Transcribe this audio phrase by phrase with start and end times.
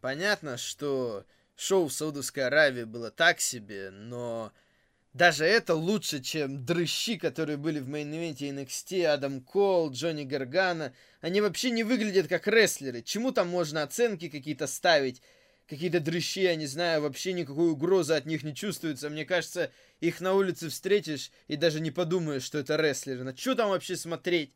[0.00, 1.24] понятно, что
[1.56, 4.52] шоу в Саудовской Аравии было так себе, но
[5.12, 10.92] даже это лучше, чем дрыщи, которые были в мейн-ивенте NXT, Адам Кол, Джонни Гаргано.
[11.20, 13.02] Они вообще не выглядят как рестлеры.
[13.02, 15.22] Чему там можно оценки какие-то ставить?
[15.66, 19.10] Какие-то дрыщи, я не знаю, вообще никакой угрозы от них не чувствуется.
[19.10, 19.70] Мне кажется,
[20.00, 23.24] их на улице встретишь и даже не подумаешь, что это рестлеры.
[23.24, 24.54] На что там вообще смотреть?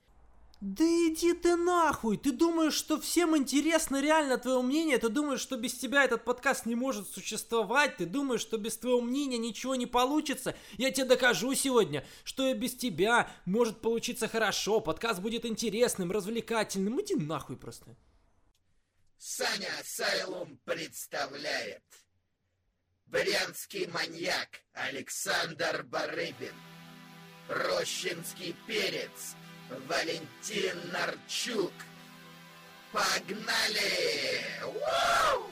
[0.63, 2.17] Да иди ты нахуй!
[2.17, 4.97] Ты думаешь, что всем интересно реально твое мнение?
[4.97, 7.97] Ты думаешь, что без тебя этот подкаст не может существовать?
[7.97, 10.55] Ты думаешь, что без твоего мнения ничего не получится?
[10.79, 17.01] Я тебе докажу сегодня, что и без тебя может получиться хорошо, подкаст будет интересным, развлекательным.
[17.01, 17.97] Иди нахуй просто.
[19.19, 21.83] Саня Сайлум представляет
[23.07, 26.55] Брянский маньяк Александр Барыбин
[27.49, 29.35] Рощинский перец
[29.89, 31.73] Валентин Нарчук.
[32.93, 34.41] Погнали!
[34.63, 35.47] Вау!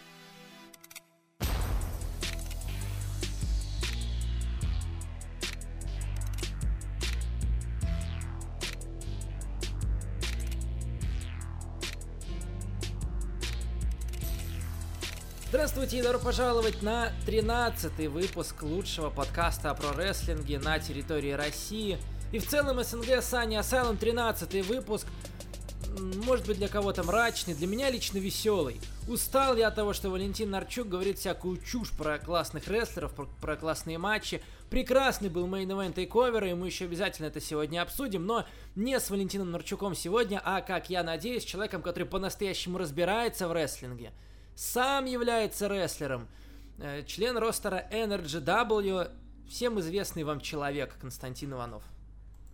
[15.48, 21.98] Здравствуйте и добро пожаловать на 13 выпуск лучшего подкаста про рестлинге на территории России–
[22.32, 25.06] и в целом СНГ Сани Asylum 13 выпуск
[25.98, 28.80] может быть для кого-то мрачный, для меня лично веселый.
[29.09, 33.56] Устал я от того, что Валентин Нарчук говорит всякую чушь про классных рестлеров, про, про
[33.56, 34.42] классные матчи.
[34.70, 39.51] Прекрасный был мейн-эвент тейковер, и мы еще обязательно это сегодня обсудим, но не с Валентином
[39.51, 44.12] Нарчуком сегодня, а, как я надеюсь, человеком, который по-настоящему разбирается в рестлинге.
[44.54, 46.28] Сам является рестлером.
[46.78, 49.10] Э, член ростера NRG W,
[49.48, 51.82] всем известный вам человек Константин Иванов.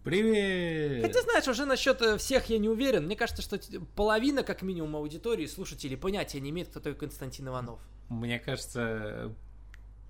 [0.06, 1.02] Привет!
[1.02, 3.06] Хотя, знаешь, уже насчет э, всех я не уверен.
[3.06, 3.58] Мне кажется, что
[3.96, 7.80] половина, как минимум, аудитории, слушателей понятия не имеет, кто такой Константин Иванов.
[8.08, 9.34] Мне кажется,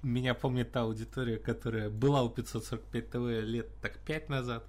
[0.03, 4.65] меня помнит та аудитория, которая была у 545 ТВ лет так пять назад.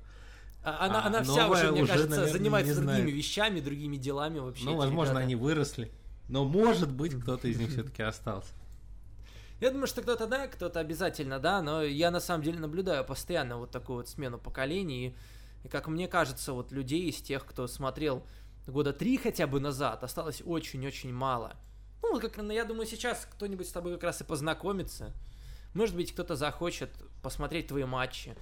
[0.64, 3.14] А, она, а она вся уже, мне уже, кажется, наверное, занимается другими знает.
[3.14, 4.64] вещами, другими делами вообще.
[4.64, 5.26] Ну, возможно, ребята.
[5.26, 5.92] они выросли.
[6.30, 8.54] Но, может быть, кто-то из них все-таки остался.
[9.59, 13.57] Я думаю, что кто-то да, кто-то обязательно да, но я на самом деле наблюдаю постоянно
[13.57, 15.16] вот такую вот смену поколений.
[15.63, 18.23] И как мне кажется, вот людей из тех, кто смотрел
[18.68, 21.56] года три хотя бы назад, осталось очень-очень мало.
[22.03, 25.12] Ну, как я думаю, сейчас кто-нибудь с тобой как раз и познакомится.
[25.74, 26.91] Может быть, кто-то захочет
[27.24, 28.35] посмотреть твои матчи.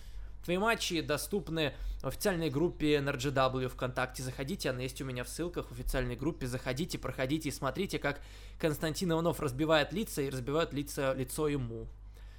[0.45, 4.23] Твои матчи доступны в официальной группе NRGW ВКонтакте.
[4.23, 6.47] Заходите, она есть у меня в ссылках в официальной группе.
[6.47, 8.21] Заходите, проходите и смотрите, как
[8.59, 11.87] Константин Иванов разбивает лица и разбивают лица, лицо ему.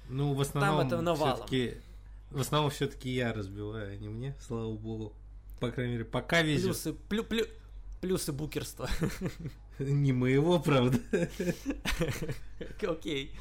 [0.09, 1.77] Ну, в основном Там это все-таки
[2.31, 5.13] в основном все-таки я разбиваю, а не мне, слава богу.
[5.59, 6.65] По крайней мере, пока везет.
[6.65, 7.45] Плюсы, плю, плю,
[8.01, 8.89] плюсы букерства.
[9.79, 10.99] Не моего, правда.
[12.81, 13.31] Окей.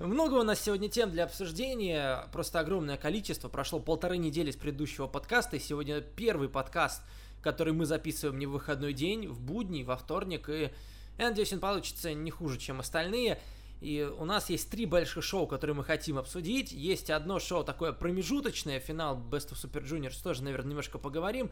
[0.00, 3.48] Много у нас сегодня тем для обсуждения, просто огромное количество.
[3.48, 7.02] Прошло полторы недели с предыдущего подкаста, и сегодня первый подкаст,
[7.42, 10.70] который мы записываем не в выходной день, в будний, во вторник, и
[11.18, 13.40] я надеюсь, он получится не хуже, чем остальные.
[13.80, 16.70] И у нас есть три больших шоу, которые мы хотим обсудить.
[16.70, 21.50] Есть одно шоу такое промежуточное, финал Best of Super Juniors, тоже, наверное, немножко поговорим.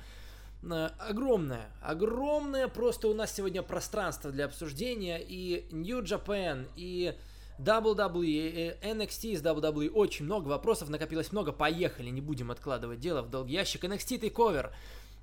[0.62, 5.20] Э, огромное, огромное просто у нас сегодня пространство для обсуждения.
[5.20, 7.16] И New Japan, и
[7.58, 13.30] WWE, NXT из WWE, очень много вопросов, накопилось много, поехали, не будем откладывать дело в
[13.30, 13.84] долгий ящик.
[13.84, 14.72] NXT Takeover,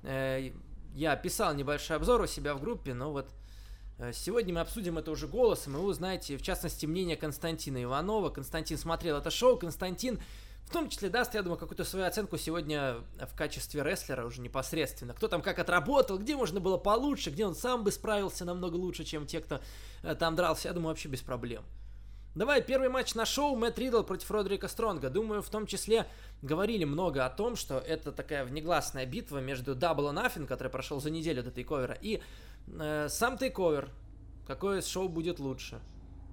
[0.03, 0.51] э,
[0.95, 3.29] я писал небольшой обзор у себя в группе, но вот
[3.99, 8.29] э, сегодня мы обсудим это уже голосом, и вы узнаете, в частности, мнение Константина Иванова.
[8.29, 10.19] Константин смотрел это шоу, Константин
[10.65, 15.13] в том числе даст, я думаю, какую-то свою оценку сегодня в качестве рестлера уже непосредственно.
[15.13, 19.03] Кто там как отработал, где можно было получше, где он сам бы справился намного лучше,
[19.03, 19.61] чем те, кто
[20.01, 21.63] э, там дрался, я думаю, вообще без проблем.
[22.35, 25.11] Давай, первый матч на шоу Мэтт Ридл против Родрика Стронга.
[25.11, 26.07] Думаю, в том числе
[26.41, 30.99] говорили много о том, что это такая внегласная битва между Double or Nothing, который прошел
[30.99, 32.23] за неделю до тейковера, и
[32.67, 33.89] э, сам тейковер.
[34.47, 35.79] Какое шоу будет лучше?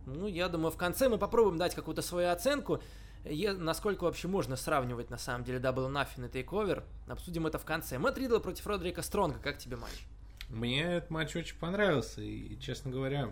[0.06, 2.82] Ну, я думаю, в конце мы попробуем дать какую-то свою оценку,
[3.24, 6.82] е- насколько вообще можно сравнивать на самом деле Double Nothing и тейковер.
[7.08, 7.98] Обсудим это в конце.
[7.98, 9.38] Мэтт Ридл против Родрика Стронга.
[9.38, 10.06] Как тебе матч?
[10.48, 13.30] Мне этот матч очень понравился, и, честно говоря,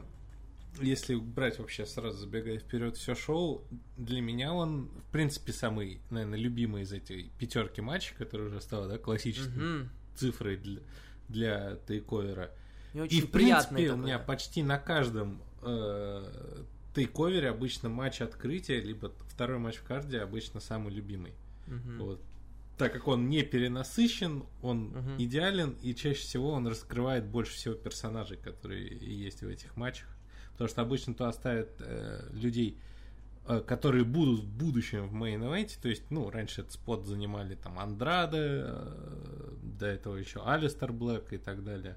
[0.81, 3.65] если брать вообще сразу забегая вперед все шоу,
[3.97, 8.89] для меня он, в принципе, самый, наверное, любимый из этой пятерки матчей, который уже стал,
[8.89, 9.89] да, классической угу.
[10.17, 10.81] цифрой для,
[11.29, 12.51] для тейковера.
[12.95, 16.65] И, и в принципе, у меня почти на каждом э,
[16.95, 21.33] тейковере обычно матч открытия, либо второй матч в карде обычно самый любимый.
[21.67, 22.05] Угу.
[22.05, 22.23] Вот.
[22.77, 25.11] Так как он не перенасыщен, он угу.
[25.19, 30.09] идеален, и чаще всего он раскрывает больше всего персонажей, которые есть в этих матчах.
[30.59, 32.77] Потому что обычно то оставят э, людей,
[33.47, 35.79] э, которые будут в будущем в мейн-эвенте.
[35.81, 41.33] То есть, ну, раньше этот спот занимали там Андраде, э, до этого еще Алистер Блэк
[41.33, 41.97] и так далее.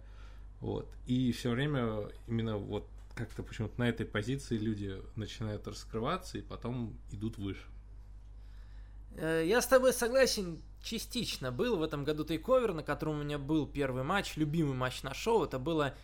[0.59, 0.87] Вот.
[1.07, 6.95] И все время именно вот как-то почему-то на этой позиции люди начинают раскрываться и потом
[7.11, 7.65] идут выше.
[9.15, 11.51] Э, Я с тобой согласен частично.
[11.51, 15.15] Был в этом году тейковер, на котором у меня был первый матч, любимый матч на
[15.15, 15.45] шоу.
[15.45, 15.95] Это было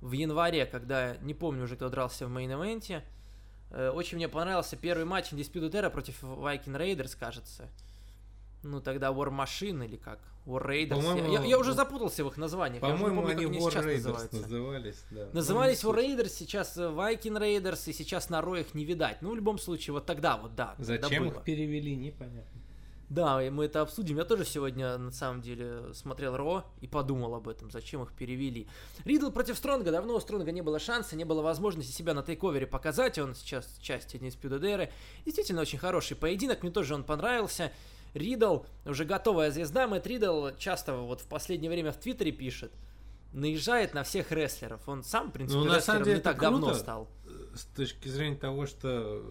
[0.00, 3.02] в январе, когда, не помню уже, кто дрался в мейн-эвенте.
[3.70, 7.68] Очень мне понравился первый матч Undisputed Era против Viking Raiders, кажется.
[8.62, 10.20] Ну, тогда War Machine или как?
[10.46, 10.90] War Raiders.
[10.96, 12.82] По-моему, Я, я уже запутался в их названиях.
[12.82, 14.36] я По-моему, помню, они они War Raiders называются.
[14.36, 15.04] назывались.
[15.10, 15.28] Да.
[15.32, 15.96] Назывались Ну, War.
[15.96, 19.22] Raiders, сейчас э, Viking Raiders, и сейчас на Ро их не видать.
[19.22, 20.74] Ну, в любом случае, вот тогда вот, да.
[20.78, 22.60] Зачем их перевели, непонятно.
[23.14, 24.16] Да, и мы это обсудим.
[24.16, 28.66] Я тоже сегодня, на самом деле, смотрел Ро и подумал об этом, зачем их перевели.
[29.04, 29.92] Ридл против Стронга.
[29.92, 33.18] Давно у Стронга не было шанса, не было возможности себя на тейковере показать.
[33.18, 34.90] Он сейчас часть Диспьюта Деры.
[35.24, 36.62] Действительно, очень хороший поединок.
[36.62, 37.70] Мне тоже он понравился.
[38.14, 39.86] Ридл, уже готовая звезда.
[39.86, 42.72] Мэтт Ридл часто вот в последнее время в Твиттере пишет,
[43.32, 44.88] наезжает на всех рестлеров.
[44.88, 46.80] Он сам, в принципе, Ну, на самом деле, не так это давно круто.
[46.80, 47.08] стал.
[47.54, 49.22] С точки зрения того, что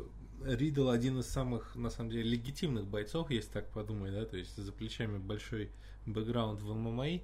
[0.45, 4.55] Ридл один из самых, на самом деле, легитимных бойцов, если так подумать, да, то есть
[4.55, 5.69] за плечами большой
[6.05, 7.21] бэкграунд в ММА.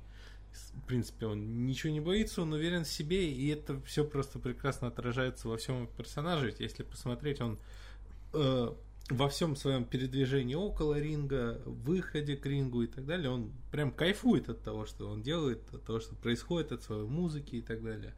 [0.51, 4.87] В принципе, он ничего не боится, он уверен в себе, и это все просто прекрасно
[4.87, 6.47] отражается во всем персонаже.
[6.47, 7.59] Ведь если посмотреть, он
[8.33, 8.73] э,
[9.09, 14.49] во всем своем передвижении около ринга, выходе к рингу и так далее, он прям кайфует
[14.49, 18.15] от того, что он делает, от того, что происходит, от своей музыки и так далее.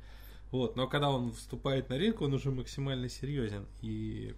[0.52, 3.66] Вот, но когда он вступает на ринг, он уже максимально серьезен.
[3.82, 4.36] И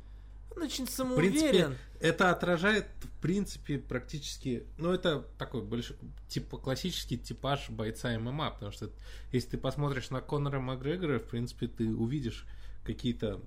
[0.56, 1.78] Он очень в принципе, самоуверен.
[2.00, 5.96] это отражает, в принципе, практически, ну, это такой больше,
[6.28, 8.90] типа, классический типаж бойца ММА, потому что
[9.32, 12.46] если ты посмотришь на Конора Макгрегора, в принципе, ты увидишь
[12.84, 13.42] какие-то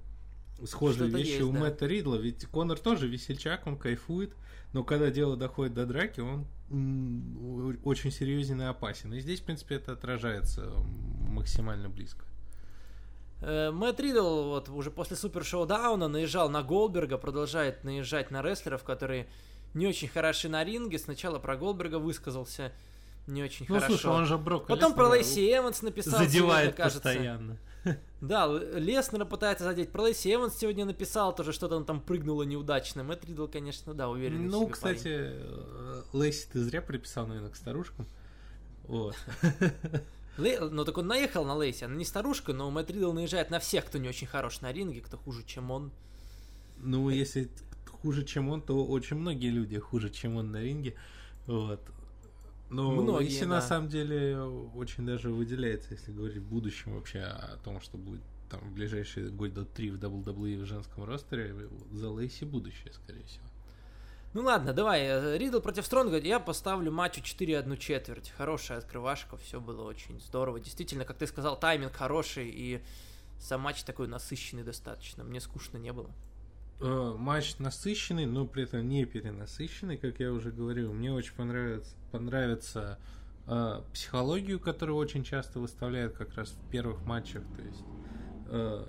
[0.64, 1.60] схожие Что-то вещи есть, у да.
[1.60, 4.34] Мэтта Ридла, ведь Конор тоже весельчак, он кайфует,
[4.72, 6.46] но когда дело доходит до драки, он
[7.84, 9.14] очень серьезен и опасен.
[9.14, 10.72] И здесь, в принципе, это отражается
[11.28, 12.24] максимально близко.
[13.40, 18.82] Э, Мэтт Ридл вот уже после Супер Шоу-дауна наезжал на Голдберга, продолжает наезжать на рестлеров,
[18.82, 19.28] которые
[19.74, 20.98] не очень хороши на ринге.
[20.98, 22.72] Сначала про Голдберга высказался
[23.26, 23.88] не очень Ну, хорошо.
[23.98, 26.18] слушай, он же Брок Потом про Лейси Эванс написал.
[26.20, 27.00] задевает сегодня, кажется.
[27.02, 27.56] постоянно.
[28.20, 29.92] Да, Леснера пытается задеть.
[29.92, 33.04] Про Лейси Эванс сегодня написал тоже, что-то он там прыгнуло неудачно.
[33.04, 34.48] Мэтт Ридл, конечно, да, уверен.
[34.48, 38.06] Ну, кстати, э, Лейси ты зря приписал, наверное, к старушкам.
[38.84, 39.14] Вот.
[40.38, 43.86] Ну так он наехал на Лейси, она не старушка, но Мэтт Ридл наезжает на всех,
[43.86, 45.92] кто не очень хорош на ринге, кто хуже, чем он.
[46.78, 47.50] Ну, если
[47.90, 50.94] хуже, чем он, то очень многие люди хуже, чем он на ринге.
[51.46, 51.80] Вот.
[52.68, 53.46] Но Многие, Лейси да.
[53.46, 54.38] на самом деле
[54.74, 59.30] очень даже выделяется, если говорить в будущем вообще о том, что будет там в ближайшие
[59.30, 61.54] года три в WWE в женском ростере,
[61.92, 63.45] за Лейси будущее, скорее всего.
[64.36, 68.34] Ну ладно, давай, э, Ридл против Стронга, я поставлю матчу 4 1 четверть.
[68.36, 70.60] Хорошая открывашка, все было очень здорово.
[70.60, 72.82] Действительно, как ты сказал, тайминг хороший, и
[73.40, 75.24] сам матч такой насыщенный достаточно.
[75.24, 76.10] Мне скучно не было.
[76.80, 80.92] Э, Матч насыщенный, но при этом не перенасыщенный, как я уже говорил.
[80.92, 82.98] Мне очень понравится, понравится
[83.46, 87.42] э, психологию, которую очень часто выставляют как раз в первых матчах.
[87.56, 87.84] То есть
[88.48, 88.86] э,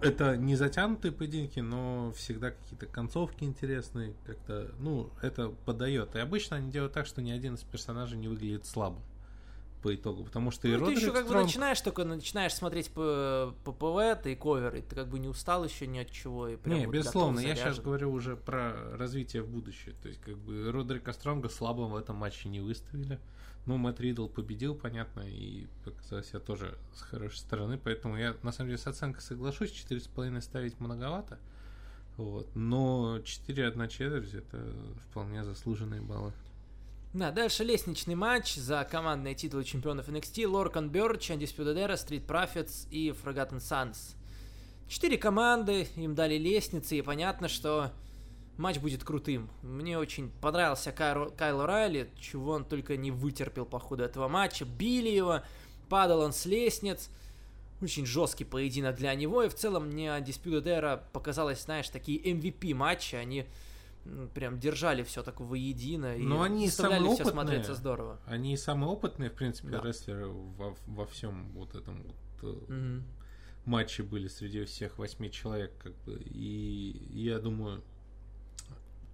[0.00, 6.14] это не затянутые поединки, но всегда какие-то концовки интересные, как-то, ну, это подает.
[6.16, 9.02] И обычно они делают так, что ни один из персонажей не выглядит слабым
[9.82, 12.54] по итогу, потому что и Ну, ты Родрик еще как бы Стронг- начинаешь только начинаешь
[12.54, 16.10] смотреть по, по ПВ, и ковер, и ты как бы не устал еще ни от
[16.10, 16.48] чего.
[16.48, 19.94] И прям Не, вот безусловно, я сейчас говорю уже про развитие в будущее.
[20.02, 23.18] То есть, как бы Родрика Стронга слабым в этом матче не выставили.
[23.66, 28.52] Ну, Мэтт Ридл победил, понятно, и показал себя тоже с хорошей стороны, поэтому я, на
[28.52, 31.38] самом деле, с оценкой соглашусь, 4,5 ставить многовато.
[32.16, 32.54] Вот.
[32.54, 34.74] Но 4 1 четверть это
[35.10, 36.32] вполне заслуженные баллы.
[37.12, 40.46] Да, дальше лестничный матч за командные титулы чемпионов NXT.
[40.46, 44.14] Лоркан Бёрч, Undisputed Era, Street Profits и Forgotten Sons.
[44.86, 47.90] Четыре команды, им дали лестницы, и понятно, что
[48.60, 49.50] матч будет крутым.
[49.62, 54.64] Мне очень понравился Кайро- Кайл Райли, чего он только не вытерпел по ходу этого матча.
[54.64, 55.40] Били его,
[55.88, 57.10] падал он с лестниц.
[57.82, 62.74] Очень жесткий поединок для него, и в целом мне Undisputed Era показалось, знаешь, такие MVP
[62.74, 63.46] матчи, они
[64.34, 67.32] прям держали все так воедино и Но они заставляли все опытные.
[67.32, 68.20] смотреться здорово.
[68.26, 69.80] Они самые опытные, в принципе, Да.
[69.80, 72.02] рестлеры во, во всем вот этом
[72.42, 73.04] вот, Мгм.
[73.64, 77.82] матчи были среди всех восьми человек, как бы, и я думаю,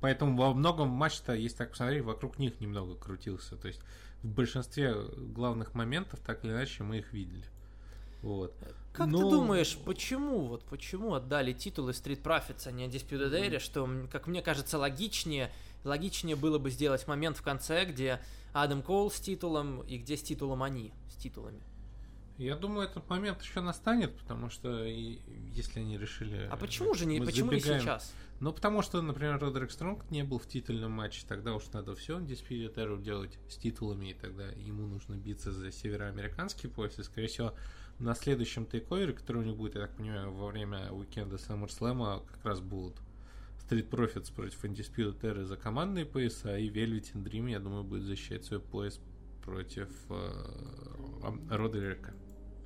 [0.00, 3.80] поэтому во многом матч-то, если так посмотреть, вокруг них немного крутился, то есть
[4.22, 7.44] в большинстве главных моментов, так или иначе, мы их видели.
[8.22, 8.54] Вот.
[8.92, 13.58] Как Но- ты думаешь, почему вот почему отдали титулы Street Profits, а не Undisputed Era,
[13.60, 15.50] что, м, как мне кажется, логичнее,
[15.84, 18.20] логичнее было бы сделать момент в конце, где
[18.52, 21.60] Адам Коул с титулом и где с титулом они, с титулами.
[22.38, 25.18] Я думаю, этот момент еще настанет, потому что и-
[25.54, 26.48] если они решили...
[26.50, 28.12] А почему же не, почему не сейчас?
[28.38, 32.18] Ну, потому что, например, Родерик Стронг не был в титульном матче, тогда уж надо все
[32.18, 37.28] Undisputed Era делать с титулами, и тогда ему нужно биться за североамериканский пояс, и, скорее
[37.28, 37.54] всего,
[37.98, 42.44] на следующем тейковере, который у них будет, я так понимаю, во время уикенда SummerSlam, как
[42.44, 42.98] раз будут
[43.66, 48.02] Street Profits против Undisputed Era за командные пояса, и Velvet in Dream, я думаю, будет
[48.02, 49.00] защищать свой пояс
[49.42, 50.44] против э,
[51.50, 52.12] Родерика.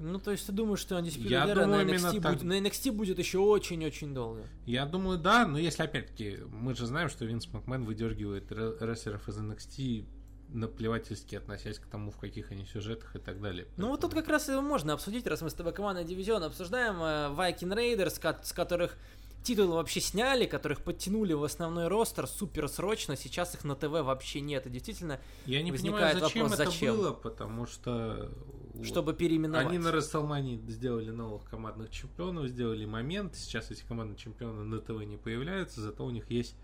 [0.03, 2.33] Ну, то есть ты думаешь, что Undisputed Я Era думаю, на, NXT так.
[2.33, 4.43] будет, на NXT будет еще очень-очень долго.
[4.67, 9.29] Я думаю, да, но если опять-таки, мы же знаем, что Винс Макмен выдергивает ре- рестлеров
[9.29, 10.07] из NXT
[10.53, 13.69] наплевательски относясь к тому, в каких они сюжетах и так далее.
[13.77, 16.43] Ну вот тут Поэтому- как раз и можно обсудить, раз мы с тобой командный дивизион
[16.43, 18.97] обсуждаем, э, Viking Raiders, с которых
[19.45, 24.41] титулы вообще сняли, которых подтянули в основной ростер супер срочно, сейчас их на ТВ вообще
[24.41, 26.97] нет, и действительно, Я не возникает понимаю, зачем вопрос, это зачем?
[26.97, 28.31] было, потому что
[28.75, 29.67] вот, чтобы переименовать.
[29.67, 33.37] они на Расселмане сделали новых командных чемпионов, сделали момент.
[33.37, 36.57] Сейчас эти командные чемпионы на ТВ не появляются, зато у них есть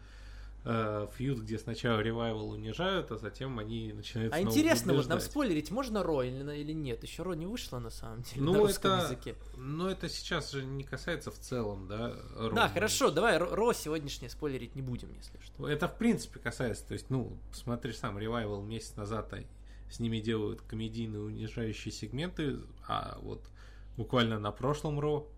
[0.66, 5.70] э, фьюд, где сначала ревайвал унижают, а затем они начинают А интересно, вот нам спойлерить,
[5.70, 7.02] можно Ро или, нет?
[7.04, 9.34] Еще Ро не вышло на самом деле на Ну, русском это, языке.
[9.56, 12.68] но это сейчас же не касается в целом, да, Да, Ро.
[12.68, 15.68] хорошо, давай Ро, сегодняшнее спойлерить не будем, если что.
[15.68, 19.42] Это в принципе касается, то есть, ну, смотришь сам, Ревайвал месяц назад а,
[19.90, 23.48] с ними делают комедийные унижающие сегменты, а вот
[23.96, 25.28] буквально на прошлом Ро,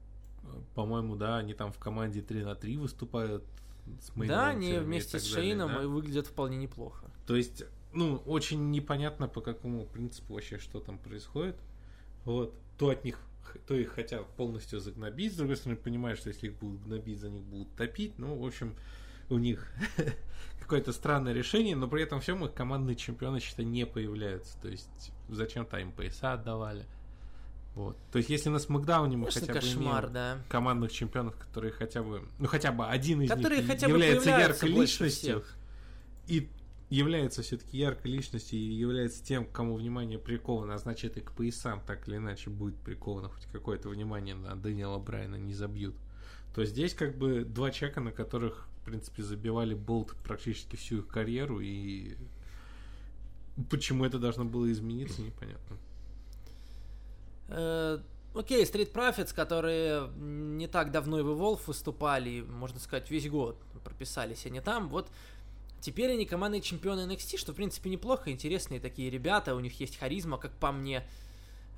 [0.74, 3.44] по-моему, да, они там в команде 3 на 3 выступают
[4.00, 5.82] с Да, они вместе с далее, Шейном да.
[5.82, 7.10] и выглядят вполне неплохо.
[7.26, 11.56] То есть, ну, очень непонятно, по какому принципу вообще что там происходит.
[12.24, 12.54] Вот.
[12.76, 13.18] То от них,
[13.66, 17.30] то их хотят полностью загнобить, с другой стороны, понимаешь, что если их будут гнобить, за
[17.30, 18.18] них будут топить.
[18.18, 18.74] Ну, в общем,
[19.30, 19.66] у них
[20.60, 24.60] какое-то странное решение, но при этом всем их командные чемпионы, считай, не появляются.
[24.60, 26.84] То есть, зачем-то им пояса отдавали.
[27.74, 27.96] Вот.
[28.10, 30.38] То есть, если на Смакдауне мы Конечно, хотя бы кошмар, имеем да.
[30.48, 34.30] командных чемпионов, которые хотя бы, ну хотя бы один из Которые них хотя бы является
[34.30, 35.56] яркой личностью всех.
[36.26, 36.48] и
[36.90, 41.32] является все-таки яркой личностью и является тем, к кому внимание приковано, а значит и к
[41.32, 45.94] поясам так или иначе будет приковано хоть какое-то внимание на Дэниела Брайана не забьют.
[46.54, 51.60] То здесь как бы два человека, на которых, принципе, забивали болт практически всю их карьеру,
[51.60, 52.16] и
[53.70, 55.76] почему это должно было измениться, непонятно.
[57.48, 57.98] Э,
[58.34, 63.58] Окей, Street Profits, которые не так давно и в Evolve выступали, можно сказать, весь год
[63.82, 65.08] прописались они там, вот
[65.80, 69.96] теперь они командные чемпионы NXT, что, в принципе, неплохо, интересные такие ребята, у них есть
[69.96, 71.04] харизма, как по мне.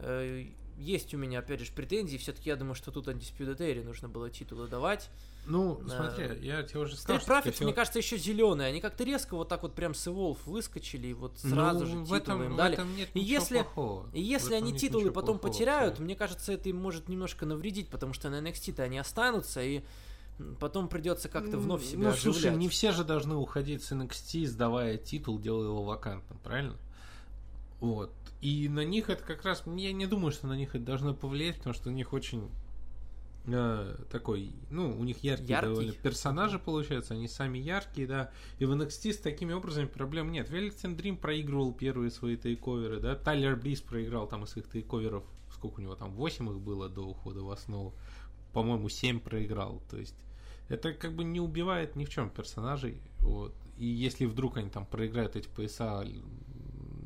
[0.01, 0.45] Э,
[0.77, 4.29] Есть у меня, опять же, претензии, все-таки я думаю, что тут Undisputed Era нужно было
[4.29, 5.09] титулы давать.
[5.47, 5.97] Ну, Да.
[5.97, 9.35] смотри, я тебе уже сказал, Street Profits, всего, мне кажется, еще зеленые, они как-то резко
[9.35, 12.43] вот так вот прям с Evolve выскочили, и вот ну, сразу же в титулы этом,
[12.45, 12.75] им в дали.
[12.75, 14.09] этом нет И если- плохого.
[14.13, 16.05] И В если этом они нет титулы потом плохого потеряют, абсолютно.
[16.05, 19.83] мне кажется, это им может немножко навредить, потому что на NXT-то они останутся, и
[20.61, 22.21] потом придется как-то вновь себя Ну, оживлять.
[22.23, 26.77] слушай, не все же должны уходить с NXT, сдавая титул, делая его вакантным, правильно?
[27.81, 28.13] Вот.
[28.41, 29.63] И на них это как раз...
[29.67, 32.49] Я не думаю, что на них это должно повлиять, потому что у них очень
[33.47, 34.53] э, такой...
[34.71, 35.69] Ну, у них яркие Яркий.
[35.69, 38.31] довольно персонажи получаются, они сами яркие, да.
[38.59, 40.51] И в NXT с такими образами проблем нет.
[40.51, 43.15] Великин Дрим проигрывал первые свои тейковеры, да.
[43.15, 47.03] Тайлер Близ проиграл там из их тейковеров, сколько у него там, 8 их было до
[47.03, 47.95] ухода в основу.
[48.53, 49.83] По-моему, 7 проиграл.
[49.91, 50.17] То есть
[50.69, 53.01] это как бы не убивает ни в чем персонажей.
[53.21, 53.55] Вот.
[53.77, 56.05] И если вдруг они там проиграют эти пояса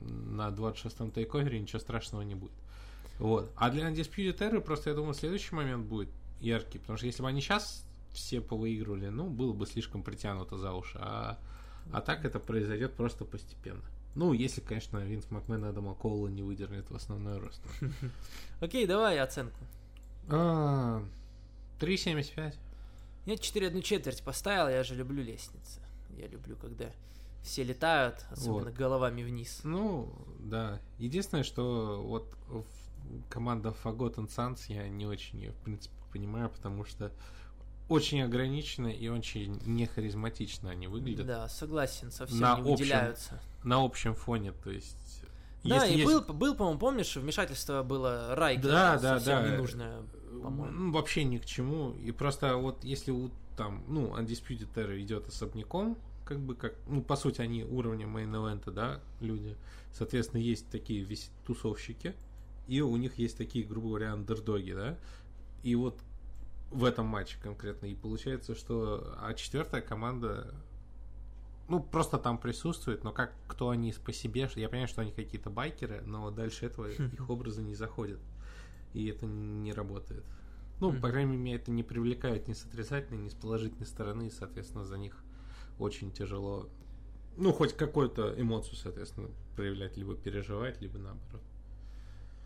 [0.07, 2.53] на 26-м тейковере, ничего страшного не будет.
[3.19, 3.53] Вот.
[3.57, 6.09] А для Undisputed Era просто, я думаю, следующий момент будет
[6.45, 6.79] яркий.
[6.79, 10.99] Потому что если бы они сейчас все повыигрывали, ну, было бы слишком притянуто за уши.
[11.01, 11.39] А,
[11.93, 13.83] а так это произойдет просто постепенно.
[14.15, 17.61] Ну, если, конечно, Винс Макмен Адама Коула не выдернет в основной рост.
[18.61, 19.59] Окей, давай оценку.
[20.29, 21.03] А,
[21.81, 22.55] 3.75.
[23.27, 25.81] Я 4 одну четверть поставил, я же люблю лестницы.
[26.17, 26.91] Я люблю, когда
[27.43, 28.75] все летают, особенно Вот.
[28.75, 29.61] головами вниз.
[29.65, 30.81] Ну, да.
[30.99, 32.33] Единственное, что вот
[33.29, 37.11] команда Forgotten Sons я не очень ее, в принципе, понимаю, потому что
[37.89, 43.41] очень ограниченно и очень не харизматично они выглядят Да, согласен, совсем На не общем выделяются.
[43.63, 44.97] на общем фоне, то есть...
[45.65, 49.51] Да, и есть- был, был, по-моему, помнишь, вмешательство было Райка, Да, да, совсем да.
[49.51, 50.03] ненужное,
[50.43, 50.71] по-моему.
[50.79, 51.93] Ну, вообще ни к чему.
[52.05, 57.03] И просто вот если у там, ну, Undisputed Era идет особняком, как бы как, ну,
[57.03, 59.57] по сути, они уровня мейн-эвента, да, люди.
[59.93, 62.15] Соответственно, есть такие весь тусовщики,
[62.67, 64.99] и у них есть такие, грубо говоря, андердоги, да,
[65.65, 65.99] и вот
[66.71, 70.55] в этом матче конкретно, и получается, что, а четвертая команда,
[71.69, 75.49] ну, просто там присутствует, но как, кто они по себе, я понимаю, что они какие-то
[75.49, 78.21] байкеры, но дальше этого их образы не заходят,
[78.93, 80.25] и это не работает.
[80.81, 84.31] Ну, по крайней мере, это не привлекает ни с отрицательной, ни с положительной стороны, и,
[84.31, 85.17] соответственно, за них
[85.79, 86.69] очень тяжело,
[87.39, 91.43] ну, хоть какую-то эмоцию, соответственно, проявлять, либо переживать, либо наоборот.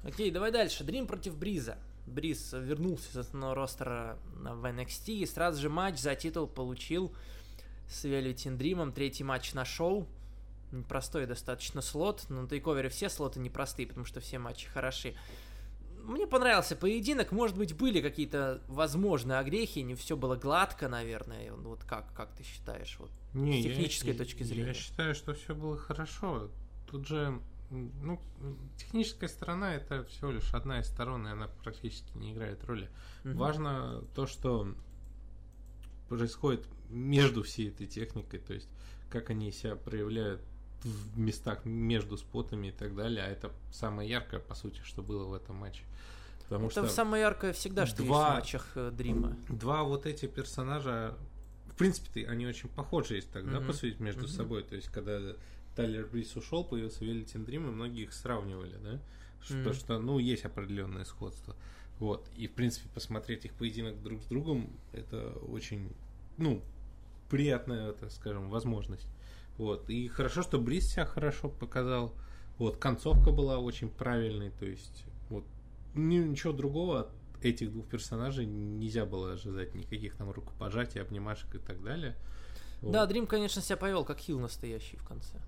[0.05, 0.85] Окей, давай дальше.
[0.85, 1.79] Дрим против Бриза.
[2.09, 7.12] Бриз вернулся с основного ростера в NXT и сразу же матч за титул получил
[7.88, 8.93] с Velvet Дримом.
[8.93, 10.07] Третий матч на шоу.
[10.73, 12.27] Непростой достаточно слот.
[12.29, 15.15] Но на тейковере все слоты непростые, потому что все матчи хороши.
[16.05, 17.33] Мне понравился поединок.
[17.33, 19.81] Может быть, были какие-то возможные огрехи.
[19.81, 21.53] Не все было гладко, наверное.
[21.53, 22.97] Вот как, как ты считаешь?
[22.99, 24.69] Вот, Не, с технической я- точки зрения.
[24.69, 26.50] Я считаю, что все было хорошо.
[26.91, 27.38] Тут же,
[27.71, 28.21] ну,
[28.77, 32.89] техническая сторона это всего лишь одна из сторон, и она практически не играет роли.
[33.25, 33.37] Мгм.
[33.37, 34.75] Важно то, что
[36.09, 38.69] происходит между всей этой техникой, то есть
[39.11, 40.41] как они себя проявляют
[40.83, 45.25] в местах между спотами и так далее, а это самое яркое, по сути, что было
[45.25, 45.83] в этом матче.
[46.45, 49.37] Потому Это что самое яркое всегда, что есть два- в матчах э, Дрима.
[49.51, 51.15] два вот эти персонажа,
[51.67, 53.67] в принципе, они очень похожи есть тогда, Мгм.
[53.67, 54.29] по сути, между Мгм.
[54.31, 54.63] собой.
[54.63, 55.21] То есть, когда
[55.78, 59.00] Тайлер Брис ушел, появился Велитин Дрим, и многие их сравнивали, да?
[59.50, 59.73] Мгм.
[59.73, 61.54] что, ну, есть определенное сходство.
[61.99, 62.28] Вот.
[62.37, 65.90] И, в принципе, посмотреть их поединок друг с другом, это очень,
[66.37, 66.62] ну,
[67.30, 69.06] приятная, так скажем, возможность.
[69.56, 69.88] Вот.
[69.90, 72.14] И хорошо, что Брис себя хорошо показал.
[72.58, 72.76] Вот.
[72.78, 75.44] Концовка была очень правильной, то есть, вот,
[75.94, 77.11] ни- ничего другого от
[77.42, 79.75] этих двух персонажей нельзя было ожидать.
[79.75, 82.16] Никаких там рукопожатий, обнимашек и так далее.
[82.82, 82.92] Вот.
[82.92, 85.38] Да, Дрим, конечно, себя повел как хил настоящий в конце.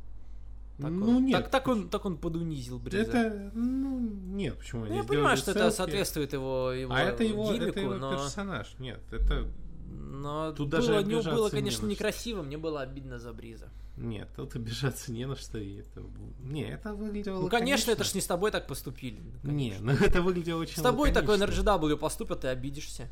[0.80, 1.42] Так ну, он, нет.
[1.42, 3.02] так, так он, так он подунизил Бриза.
[3.02, 4.86] Это, ну, нет, почему?
[4.86, 5.76] Ну, я понимаю, что это селфи.
[5.76, 8.74] соответствует его, его А это его, гиммику, это его но, персонаж.
[8.78, 9.46] Нет, это
[9.90, 11.86] но Тут было, даже у него было, не конечно, что.
[11.86, 13.68] некрасиво, мне было обидно за Бриза.
[13.96, 15.58] Нет, тут обижаться не на что.
[15.58, 16.02] И это...
[16.42, 18.12] Не, это выглядело Ну, конечно, это лаконично.
[18.12, 19.20] ж не с тобой так поступили.
[19.42, 19.92] ну, Не, конечно.
[19.92, 21.62] ну это выглядело очень С тобой такой лаконично.
[21.62, 23.08] RGW поступят, ты обидишься.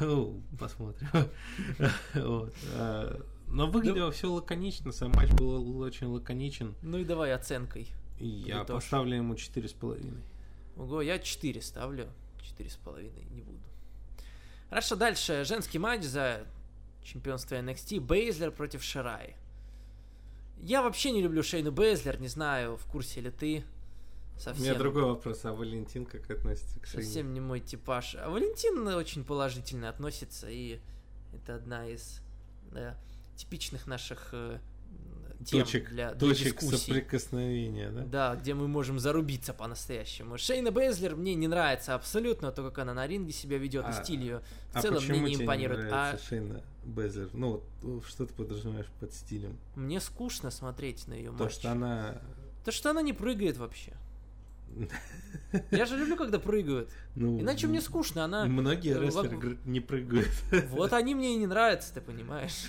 [0.00, 1.08] Ну, посмотрим.
[2.14, 2.54] Вот.
[3.50, 6.74] Но выглядело все лаконично, сам матч был очень лаконичен.
[6.82, 7.88] Ну и давай оценкой.
[8.18, 8.76] Я Итож.
[8.84, 10.16] поставлю ему 4,5.
[10.76, 12.08] Ого, я 4 ставлю.
[12.38, 13.58] 4,5 не буду.
[14.68, 15.44] Хорошо, дальше.
[15.44, 16.46] Женский матч за
[17.02, 18.00] чемпионство NXT.
[18.00, 19.36] Бейзлер против Ширай.
[20.58, 23.64] Я вообще не люблю Шейну Бейзлер, не знаю, в курсе ли ты.
[24.36, 27.04] У Совсем, меня другой вопрос, а Валентин как относится к Шейне?
[27.04, 28.14] совсем не мой типаж.
[28.14, 30.80] А Валентин очень положительно относится, и
[31.34, 32.20] это одна из
[32.72, 32.94] э,
[33.40, 34.58] типичных наших э,
[35.44, 36.76] тем Точек, для, для точек дискуссий.
[36.92, 38.04] соприкосновения, да?
[38.04, 40.36] Да, где мы можем зарубиться по-настоящему.
[40.36, 43.92] Шейна Бейзлер мне не нравится абсолютно, то, как она на ринге себя ведет, и А-
[44.04, 45.86] стиль ее в А целом мне не импонирует.
[45.86, 47.30] не а Шейна Безлер?
[47.32, 49.58] Ну, вот, что ты подразумеваешь под стилем?
[49.76, 52.20] мне скучно смотреть на ее То, что она...
[52.64, 53.94] То, что она не прыгает вообще.
[55.70, 56.90] Я же люблю, когда прыгают.
[57.16, 58.44] Ну, Иначе мне скучно, она...
[58.46, 60.28] Многие э, рестлеры во- гр- не прыгают.
[60.70, 62.68] Вот они мне и не нравятся, ты понимаешь.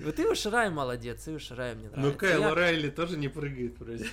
[0.00, 2.10] Вот Ива Ширай молодец, Ива Ширай мне нравится.
[2.12, 4.06] Ну, Кайл Я- Райли тоже не прыгает вроде.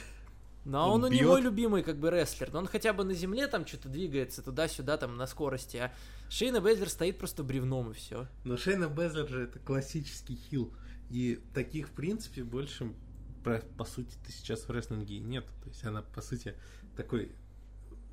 [0.65, 1.27] Но Он он, не бьет.
[1.27, 4.97] мой любимый как бы рестлер, но он хотя бы на земле там что-то двигается туда-сюда
[4.97, 5.91] там на скорости, а
[6.29, 8.27] Шейна Бейзлер стоит просто бревном и все.
[8.43, 10.71] Но Шейна Безлер же это классический хил.
[11.09, 12.93] И таких, в принципе, больше,
[13.43, 15.45] по сути, ты сейчас в рестлинге нет.
[15.63, 16.55] То есть она, по сути,
[16.95, 17.31] такой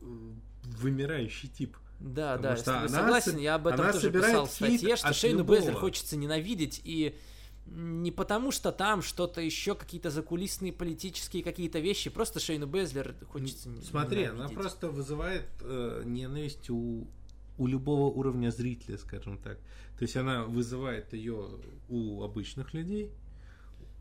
[0.00, 0.32] э,
[0.64, 1.76] вымирающий тип.
[1.98, 3.32] Да, Потому да, я что она согласен.
[3.32, 5.56] со- Я об этом она тоже писал в статье, что Шейну любого.
[5.58, 7.16] Безлер хочется ненавидеть и
[7.66, 13.70] не потому, что там что-то еще, какие-то закулисные политические какие-то вещи, просто Шейну Безлер хочется
[13.82, 17.08] Смотри, она просто вызывает э, ненависть у,
[17.58, 19.58] у любого уровня зрителя, скажем так.
[19.98, 21.48] То есть она вызывает ее
[21.88, 23.10] у обычных людей.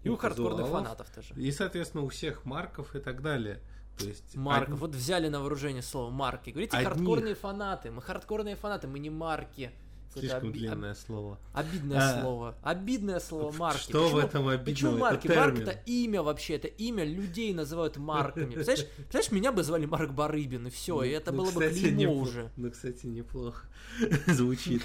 [0.05, 1.33] И у хардкорных фанатов тоже.
[1.35, 3.59] И, соответственно, у всех марков и так далее.
[3.97, 6.49] То есть Марк, одни- вот взяли на вооружение слово марки.
[6.51, 6.89] Говорите, Одних.
[6.93, 7.91] хардкорные фанаты.
[7.91, 9.71] Мы хардкорные фанаты, мы не марки.
[10.11, 11.39] Это Слишком оби- длинное слово.
[11.53, 12.55] об- Обидное А, слово.
[12.63, 13.81] Обидное слово марки.
[13.81, 14.65] Что в этом обидного?
[14.65, 15.27] Почему Это марки?
[15.27, 15.69] Марк термин.
[15.69, 18.53] это имя вообще, это имя людей называют марками.
[18.53, 21.79] Представляешь, представляешь, меня бы звали Марк Барыбин, и все, и это Ну, было бы кстати,
[21.79, 22.51] клеймо непло- уже.
[22.55, 23.65] Ну, кстати, неплохо
[24.27, 24.83] звучит.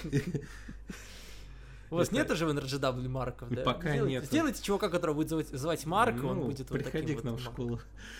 [1.91, 3.63] У вас нет уже в NRGW марков, да?
[3.63, 4.25] Пока нету.
[4.25, 7.79] Сделайте чувака, которого будет звать, Марк, он Ну, будет вот Приходи к нам в школу.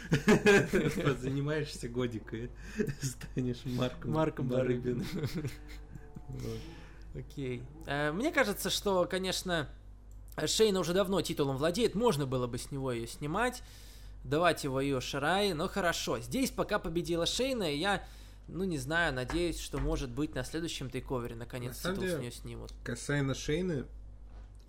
[1.20, 2.50] Занимаешься годик и
[3.02, 5.06] станешь Марком Марком Барыбиным.
[7.16, 7.64] Окей.
[7.88, 9.68] Э, Мне кажется, что, конечно,
[10.46, 13.64] Шейна уже давно титулом владеет, можно было бы с него ее снимать.
[14.24, 16.20] давать его Ио Ширай, но хорошо.
[16.20, 18.04] Здесь пока победила Шейна, и я,
[18.48, 22.22] ну не знаю, надеюсь, что может быть на следующем тейковере наконец На титул с деле,
[22.22, 22.74] нее снимут.
[22.84, 23.86] Касаемо Шейны,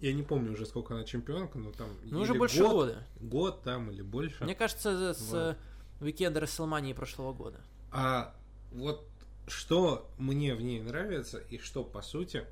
[0.01, 1.89] я не помню уже, сколько она чемпионка, но там...
[2.05, 3.07] Ну уже больше год, года.
[3.21, 4.45] Год там или больше.
[4.45, 5.57] Мне кажется, с Вот.
[6.01, 7.61] э, уикенда Расселмании прошлого года.
[7.91, 8.35] А
[8.73, 9.09] вот
[9.47, 12.45] что мне в ней нравится и что, по сути,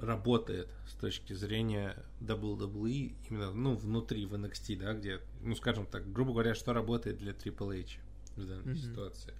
[0.00, 6.10] работает с точки зрения WWE, именно, ну, внутри в NXT, да, где, ну, скажем так,
[6.12, 7.98] грубо говоря, что работает для Triple H
[8.36, 8.76] в данной Мгм.
[8.76, 9.34] ситуации.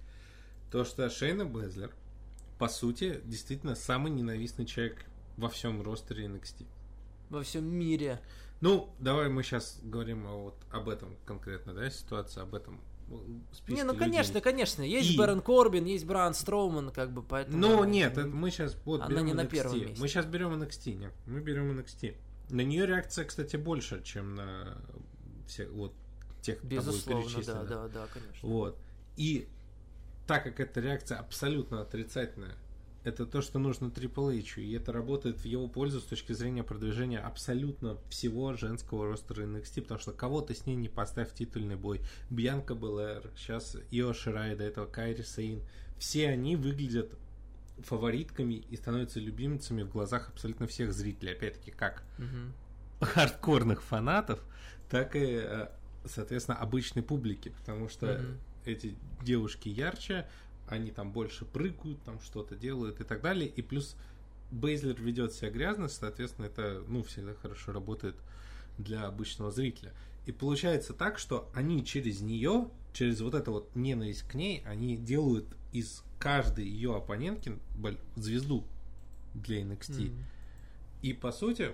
[0.71, 1.91] То, что Шейна Безлер,
[2.59, 5.05] по сути, действительно самый ненавистный человек
[5.37, 6.65] во всем ростере NXT.
[7.29, 8.19] Во всем мире.
[8.61, 12.81] Ну, давай мы сейчас говорим вот об этом конкретно, да, ситуация, об этом
[13.53, 14.05] списке не, ну людей.
[14.05, 14.81] конечно, конечно.
[14.81, 17.57] Есть И- Бэрон Корбин, есть Бран Строуман, как бы, поэтому...
[17.57, 19.49] Ну, нет, это мы сейчас вот Она берем не на NXT.
[19.49, 19.95] первом месте.
[20.01, 22.15] Мы сейчас берем NXT, нет, мы берем NXT.
[22.49, 24.77] На нее реакция, кстати, больше, чем на
[25.47, 25.93] все, вот
[26.41, 28.49] тех, тобой Безусловно, да, да, да, конечно.
[28.49, 28.77] Вот.
[29.15, 29.47] И
[30.27, 32.55] так как эта реакция абсолютно отрицательная,
[33.03, 36.63] это то, что нужно Triple H, и это работает в его пользу с точки зрения
[36.63, 41.33] продвижения абсолютно всего женского ростера NXT, потому что кого ты с ней не поставь в
[41.33, 42.01] титульный бой.
[42.29, 45.61] Бьянка Белэр, сейчас Ио Ширай, до этого Кайри Сейн,
[45.97, 47.13] все они выглядят
[47.79, 51.31] фаворитками и становятся любимцами в глазах абсолютно всех зрителей.
[51.31, 52.51] Опять-таки, как Мгм.
[52.99, 54.43] хардкорных фанатов,
[54.89, 55.67] так и, э,
[56.05, 58.37] соответственно, обычной публики, потому что Мгм.
[58.67, 60.27] Эти девушки ярче,
[60.67, 63.95] они там больше прыгают, там что-то делают и так далее, и плюс
[64.51, 68.15] Бейзлер ведет себя грязно, соответственно, это, ну, всегда хорошо работает
[68.77, 69.93] для обычного зрителя.
[70.25, 74.97] И получается так, что они через нее, через вот эту вот ненависть к ней, они
[74.97, 77.57] делают из каждой ее оппонентки
[78.15, 78.65] звезду
[79.33, 80.09] для NXT.
[80.09, 80.25] Мгм.
[81.01, 81.71] И по сути,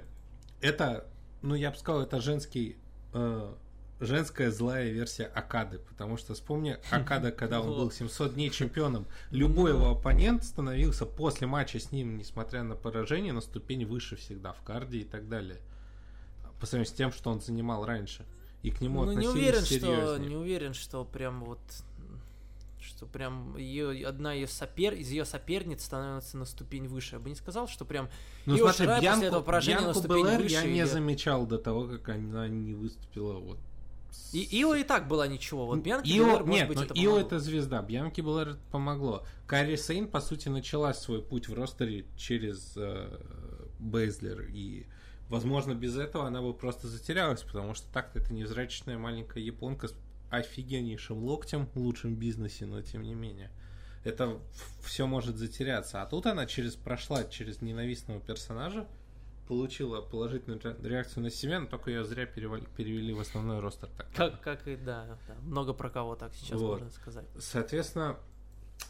[0.62, 1.08] это,
[1.42, 2.78] ну я бы сказал, это женский,
[3.14, 3.54] э,
[4.06, 9.72] женская злая версия Акады, потому что вспомни Акада, когда он был 700 дней чемпионом, любой
[9.72, 14.62] его оппонент становился после матча с ним, несмотря на поражение, на ступень выше всегда в
[14.62, 15.60] карде и так далее.
[16.60, 18.26] По сравнению с тем, что он занимал раньше.
[18.62, 20.30] И к нему Ну, не относились уверен, что, серьезнее.
[20.30, 21.60] не уверен, что прям вот
[22.80, 27.16] что прям ее, одна ее сопер, из ее соперниц становится на ступень выше.
[27.16, 28.10] Я бы не сказал, что прям
[28.46, 31.46] Ну, Ио смотри, после Бьянку, этого поражения на Бьянку ступень Белэр выше я не замечал
[31.46, 33.58] до того, как она не выступила вот
[34.32, 35.66] И Ио и так была ничего.
[35.66, 37.28] Вот Бьянки Ио, Белэр, может нет, быть, но это Ио помогло.
[37.28, 39.26] это звезда, Бьянки Белэр это помогло.
[39.48, 43.20] Карри Сейн, по сути, начала свой путь в ростере через э,
[43.80, 44.88] Бейзлер, и,
[45.30, 49.96] возможно, без этого она бы просто затерялась, потому что так-то это невзрачная маленькая японка с
[50.30, 53.52] офигеннейшим локтем в лучшем бизнесе, но тем не менее.
[54.04, 54.40] Это
[54.84, 56.02] все может затеряться.
[56.02, 58.88] А тут она через прошла через ненавистного персонажа,
[59.58, 63.90] получила положительную ре- реакцию на себя, но только ее зря перевели в основной ростер.
[63.98, 66.72] Так Как, как и да, да, много про кого так сейчас Вот.
[66.80, 67.26] можно сказать.
[67.40, 68.18] Соответственно,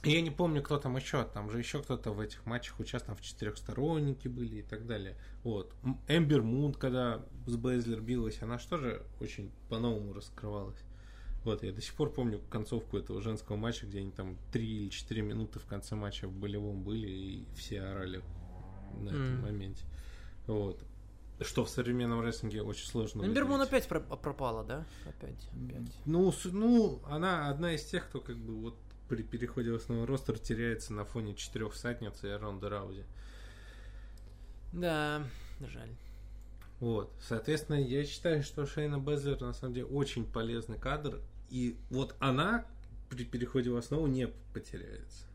[0.03, 3.21] я не помню, кто там еще, там же еще кто-то в этих матчах участвовал, в
[3.21, 5.17] четырехсторонники были и так далее.
[5.43, 5.73] Вот.
[6.07, 10.79] Эмбер Мун, когда с Бейзлер билась, она же тоже очень по-новому раскрывалась.
[11.43, 14.89] Вот, я до сих пор помню концовку этого женского матча, где они там 3 или
[14.89, 18.21] 4 минуты в конце матча в болевом были, и все орали
[18.97, 19.41] на этом М.
[19.41, 19.83] моменте.
[20.47, 20.83] Вот.
[21.41, 23.23] Что в современном рестлинге очень сложно.
[23.25, 24.85] Эмбермун опять про- пропала, да?
[25.05, 25.91] Опять, опять.
[26.05, 28.77] Ну, ну, она одна из тех, кто как бы вот
[29.09, 33.05] при переходе в основной ростер теряется на фоне четырех всадниц и Ронда Раузи.
[34.71, 35.23] Да,
[35.59, 35.89] жаль.
[36.79, 37.13] Вот.
[37.21, 41.19] Соответственно, я считаю, что Шейна Безлер на самом деле очень полезный кадр.
[41.49, 42.65] И вот она
[43.09, 45.25] при переходе в основу не потеряется.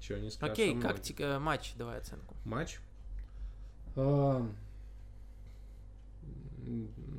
[0.00, 0.52] Чего не скажешь.
[0.52, 2.36] Окей, как э, матч, давай оценку.
[2.44, 2.78] Матч?
[3.96, 4.46] А,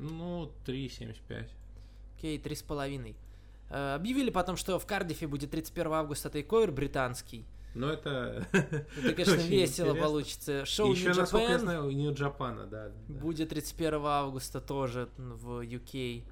[0.00, 1.48] Ну, 3,75.
[2.16, 3.16] Окей, три с половиной.
[3.70, 7.44] Э, Объявили потом, что в Кардифе будет 31 августа тейковер британский.
[7.74, 8.46] Но это...
[8.52, 9.94] Это, конечно, очень весело интересно.
[10.08, 10.64] получится.
[10.66, 12.88] Шоу Еще, New насколько я Japan знаю, у Нью Джапана, да.
[12.88, 13.14] да.
[13.20, 16.22] будет 31 августа тоже в UK.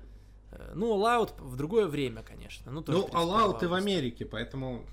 [0.52, 2.72] Э, Ну, Out в другое время, конечно.
[2.72, 3.74] Ну, тоже Ну, 31 All Out и в.
[3.74, 4.84] Америке, поэтому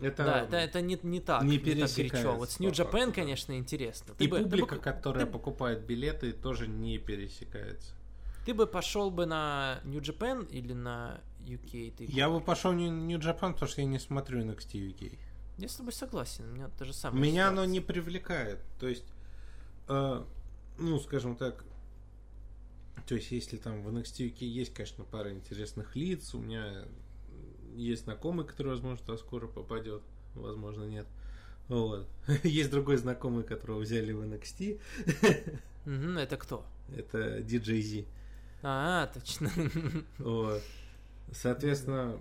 [0.00, 0.24] это...
[0.24, 2.34] Да, это, это не, не так, не не, так горячо.
[2.34, 3.12] Вот с New Japan, да.
[3.12, 4.14] конечно, интересно.
[4.14, 7.92] Ты И бы, ты бы- публика, которая ты- покупает билеты, тоже не пересекается.
[8.46, 11.92] Ты бы пошел бы на New Japan или на UK?
[11.96, 12.04] Ты...
[12.06, 15.18] Я бы пошел в Нью Джапан, потому что я не смотрю NXT UK.
[15.58, 17.22] Я с тобой согласен, у меня то же самое.
[17.22, 18.60] Меня оно не привлекает.
[18.78, 19.04] То есть,
[19.88, 20.24] э,
[20.78, 21.64] ну, скажем так,
[23.06, 26.84] то есть, если там в NXT UK есть, конечно, пара интересных лиц, у меня
[27.76, 30.02] есть знакомый, который, возможно, скоро попадет,
[30.34, 31.06] возможно, нет.
[31.68, 32.08] Вот.
[32.42, 34.80] Есть другой знакомый, которого взяли в NXT.
[36.18, 36.66] Это кто?
[36.96, 38.04] Это DJ Z.
[38.62, 39.50] А, точно.
[40.18, 40.62] Вот.
[41.32, 42.20] Соответственно,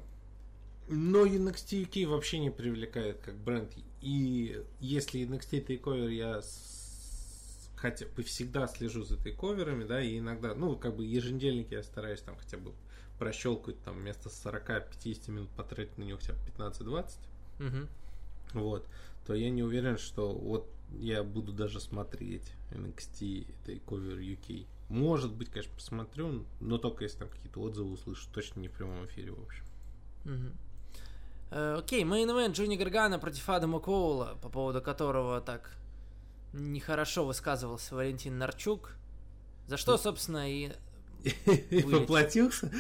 [0.88, 3.72] но NXT UK вообще не привлекает как бренд.
[4.02, 6.42] И если NXT Takeover я
[7.76, 12.22] хотя бы всегда слежу за тейковерами, да, и иногда, ну, как бы еженедельники я стараюсь
[12.22, 12.74] там хотя бы
[13.20, 17.06] прощелкать там вместо 40-50 минут потратить на него хотя бы 15-20,
[17.60, 17.88] Мгм.
[18.54, 18.88] вот,
[19.26, 24.66] то я не уверен, что вот я буду даже смотреть NXT Takeover UK.
[24.90, 29.06] Может быть, конечно, посмотрю, но только если там какие-то отзывы услышу, точно не в прямом
[29.06, 29.66] эфире, в общем.
[31.52, 35.76] Э, Окей, мейн ивент Джонни Гаргана против Адама Коула, по поводу которого так
[36.54, 38.96] нехорошо высказывался Валентин Нарчук.
[39.68, 40.72] За что, собственно, и
[41.70, 42.72] И поплатился?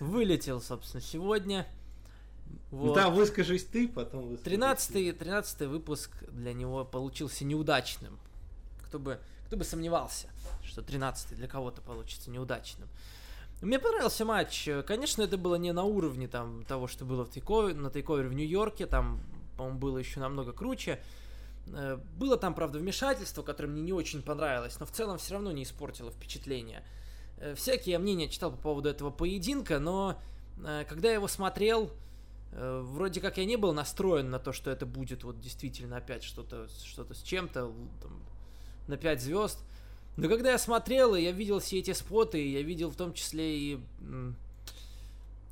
[0.00, 1.66] вылетел, собственно, сегодня.
[2.70, 2.94] Вот.
[2.94, 8.18] Да, выскажись ты, потом выскажись 13 13 выпуск для него получился неудачным.
[8.84, 10.28] Кто бы, кто бы сомневался,
[10.64, 12.88] что 13 для кого-то получится неудачным.
[13.60, 14.68] Мне понравился матч.
[14.86, 18.32] Конечно, это было не на уровне там, того, что было в тейкове, на тейковере в
[18.34, 18.86] Нью-Йорке.
[18.86, 19.20] Там,
[19.56, 21.00] по-моему, было еще намного круче.
[21.74, 25.50] Э, Было там, правда, вмешательство, которое мне не очень понравилось, но в целом все равно
[25.52, 26.84] не испортило впечатление.
[27.40, 30.20] Э, Всякие мнения читал по поводу этого поединка, но
[30.64, 31.90] э, когда я его смотрел,
[32.52, 36.22] э, вроде как я не был настроен на то, что это будет вот действительно опять
[36.22, 37.72] что-то что с чем-то
[38.86, 39.58] на 5 звезд.
[40.16, 43.12] Но когда я смотрел, и я видел все эти споты, и я видел в том
[43.12, 43.80] числе и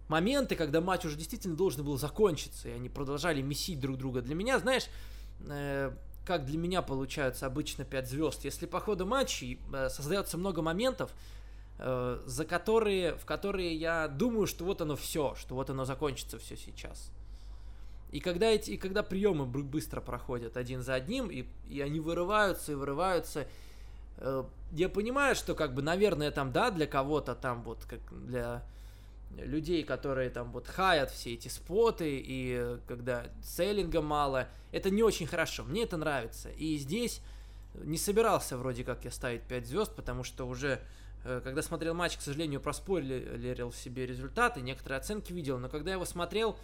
[0.08, 4.22] моменты, когда матч уже действительно должен был закончиться, и они продолжали месить друг друга.
[4.22, 4.86] Для меня, знаешь,
[5.48, 5.92] э,
[6.24, 11.12] как для меня получаются обычно 5 звезд, если по ходу матчей э, создается много моментов,
[11.78, 16.38] э, за которые, в которые я думаю, что вот оно все, что вот оно закончится
[16.38, 17.10] все сейчас.
[18.12, 22.72] И когда эти, и когда приемы быстро проходят один за одним, и, и они вырываются
[22.72, 23.46] и вырываются,
[24.18, 28.62] э, я понимаю, что как бы, наверное, там, да, для кого-то там вот, как для
[29.36, 35.02] людей, которые там вот хаят все эти споты, и э, когда селлинга мало, это не
[35.02, 35.64] очень хорошо.
[35.64, 36.50] Мне это нравится.
[36.50, 37.20] И здесь
[37.74, 40.80] не собирался вроде как я ставить 5 звезд, потому что уже
[41.42, 46.04] когда смотрел матч, к сожалению, проспойлерил себе результаты, некоторые оценки видел, но когда я его
[46.04, 46.56] смотрел,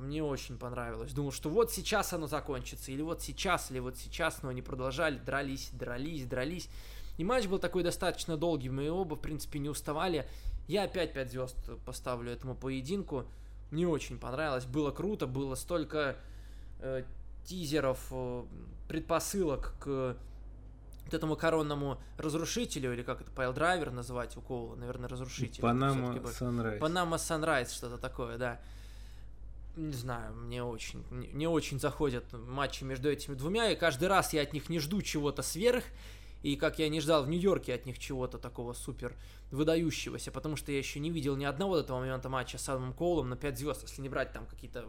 [0.00, 1.12] мне очень понравилось.
[1.12, 5.18] Думал, что вот сейчас оно закончится, или вот сейчас, или вот сейчас, но они продолжали,
[5.18, 6.68] дрались, дрались, дрались.
[7.16, 10.26] И матч был такой достаточно долгий, мы оба, в принципе, не уставали.
[10.66, 13.24] Я опять 5 звезд поставлю этому поединку.
[13.70, 16.16] Мне очень понравилось, было круто, было столько
[16.80, 17.04] э,
[17.44, 18.44] тизеров, э,
[18.88, 20.16] предпосылок к
[21.04, 25.60] вот этому коронному разрушителю, или как это, пайл-драйвер называть у Коула, наверное, разрушитель.
[25.60, 26.14] Panama.
[26.14, 26.78] Sunrise.
[26.78, 28.60] Panama Sunrise, что-то такое, да.
[29.76, 34.32] Не знаю, мне очень, не, не очень заходят матчи между этими двумя, и каждый раз
[34.32, 35.84] я от них не жду чего-то сверх,
[36.42, 39.16] и как я не ждал в Нью-Йорке от них чего-то такого супер
[39.50, 42.92] выдающегося, потому что я еще не видел ни одного до этого момента матча с Адамом
[42.92, 44.86] Коулом на 5 звезд, если не брать там какие-то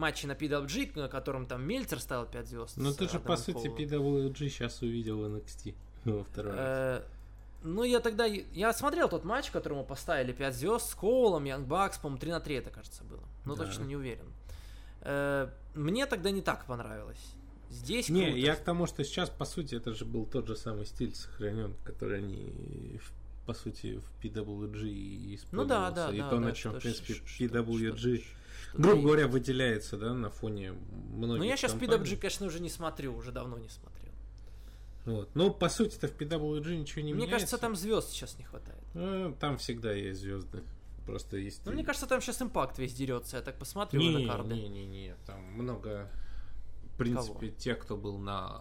[0.00, 2.76] матчи на PWG, на котором там Мельцер ставил 5 звезд.
[2.76, 3.68] Ну ты же, по сути.
[3.68, 5.74] PWG сейчас увидел в NXT
[6.06, 6.60] во второй раз.
[6.60, 7.02] Э,
[7.62, 8.24] Ну, я тогда...
[8.24, 12.40] Я смотрел тот матч, которому поставили 5 звезд с Коулом, Янг Бакс, по-моему, 3 на
[12.40, 13.22] 3 это, кажется, было.
[13.44, 13.64] Но Да.
[13.66, 14.24] точно не уверен.
[15.02, 17.34] Э, Мне тогда не так понравилось.
[17.70, 18.38] Здесь Не, круто.
[18.38, 21.74] я к тому, что сейчас, по сути, это же был тот же самый стиль сохранен,
[21.84, 22.98] который они,
[23.46, 25.94] по сути, в PWG и Ну да, использовался.
[25.94, 28.26] да, И да, то, да, на чем, в принципе, что- PWG, что-
[28.74, 31.74] грубо говоря, выделяется, да, на фоне многих Ну, я сейчас.
[31.74, 34.12] PWG, конечно, уже не смотрю, уже давно не смотрел.
[35.06, 35.30] Вот.
[35.34, 37.30] Ну, по сути-то в PWG ничего не Мне меняется.
[37.32, 38.82] кажется, там звезд сейчас не хватает.
[38.94, 40.62] Ну, там всегда есть звезды.
[41.06, 41.64] Просто есть...
[41.64, 43.38] Ну, мне кажется, там сейчас импакт весь дерется.
[43.38, 44.52] Я так посмотрю не, на карты.
[44.54, 46.08] не, не, не, там много,
[46.94, 47.58] в принципе, Кого?
[47.58, 48.60] те, кто был на,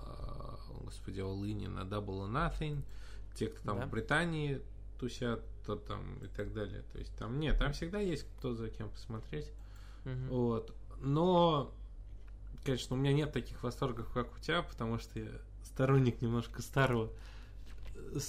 [0.86, 2.82] господи, Олыне, на Double Nothing,
[3.36, 3.86] те, кто там Да.
[3.86, 4.62] в Британии
[5.00, 6.84] тусят, то там и так далее.
[6.94, 9.52] То есть там нет, там всегда есть кто за кем посмотреть.
[10.10, 10.30] Мгм.
[10.30, 10.74] Вот.
[11.02, 11.72] Но,
[12.64, 15.30] конечно, у меня нет таких восторгов, как у тебя, потому что я
[15.64, 17.10] сторонник немножко старого,
[17.96, 18.20] э,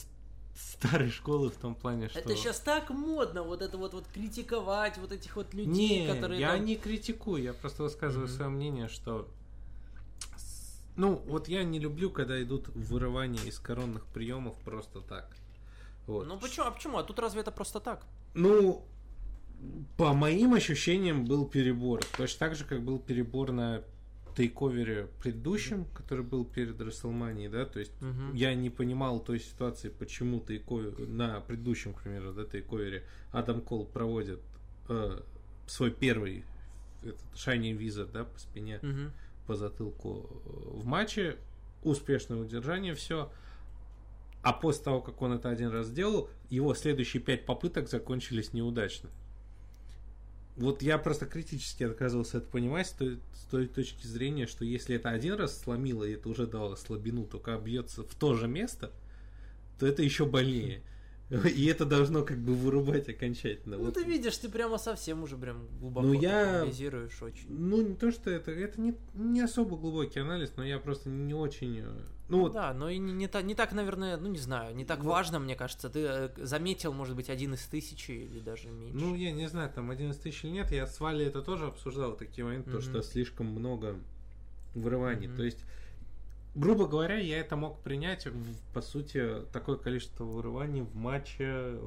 [0.54, 2.18] старой школы в том плане, что...
[2.18, 6.40] Это сейчас так модно, вот это вот, вот критиковать вот этих вот людей, Не, которые
[6.40, 8.36] я там- не критикую, я просто высказываю Мгм.
[8.36, 9.28] свое мнение, что
[10.96, 15.34] ну, вот я не люблю, когда идут вырывания из коронных приемов просто так.
[16.06, 16.26] Вот.
[16.26, 16.66] Ну почему?
[16.66, 16.98] А почему?
[16.98, 18.04] А тут разве это просто так?
[18.34, 18.84] Ну,
[19.96, 22.00] по моим ощущениям, был перебор.
[22.16, 23.82] Точно так же, как был перебор на
[24.36, 28.32] тейковере предыдущем, который был перед Расселманией, да, то есть Мгм.
[28.34, 33.84] я не понимал той ситуации, почему тейковер, на предыдущем, к примеру, да, тейковере Адам Кол
[33.86, 34.40] проводит
[34.88, 35.20] э,
[35.66, 36.44] свой первый
[37.02, 39.12] этот Shining Wizard, да, по спине, Мгм.
[39.46, 41.36] по затылку э, в матче,
[41.82, 43.30] успешное удержание, все.
[44.42, 49.10] А после того, как он это один раз сделал, его следующие пять попыток закончились неудачно.
[50.56, 54.96] Вот я просто критически отказывался это понимать с той, с той точки зрения, что если
[54.96, 58.46] это один раз сломило, и это уже дало слабину, то когда бьется в то же
[58.46, 58.90] место,
[59.78, 60.82] то это еще больнее.
[61.54, 63.76] И это должно как бы вырубать окончательно.
[63.76, 63.94] Ну Вот.
[63.94, 67.46] ты видишь, ты прямо совсем уже прям глубоко Ну, я- анализируешь очень.
[67.48, 71.32] Ну, не то, что это, это не, не особо глубокий анализ, но я просто не
[71.34, 71.78] очень...
[71.78, 74.74] э, Ну, вот, Да, но и не, не, та- не так, наверное, ну не знаю,
[74.74, 75.10] не так Вот.
[75.10, 75.88] важно, мне кажется.
[75.88, 78.96] Ты э, заметил, может быть, один из тысячи или даже меньше.
[78.98, 82.16] ну, я не знаю, там 11 тысяч или нет, я с Валей это тоже обсуждал,
[82.16, 82.82] такие моменты, то, Мгм.
[82.86, 83.94] что слишком много
[84.74, 85.28] вырываний.
[85.28, 85.36] Мгм.
[85.36, 85.58] То есть,
[86.54, 88.26] грубо говоря, я это мог принять,
[88.74, 91.78] по сути, такое количество вырываний в матче...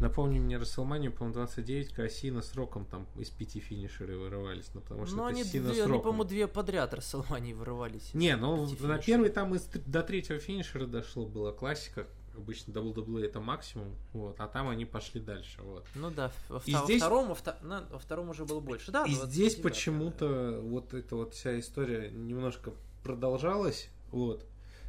[0.00, 4.80] Напомню мне Расселманию, по-моему, 29, когда Сина с Роком там из пяти финишеры вырывались, ну,
[4.80, 8.14] потому что Ну, это они, Сина две, с они, по-моему, две подряд Расселмании вырывались.
[8.14, 9.04] Не, ну на финишеров.
[9.04, 12.06] первый там из, до третьего финишера дошло, была классика.
[12.34, 15.84] Обычно WWE это максимум, вот, а там они пошли дальше, вот.
[15.94, 18.90] Ну да, во, И во здесь- втором, во, вто- на- во втором уже было больше.
[18.92, 24.44] Да, И 29, здесь да, почему-то вот эта вот вся история немножко продолжалась, вот.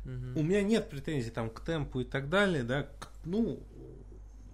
[0.06, 0.38] Мгм.
[0.38, 3.60] У меня нет претензий там к темпу и так далее, да, к- ну,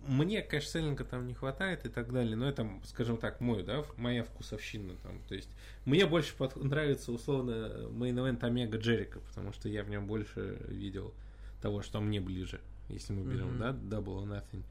[0.08, 3.84] мне, конечно, селлинга там не хватает и так далее, но это, скажем так, мой, да,
[3.98, 5.50] моя вкусовщина там, то есть
[5.86, 11.14] мне больше под- нравится условно мейн-эвент Омега Джерико, потому что я в нем больше видел
[11.62, 13.60] того, что мне ближе, если мы берем, Мгм.
[13.60, 14.64] да, Double or Nothing.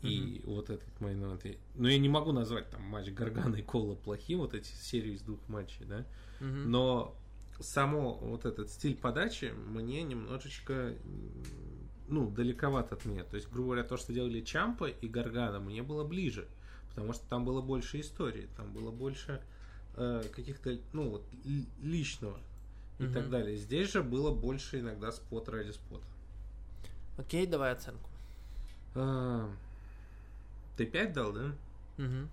[0.00, 1.40] И вот этот мейн-эвент.
[1.44, 5.14] я- Но я не могу назвать там матч Гаргана и Кола плохим, вот эти серии
[5.14, 6.04] из двух матчей, да.
[6.40, 6.70] Мгм.
[6.70, 7.16] Но
[7.60, 10.94] само вот этот стиль подачи мне немножечко
[12.08, 13.24] ну, далековат от меня.
[13.24, 16.48] То есть, грубо говоря, то, что делали Чампа и Гаргана, мне было ближе.
[16.90, 19.42] Потому что там было больше истории, там было больше
[19.96, 22.38] э, каких-то, ну, вот, ли- личного
[22.98, 23.12] и Мгм.
[23.12, 23.56] так далее.
[23.56, 26.04] Здесь же было больше иногда спот ради спота.
[27.18, 28.08] Окей, давай оценку.
[28.94, 29.50] А,
[30.76, 31.52] Ты 5 дал, да?
[31.98, 32.28] Мгм.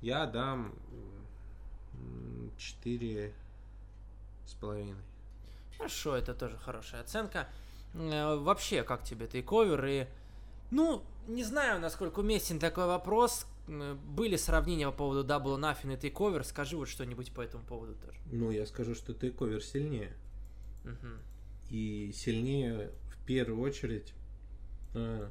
[0.00, 0.72] Я дам
[1.94, 3.32] м, четыре
[4.46, 4.96] с половиной.
[5.76, 7.48] Хорошо, это тоже хорошая оценка.
[7.94, 9.84] Э, Вообще, как тебе тейковер?
[9.86, 10.06] И,
[10.70, 13.46] ну, не знаю, насколько уместен такой вопрос.
[13.68, 16.44] Были сравнения по поводу Double Nothing и тейковер.
[16.44, 18.18] Скажи вот что-нибудь по этому поводу тоже.
[18.30, 20.12] Ну, я скажу, что тейковер сильнее.
[20.84, 21.18] Мгм.
[21.70, 24.14] И сильнее в первую очередь,
[24.94, 25.28] э,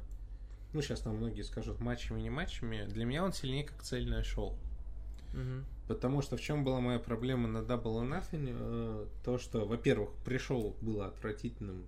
[0.72, 4.58] ну, сейчас там многие скажут матчами, не матчами, для меня он сильнее как цельное шоу.
[5.34, 5.64] Мгм.
[5.94, 8.48] Потому что в чем была моя проблема на Double or Nothing?
[8.50, 11.84] Э, то, что, во-первых, пришел было отвратительным,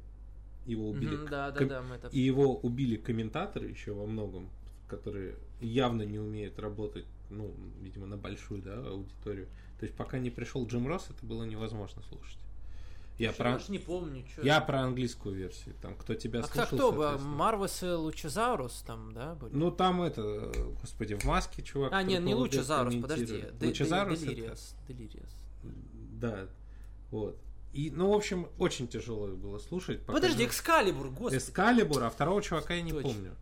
[0.67, 1.17] его убили.
[1.17, 2.09] Мгм, Да, да, да, мы это...
[2.09, 4.51] И его убили комментаторы еще во многом,
[4.88, 9.47] которые явно не умеют работать, ну, видимо, на большую да, аудиторию.
[9.81, 12.38] То есть пока не пришел Джим Росс, это было невозможно слушать.
[13.18, 14.42] Я про, не помню, что...
[14.42, 17.03] я про английскую версию, там, кто тебя А слушал, кто бы?
[17.03, 17.37] соответственно.
[17.37, 19.55] Марвес и Лучезаурус там, да, были?
[19.55, 21.92] Ну, там это, господи, в маске чувак.
[21.92, 23.44] а, нет, не Лучезаурус, подожди.
[23.61, 24.74] Лучезаурус это- Делириус.
[24.88, 25.31] Делириус.
[25.62, 26.48] Да,
[27.12, 27.38] вот.
[27.72, 30.05] И, ну, в общем, очень тяжело их было слушать.
[30.07, 31.37] Подожди, Экскалибур, господи.
[31.38, 33.09] Эскалибур, а второго чувака я не Точно.
[33.09, 33.35] помню.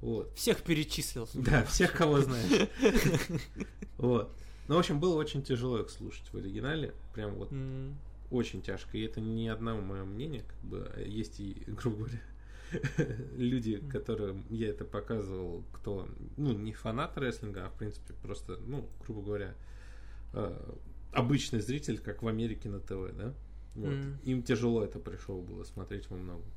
[0.00, 0.32] Вот.
[0.36, 1.28] Всех перечислил.
[1.34, 2.68] Да, всех, кого знаешь.
[3.98, 4.34] Вот.
[4.66, 6.94] Ну, в общем, было очень тяжело их слушать в оригинале.
[7.12, 7.50] Прям вот.
[8.30, 8.96] Очень тяжко.
[8.96, 12.20] И это не одно мое мнение, как бы а есть и, грубо говоря,
[13.36, 18.88] люди, которым я это показывал, кто, ну, не фанат рестлинга, а в принципе просто, ну,
[19.04, 19.54] грубо говоря,
[20.32, 20.74] э,
[21.12, 23.34] обычный зритель, как в Америке на ТВ, да?
[23.74, 23.94] Вот.
[24.24, 26.50] Им тяжело это пришло было смотреть во многом.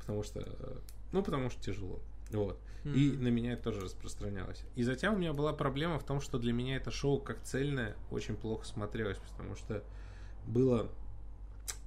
[0.00, 0.78] Потому что, э,
[1.12, 2.00] ну, потому что тяжело.
[2.30, 2.60] Вот.
[2.84, 4.62] И на меня это тоже распространялось.
[4.74, 7.96] И затем у меня была проблема в том, что для меня это шоу как цельное
[8.10, 9.82] очень плохо смотрелось, потому что
[10.46, 10.90] было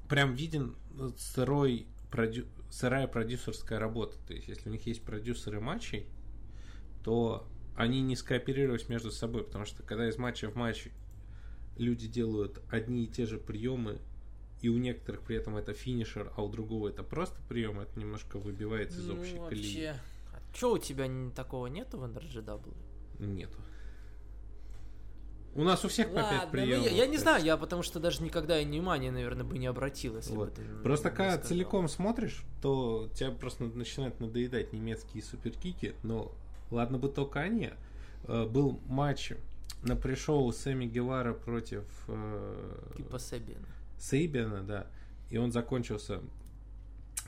[0.10, 4.18] прям виден ну, сырой продю- сырая продюсерская работа.
[4.28, 6.06] То есть, если у них есть продюсеры матчей,
[7.04, 10.88] то они не скооперировались между собой, потому что когда из матча в матч
[11.78, 14.00] люди делают одни и те же приемы,
[14.62, 18.40] и у некоторых при этом это финишер, а у другого это просто прием, это немножко
[18.40, 19.46] выбивается из Ну, общей колеи.
[19.86, 20.00] вообще.
[20.34, 22.74] А чё у тебя такого нету в NRGW?
[23.20, 23.58] Нету.
[25.58, 26.86] У нас у всех по пять Ладно, ну приемов.
[26.86, 30.16] я, я не знаю, я потому что даже никогда и внимания, наверное, бы не обратил,
[30.18, 30.50] если Вот.
[30.50, 36.32] бы ты Просто когда целиком смотришь, то тебя просто начинают надоедать немецкие суперкики, но
[36.70, 37.72] ладно бы только они.
[38.26, 39.34] Э, Был матч
[39.82, 43.68] на пришоу Сэмми Гевара против э, Типа Себина.
[43.98, 44.88] Сейбиана, да,
[45.32, 46.22] и он закончился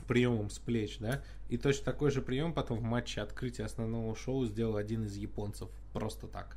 [0.06, 4.46] приемом с плеч, да, и точно такой же прием потом в матче открытия основного шоу
[4.46, 6.56] сделал один из японцев просто так.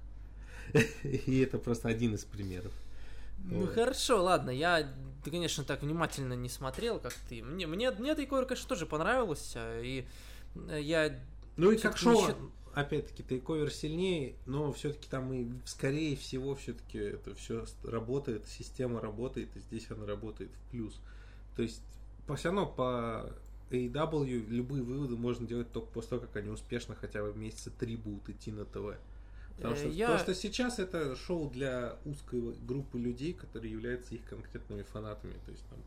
[1.04, 2.72] И это просто один из примеров.
[3.46, 3.74] Ну Вот.
[3.74, 4.88] хорошо, ладно, я,
[5.26, 7.44] конечно, так внимательно не смотрел, как ты.
[7.44, 10.06] Мне, мне, мне Тейковер, конечно, тоже понравилось, а, и
[10.70, 11.20] э, я...
[11.58, 12.38] Ну и как шоу, счит-
[12.74, 19.50] опять-таки, тейковер сильнее, но все-таки там и скорее всего все-таки это все работает, система работает,
[19.56, 21.00] и здесь она работает в плюс.
[21.56, 21.82] То есть,
[22.26, 23.32] по все равно по
[23.70, 27.96] AEW любые выводы можно делать только после того, как они успешно хотя бы месяца три
[27.96, 28.96] будут идти на ТВ.
[29.58, 34.16] Потому Э, что, я- потому что сейчас это шоу для узкой группы людей, которые являются
[34.16, 35.34] их конкретными фанатами.
[35.46, 35.80] То есть, там,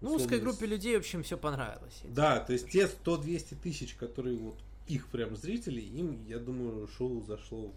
[0.00, 2.00] Ну, узкой группе людей, в общем, все понравилось.
[2.04, 4.56] да, то есть те 100-200 тысяч, которые вот
[4.86, 7.72] их прям зрителей, им, я думаю, шоу зашло.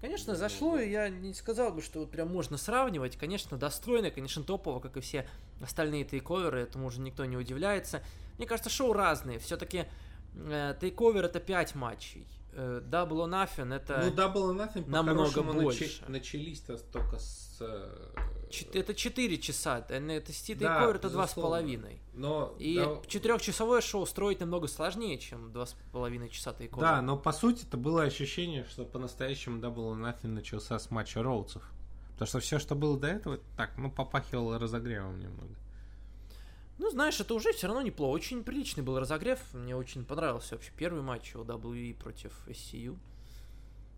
[0.00, 3.16] Конечно, зашло, и я не сказал бы, что вот прям можно сравнивать.
[3.16, 5.26] Конечно, достойно, конечно, топово, как и все
[5.60, 8.02] остальные тейковеры, этому уже никто не удивляется.
[8.38, 9.38] Мне кажется, шоу разные.
[9.40, 9.86] Все-таки
[10.80, 12.24] тейковер это 5 матчей.
[12.52, 15.84] Э, Double or Nothing это, Ну, Double or Nothing намного больше.
[15.84, 17.56] начи- начались-то только с...
[17.60, 19.84] э, чет- это 4 часа.
[19.88, 21.56] NXT Да, тейковер это безусловно.
[21.66, 21.98] 2,5.
[22.14, 26.80] Но, И да, четырехчасовое шоу строить намного сложнее, чем 2,5 часа тейковер.
[26.82, 31.22] да, но по сути это было ощущение, что по-настоящему Double or Nothing начался с матча
[31.22, 31.62] Роудсов.
[32.14, 35.54] Потому что все, что было до этого, так, ну, попахивало разогревом немного.
[36.78, 38.12] Ну, знаешь, это уже все равно неплохо.
[38.14, 39.40] Очень приличный был разогрев.
[39.52, 42.96] Мне очень понравился вообще первый матч WWE против SCU.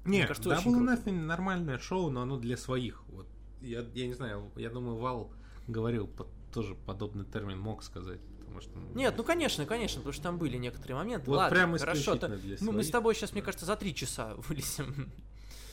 [0.06, 0.88] Нет, кажется, Double очень.
[0.88, 3.02] Nothing нормальное шоу, но оно для своих.
[3.08, 3.26] Вот
[3.60, 5.30] я, я не знаю, я думаю, Вал
[5.68, 10.22] говорил под- тоже подобный термин мог сказать, потому что Нет, ну конечно, конечно, потому что
[10.22, 11.28] там были некоторые моменты.
[11.30, 12.16] Вот Ладно, прям хорошо.
[12.16, 12.92] то- для ну, мы с своих.
[12.92, 15.10] тобой сейчас, мне кажется, за три часа вылезем.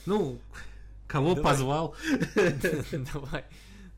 [0.04, 0.38] ну
[1.06, 1.52] кого Давай.
[1.52, 1.96] позвал?
[3.14, 3.44] Давай,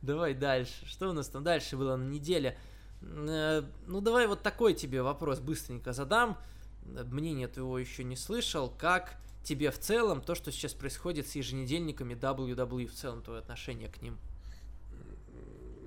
[0.01, 0.87] давай дальше.
[0.87, 2.57] Что у нас там дальше было на неделе?
[3.03, 6.39] Э, Ну, давай вот такой тебе вопрос быстренько задам.
[6.85, 8.71] Мнение твоего еще не слышал.
[8.79, 13.89] Как тебе в целом то, что сейчас происходит с еженедельниками WWE, в целом твое отношение
[13.89, 14.19] к ним?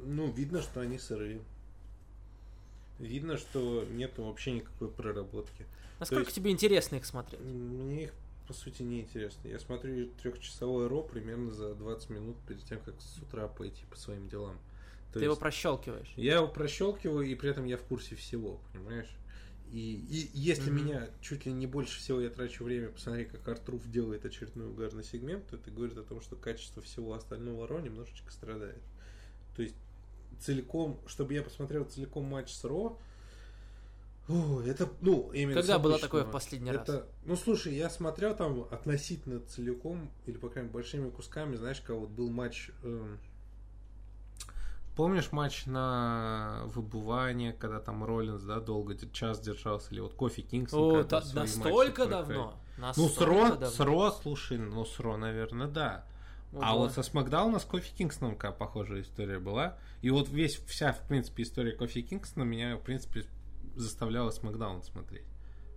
[0.06, 1.42] Ну, видно, что они сырые.
[3.00, 5.66] Видно, что нету вообще никакой проработки.
[6.00, 7.42] Насколько есть- тебе интересно их смотреть?
[7.42, 8.14] Мне их,
[8.48, 9.48] по сути, не интересно.
[9.48, 13.98] Я смотрю трехчасовое ро примерно за 20 минут перед тем, как с утра пойти по
[13.98, 14.58] своим делам.
[15.14, 16.12] То Ты его прощелкиваешь.
[16.18, 19.10] Я его прощелкиваю, и при этом я в курсе всего, понимаешь?
[19.72, 20.76] И, и если Мгм.
[20.76, 25.04] меня чуть ли не больше всего я трачу время посмотреть, как Артруф делает очередной угарный
[25.04, 28.82] сегмент, то это говорит о том, что качество всего остального Ро немножечко страдает.
[29.56, 29.76] То есть
[30.40, 32.98] целиком, чтобы я посмотрел целиком матч с Ро,
[34.30, 36.88] о, это, ну, именно Когда было такое в последний раз?
[36.88, 41.82] Это, ну, слушай, я смотрел там относительно целиком, или, по крайней мере, большими кусками, знаешь,
[41.82, 42.70] как вот был матч...
[42.84, 43.20] эм,
[44.96, 50.80] Помнишь матч на выбывание, когда там Роллинс, да, долго час держался, или вот Кофи Кингсон?
[51.00, 52.60] О, да- настолько давно.
[52.78, 53.66] Ну, с Настолько Ро, давно.
[53.70, 56.06] с Ро, слушай, ну, с Ро, наверное, да.
[56.56, 56.84] А Ого.
[56.84, 59.78] вот со Смакдауна с Кофи Кингстоном какая похожая история была.
[60.02, 63.26] И вот весь, вся, в принципе, история Кофи Кингстона меня, в принципе,
[63.76, 65.26] заставляла Смакдаун смотреть.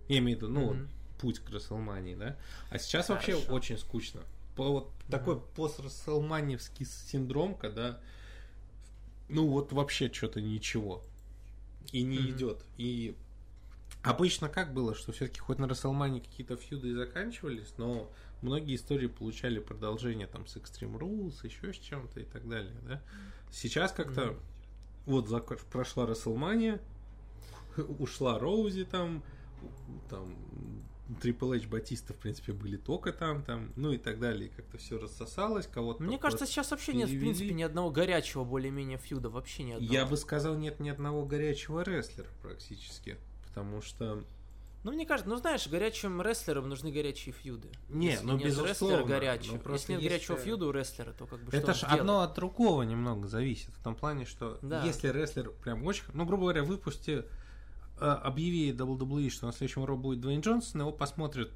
[0.07, 0.89] Я имею в виду, ну, вот, Мгм.
[1.19, 2.37] путь к Расселмании, да?
[2.69, 3.53] А сейчас вообще Хорошо.
[3.53, 4.21] очень скучно.
[4.55, 7.99] Вот такой пост-расселманевский синдром, когда
[9.29, 11.03] ну вот вообще что-то ничего.
[11.91, 12.29] И не Мгм.
[12.31, 12.65] идет.
[12.77, 13.15] И
[14.03, 18.11] обычно как было, что все-таки хоть на Расселмане какие-то фьюды и заканчивались, но
[18.41, 23.01] многие истории получали продолжение там с Extreme Rules, еще с чем-то и так далее, да?
[23.51, 24.39] Сейчас как-то Мгм.
[25.05, 26.81] вот зак- прошла Расселмания,
[27.99, 29.23] ушла Роузи там,
[30.09, 30.35] там
[31.21, 34.51] Трипл Эйч Батиста, в принципе, были только там, там, ну и так далее.
[34.55, 36.03] Как-то все рассосалось, кого-то...
[36.03, 37.25] Мне кажется, сейчас вообще нет, в перевели.
[37.25, 39.29] принципе, ни одного горячего более-менее фьюда.
[39.29, 39.93] Вообще ни одного.
[39.93, 43.17] Я бы сказал, нет ни одного горячего рестлера практически.
[43.47, 44.23] Потому что...
[44.83, 47.67] Ну, мне кажется, ну знаешь, горячим рестлерам нужны горячие фьюды.
[47.89, 49.57] Не, Если ну, нет безусловно, горячего.
[49.57, 51.99] просто Если нет если- горячего фьюда у рестлера, то как бы Это он ж сделает?
[52.01, 53.69] одно от другого немного зависит.
[53.79, 54.83] В том плане, что Да.
[54.85, 56.03] если рестлер прям очень...
[56.13, 57.25] Ну, грубо говоря, выпусти...
[57.99, 61.51] э, Объяви WWE, что на следующем Ро будет Дуэйн Джонсон, его посмотрят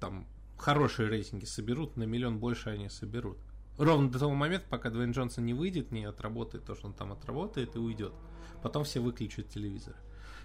[0.00, 0.26] там
[0.56, 3.38] хорошие рейтинги соберут, на миллион больше они соберут.
[3.76, 7.12] Ровно до того момента, пока Дуэйн Джонсон не выйдет, не отработает то, что он там
[7.12, 8.12] отработает и уйдет.
[8.62, 9.94] Потом все выключат телевизор.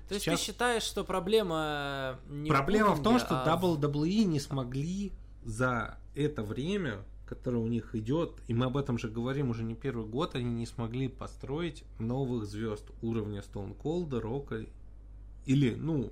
[0.08, 4.40] То есть Сейчас- ты считаешь, что проблема не Проблема в том, что а WWE не
[4.40, 9.64] смогли за это время, которое у них идет, и мы об этом же говорим уже
[9.64, 14.66] не первый год, они не смогли построить новых звезд уровня Stone Cold, Рока
[15.46, 16.12] или, ну,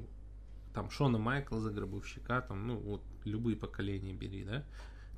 [0.74, 4.64] там Шона Майклза, Гробовщика, там, ну, вот любые поколения бери, да,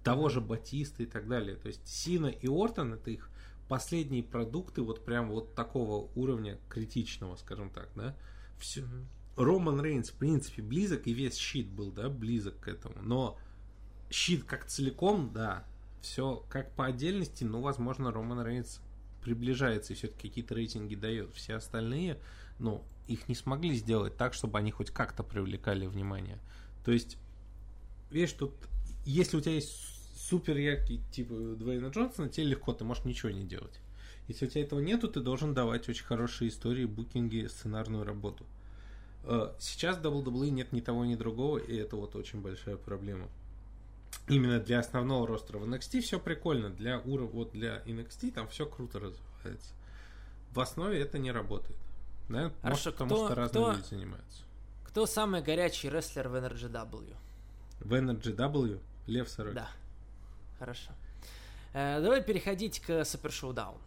[0.03, 1.55] того же Батиста и так далее.
[1.55, 3.30] То есть Сина и Ортон это их
[3.68, 8.16] последние продукты вот прям вот такого уровня критичного, скажем так, да.
[8.57, 8.84] Все.
[9.38, 13.01] Роман Рейнс, в принципе, близок, и весь щит был, да, близок к этому.
[13.01, 13.38] Но
[14.10, 15.66] щит как целиком, да,
[16.01, 18.82] все как по отдельности, ну, возможно, Роман Рейнс
[19.22, 21.34] приближается и все-таки какие-то рейтинги дает.
[21.36, 22.20] Все остальные,
[22.57, 26.38] ну, их не смогли сделать так, чтобы они хоть как-то привлекали внимание.
[26.86, 27.18] То есть,
[28.12, 28.53] видишь, тут,
[29.03, 29.76] если у тебя есть
[30.16, 33.80] супер яркий типа Дуэйна Джонсона, тебе легко, ты можешь ничего не делать.
[34.28, 38.45] Если у тебя этого нету, ты должен давать очень хорошие истории, букинги, сценарную работу.
[39.24, 43.28] Э, сейчас в WWE нет ни того, ни другого, и это вот очень большая проблема.
[44.28, 48.68] Именно для основного ростера в NXT все прикольно, для уровня, вот для NXT там все
[48.68, 49.74] круто развивается.
[50.51, 51.78] В основе это не работает.
[52.30, 52.52] Да?
[52.62, 54.42] Хорошо, Может, потому кто- что разные кто- люди занимаются.
[54.86, 57.16] Кто самый горячий рестлер в NRGW?
[57.82, 59.54] В NRGW Лев Сорок.
[59.54, 59.70] Да.
[60.60, 60.92] Хорошо.
[61.74, 63.78] Э, давай переходить к Супер Шоудаун.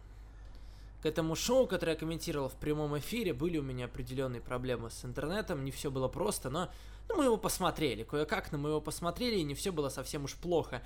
[1.01, 5.03] К этому шоу, которое я комментировал в прямом эфире, были у меня определенные проблемы с
[5.03, 6.69] интернетом, не все было просто, но
[7.09, 10.35] ну, мы его посмотрели, кое-как, но мы его посмотрели, и не все было совсем уж
[10.35, 10.81] плохо.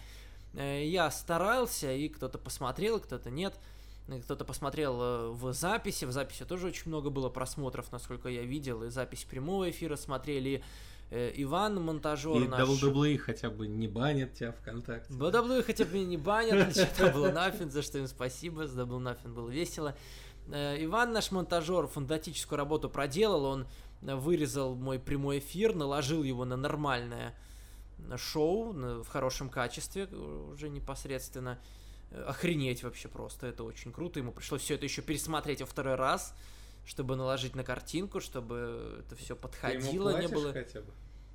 [0.54, 3.54] Э, Я старался, и кто-то посмотрел, кто-то нет.
[3.54, 3.60] Э,
[4.24, 8.84] Кто-то посмотрел э, в записи, в записи тоже очень много было просмотров, насколько я видел,
[8.84, 10.64] и запись прямого эфира смотрели,
[11.10, 12.70] э, Иван, монтажер И наш...
[12.70, 15.14] WWE хотя бы не банят тебя ВКонтакте.
[15.14, 16.74] WWE хотя бы не банят,
[17.14, 19.94] было нафиг, за что им спасибо, с Double Nothing было весело.
[20.54, 23.68] Э, Иван, наш монтажер, фантастическую работу проделал, он
[24.02, 27.36] вырезал мой прямой эфир, наложил его на нормальное
[28.16, 31.60] шоу в хорошем качестве уже непосредственно.
[32.12, 34.20] Э, Охренеть вообще просто, это очень круто.
[34.20, 36.34] Ему пришлось все это еще пересмотреть во второй раз,
[36.86, 40.54] чтобы наложить на картинку, чтобы это все Ты ему подходило, не было.
[40.54, 40.92] хотя бы?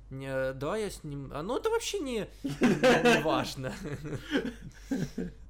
[0.09, 1.31] Не, да, я с ним.
[1.33, 2.27] А ну это вообще не
[3.23, 3.73] важно.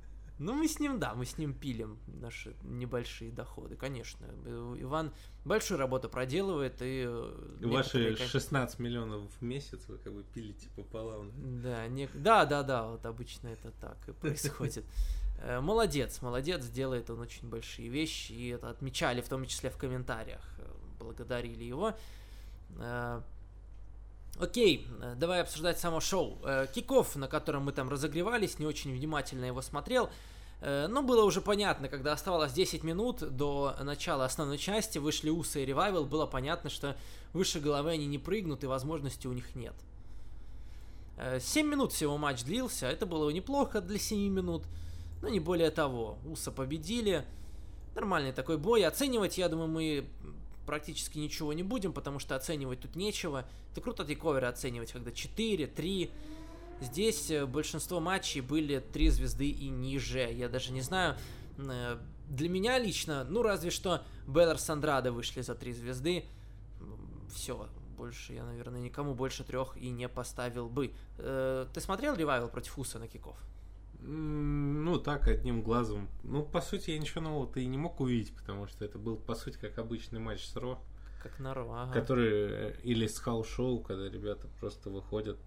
[0.44, 4.26] Ну, мы с ним, да, мы с ним пилим наши небольшие доходы, конечно.
[4.78, 5.14] Иван
[5.46, 7.06] большую работу проделывает и...
[7.08, 11.32] э, Ваши некоторые, кон- 16 миллионов в месяц вы как бы пилите пополам.
[11.64, 11.88] да?
[11.88, 12.10] Не...
[12.14, 14.86] да, да, да, вот обычно это так и происходит.
[15.46, 19.78] Э, Молодец, молодец, делает он очень большие вещи, и это отмечали в том числе в
[19.78, 20.66] комментариях, э,
[21.00, 21.96] благодарили его.
[24.40, 24.88] Окей,
[25.18, 26.40] давай обсуждать само шоу.
[26.74, 30.10] Киков, на котором мы там разогревались, не очень внимательно его смотрел.
[30.64, 35.62] Э, Но было уже понятно, когда оставалось 10 минут до начала основной части, вышли Усы
[35.62, 36.96] и Ревайвал, было понятно, что
[37.34, 39.74] выше головы они не прыгнут и возможности у них нет.
[41.40, 44.64] 7 минут всего матч длился, это было неплохо для 7 минут,
[45.22, 46.18] но не более того.
[46.26, 47.26] Уса победили,
[47.94, 48.86] нормальный такой бой.
[48.86, 50.08] Оценивать, я думаю, мы
[50.66, 53.46] практически ничего не будем, потому что оценивать тут нечего.
[53.74, 56.12] Это круто тейковеры оценивать, когда 4, 3.
[56.82, 60.30] Здесь э, большинство матчей были 3 звезды и ниже.
[60.32, 61.16] Я даже не знаю,
[61.58, 61.98] э,
[62.28, 64.76] для меня лично, ну разве что Беллар с
[65.12, 66.26] вышли за 3 звезды.
[67.34, 67.68] Все,
[67.98, 70.94] больше я, наверное, никому больше трех и не поставил бы.
[71.18, 73.38] Э, Ты смотрел ревайвал против Уса на киков?
[74.06, 76.10] Ну, так, одним глазом.
[76.24, 79.34] Ну, по сути, я ничего нового-то и не мог увидеть, потому что это был, по
[79.34, 80.78] сути, как обычный матч с Ро,
[81.22, 81.94] Как на Raw, ага.
[81.94, 85.40] который, или с хаус-шоу, когда ребята просто выходят,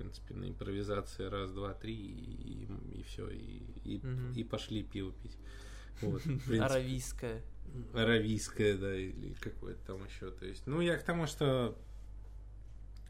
[0.00, 2.68] принципе, на импровизации раз, два, три, и,
[2.98, 4.32] и все, и, и, Мгм.
[4.32, 5.36] и пошли пиво пить.
[6.02, 6.60] Вот, принципе.
[6.62, 7.42] Аравийская.
[7.94, 10.30] Аравийское, да, или какое-то там еще.
[10.30, 11.76] То есть, ну, я к тому, что,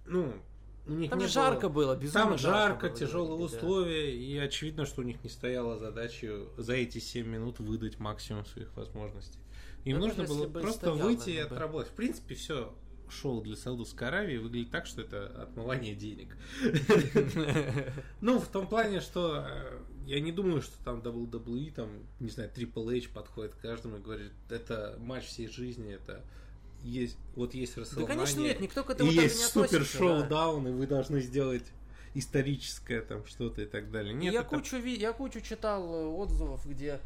[0.06, 0.32] ну,
[0.86, 3.56] у них Там не же было- жарко было, безумно Там жарко, было, тяжелые говорили, да.
[3.58, 8.46] условия, и очевидно, что у них не стояла задача за эти 7 минут выдать максимум
[8.46, 9.38] своих возможностей.
[9.84, 11.40] Им Да нужно даже было если бы и просто стоял, выйти и бы.
[11.42, 11.92] отработать.
[11.92, 12.74] В принципе, все
[13.10, 16.36] шоу для Саудовской Аравии выглядит так, что это отмывание денег.
[18.20, 21.88] Ну, в том плане, что э, я не думаю, что там WWE, там,
[22.20, 26.22] не знаю, Triple H подходит к каждому и говорит, это матч всей жизни, это
[26.82, 29.80] есть, вот есть Да, WrestleMania, конечно, нет, никто к и этому даже есть не супер
[29.80, 29.84] да.
[29.84, 31.64] шоу-даун, и вы должны сделать
[32.14, 34.14] историческое там что-то и так далее.
[34.14, 37.00] Нет, я, это- кучу, я кучу читал э, отзывов, где,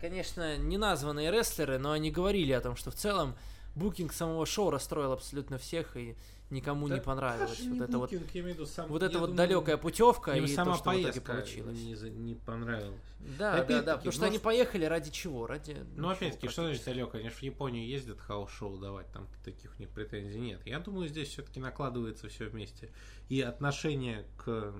[0.00, 3.34] конечно, не названные рестлеры, но они говорили о том, что в целом
[3.74, 6.16] букинг самого шоу расстроил абсолютно всех и
[6.50, 7.50] никому Да не понравилось.
[7.58, 9.30] даже не Вот это вот, букинг, я имею в виду сам- вот эта я вот
[9.30, 11.78] думаю, далекая путевка и сама то, что в итоге получилось.
[11.78, 12.98] Не, не понравилась.
[13.38, 15.46] Да, да, да, потому что может- они поехали ради чего?
[15.46, 17.18] Ради Ну, ничего опять-таки, что значит далеко?
[17.18, 20.60] Они же в Японию ездят хаус-шоу давать, там таких у них претензий нет.
[20.66, 22.90] Я думаю, здесь все-таки накладывается все вместе.
[23.28, 24.72] И отношение к,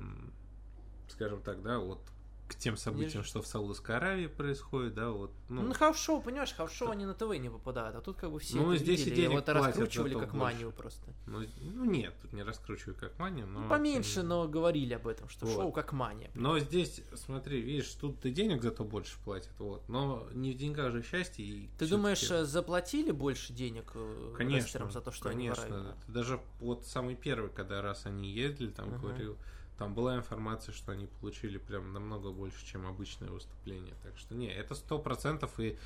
[1.09, 2.01] скажем так, да, вот
[2.49, 6.53] к тем событиям, что в Саудовской Аравии происходит, да, вот, Ну, ну, на хаус-шоу, понимаешь,
[6.55, 9.11] хаус-шоу они на ТВ не попадают, а тут как бы все Ну, это здесь и
[9.11, 10.37] видели, это платят раскручивали как больше.
[10.37, 11.13] манию просто.
[11.27, 13.61] ну, ну, нет, тут не раскручиваю как мания, но...
[13.61, 15.55] Ну, поменьше, но говорили об этом, что Вот.
[15.55, 16.31] шоу как мания.
[16.35, 19.87] Но здесь, смотри, видишь, тут и денег зато больше платят, вот.
[19.89, 21.45] Но не в деньгах же счастье.
[21.45, 25.65] И Ты думаешь, э, заплатили больше денег э, конечно, за то, что конечно.
[25.65, 25.75] они?
[25.75, 28.99] Это Даже вот самый первый, когда раз они ездили, там Ага.
[28.99, 29.37] говорил,
[29.79, 33.95] Там была информация, что они получили прям намного больше, чем обычное выступление.
[34.03, 35.59] Так что не, это сто процентов.
[35.61, 35.79] И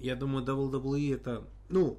[0.00, 1.98] я думаю, WWE это, ну,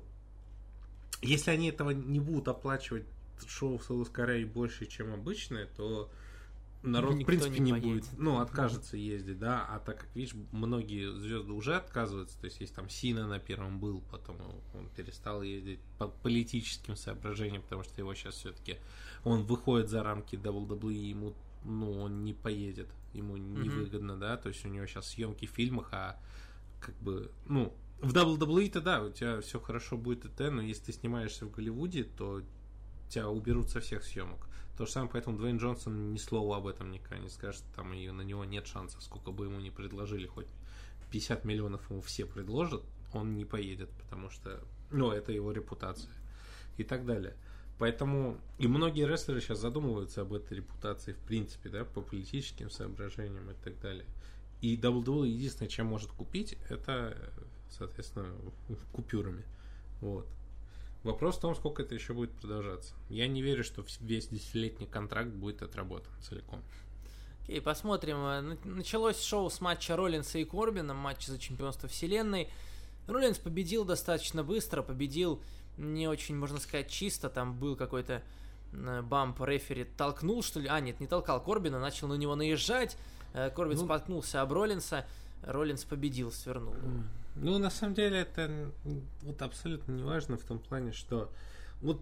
[1.21, 3.05] если они этого не будут оплачивать
[3.47, 6.09] шоу в Саудовской больше, чем обычное, то
[6.83, 10.35] народ, Никто в принципе, не не, будет, ну, откажется ездить, да, а так как, видишь,
[10.51, 14.37] многие звезды уже отказываются, то есть, есть там Сина на первом был, потом
[14.73, 18.77] он перестал ездить по политическим соображениям, потому что его сейчас все-таки,
[19.23, 24.65] он выходит за рамки WWE, ему, ну, он не поедет, ему невыгодно, да, то есть,
[24.65, 26.19] у него сейчас съемки в фильмах, а
[26.79, 30.85] как бы, ну, в WWE-то, да, у тебя все хорошо будет и т, но если
[30.85, 32.41] ты снимаешься в Голливуде, то
[33.09, 34.47] тебя уберут со всех съемок.
[34.77, 38.09] То же самое, поэтому Дуэйн Джонсон ни слова об этом никогда не скажет, там и
[38.09, 40.47] на него нет шансов, сколько бы ему ни предложили, хоть
[41.11, 46.11] 50 миллионов ему все предложат, он не поедет, потому что, ну, это его репутация
[46.77, 47.35] и так далее.
[47.81, 53.49] Поэтому и многие рестлеры сейчас задумываются об этой репутации в принципе, да, по политическим соображениям
[53.49, 54.05] и так далее.
[54.61, 57.17] И WWE единственное, чем может купить, это,
[57.71, 58.35] соответственно,
[58.93, 59.43] купюрами.
[59.99, 60.27] Вот.
[61.01, 62.93] Вопрос в том, сколько это еще будет продолжаться.
[63.09, 66.61] Я не верю, что весь десятилетний контракт будет отработан целиком.
[67.41, 68.17] Окей, посмотрим.
[68.17, 72.47] Э, на- Началось шоу с матча Роллинса и Корбина, матч за чемпионство вселенной.
[73.07, 75.41] Роллинс победил достаточно быстро, победил
[75.77, 77.29] не очень, можно сказать, чисто.
[77.29, 78.21] Там был какой-то
[78.73, 80.67] э, бамп, рефери толкнул, что ли?
[80.67, 82.97] А, нет, не толкал Корбина, начал на него наезжать.
[83.33, 85.05] Э, Корбин Ну- споткнулся об Роллинса.
[85.43, 86.75] Роллинс победил, свернул.
[87.35, 88.71] Ну, на самом деле, это
[89.23, 91.31] вот абсолютно не важно в том плане, что
[91.81, 92.01] вот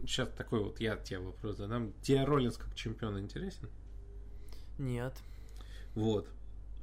[0.00, 1.92] сейчас такой вот я тебе вопрос задам.
[2.02, 3.68] Тебе Роллинс как чемпион интересен?
[4.78, 5.14] Нет.
[5.94, 6.28] Вот.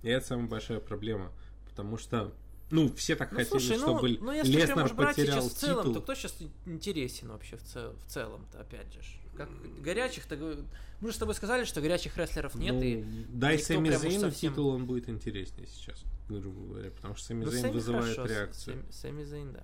[0.02, 1.32] И это самая большая проблема.
[1.70, 2.34] Потому что,
[2.74, 5.42] ну, все так Ну, хотели, слушай, ну, чтобы ну если прям Леснар уж брать потерял
[5.42, 5.94] сейчас в целом, титул.
[5.94, 9.00] то кто сейчас интересен вообще в, цел- в целом-то, опять же?
[9.38, 9.50] Как
[9.82, 10.36] горячих-то...
[10.36, 10.64] го-
[11.02, 13.04] Мы же с тобой сказали, что горячих рестлеров нет, Ну, и...
[13.30, 16.92] дай Сэмми прям Зейну совсем- титул, он будет интереснее сейчас, грубо говоря.
[16.92, 18.76] Потому что Сэмми Ну, Зейн Сэмми вызывает хорошо, реакцию.
[18.78, 19.64] Сэмми- Сэмми Зейн, да.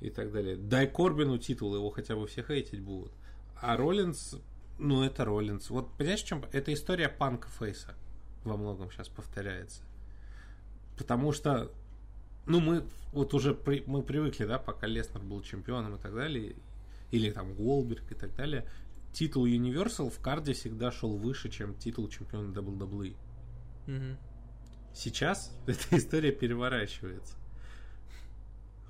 [0.00, 0.56] и так далее.
[0.56, 3.12] Дай Корбину титул, его хотя бы все хейтить будут.
[3.60, 4.36] А Роллинс,
[4.78, 5.68] ну это Роллинс.
[5.70, 6.44] Вот понимаешь, в чем?
[6.52, 7.94] Это история панка Фейса
[8.44, 9.82] во многом сейчас повторяется.
[10.96, 11.70] Потому что,
[12.50, 16.54] ну мы вот уже при- мы привыкли, да, пока Леснер был чемпионом и так далее,
[17.10, 18.66] или там Голберг и так далее,
[19.12, 23.16] титул Universal в карде всегда шел выше, чем титул чемпиона WWE.
[23.86, 24.16] Мгм.
[24.94, 27.34] Сейчас эта история переворачивается.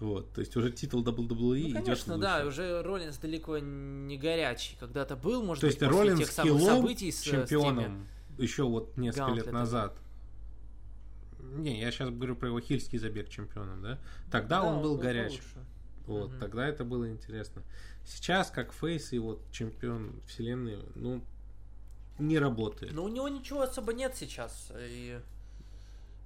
[0.01, 2.23] Вот, то есть уже титул WWE Ну, идет конечно, выше.
[2.23, 4.77] да, уже Роллинс далеко не горячий.
[4.81, 8.09] Когда-то был, может То быть, есть после Роллинс тех самых событий с, с теми- чемпионом
[8.39, 9.55] еще вот несколько лет гаунтлетами.
[9.55, 9.99] назад.
[11.57, 13.99] Не, я сейчас говорю про его хильский забег чемпионом, да?
[14.31, 15.39] Тогда Да, он был горячий.
[15.39, 15.67] получше.
[16.07, 16.39] Вот, Мгм.
[16.41, 17.63] тогда это было интересно.
[18.07, 21.23] Сейчас, как фейс и вот чемпион вселенной, ну,
[22.19, 22.93] не работает.
[22.93, 24.73] Но у него ничего особо нет сейчас.
[24.77, 25.19] И...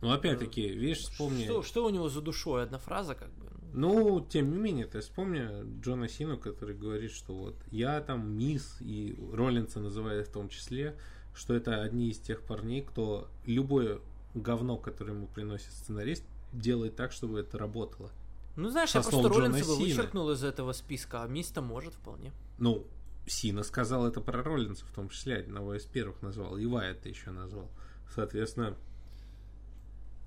[0.01, 1.45] Но опять-таки, видишь, вспомни.
[1.45, 2.62] Что, что у него за душой?
[2.62, 3.47] Одна фраза, как бы.
[3.72, 8.77] Ну, тем не менее, ты вспомни Джона Сину, который говорит, что вот я там мисс,
[8.81, 10.97] и Роллинса называет в том числе,
[11.35, 13.99] что это одни из тех парней, кто любое
[14.35, 18.11] говно, которое ему приносит сценарист, делает так, чтобы это работало.
[18.57, 22.32] Ну, знаешь, Со я просто Роллинса бы вычеркнул из этого списка, а Миста может вполне.
[22.59, 22.87] Ну,
[23.26, 27.30] Сина сказал это про Роллинса, в том числе, одного из первых назвал, и это еще
[27.30, 27.68] назвал.
[28.14, 28.76] Соответственно,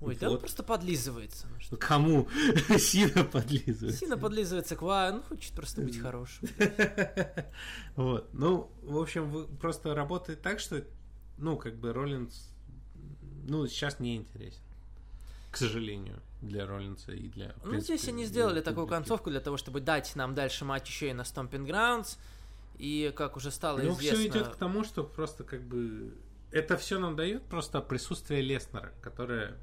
[0.00, 0.40] Ой, да он Вот.
[0.40, 1.46] просто подлизывается.
[1.52, 2.28] Ну, что- кому
[2.78, 3.96] Сина подлизывает?
[3.98, 6.48] Сильно подлизывается к Ва, ну хочет просто быть хорошим.
[7.96, 8.28] Вот.
[8.32, 10.84] Ну, в общем, просто работает так, что,
[11.36, 12.50] ну, как бы Роллинс,
[13.48, 14.60] ну, сейчас не интересен.
[15.50, 17.54] К сожалению, для Роллинса и для...
[17.64, 19.00] Ну, принципе, здесь они сделали такую публики.
[19.00, 22.18] концовку для того, чтобы дать нам дальше матч еще и на Stomping Grounds.
[22.76, 24.18] И, как уже стало Ну, известно...
[24.18, 26.14] все идет к тому, что просто как бы...
[26.52, 29.56] Это все нам дает просто присутствие Леснера, которое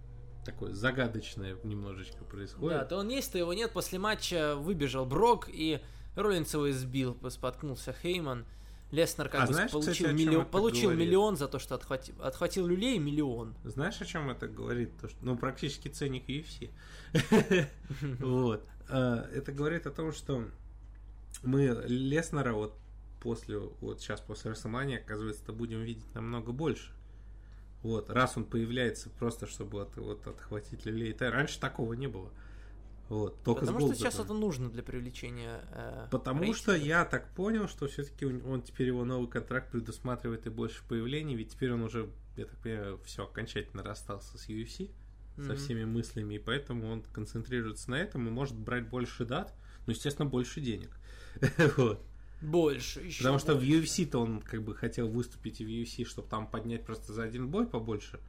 [0.44, 2.80] такое загадочное немножечко происходит.
[2.80, 3.72] Да, то он есть, то его нет.
[3.72, 5.82] После матча выбежал Брок, и
[6.16, 8.46] Роллинс его избил, споткнулся Хейман.
[8.92, 11.08] Леснер как А бы знаешь, получил, кстати, миллион, получил говорит?
[11.08, 13.56] миллион за то, что отхватил, отхватил люлей миллион.
[13.64, 14.92] Знаешь, о чем это говорит?
[15.02, 16.70] То, что, ну, практически ценник UFC.
[18.20, 18.64] Вот.
[18.90, 20.46] А, Это говорит о том, что
[21.44, 22.76] мы Леснера вот
[23.22, 26.92] после, вот сейчас после Расселмании, оказывается, будем видеть намного больше.
[27.82, 31.16] Вот, раз он появляется просто, чтобы от- вот отхватить люлей.
[31.20, 32.32] Раньше такого не было.
[33.08, 36.88] Вот, только Потому что сейчас это нужно для привлечения э, Потому что рейтинга.
[36.88, 41.51] я так понял, что все-таки он теперь его новый контракт предусматривает и больше появлений, ведь
[41.51, 44.89] теперь он уже, я так понимаю, все окончательно расстался с UFC,
[45.36, 45.56] со Мгм.
[45.58, 49.53] всеми мыслями, и поэтому он концентрируется на этом и может брать больше дат,
[49.86, 50.89] ну, естественно, больше денег.
[51.78, 52.01] Вот.
[52.41, 53.20] Больше еще.
[53.20, 53.82] Потому что в больше.
[53.84, 57.49] UFC-то он как бы хотел выступить и в UFC, чтобы там поднять просто за один
[57.49, 58.20] бой побольше.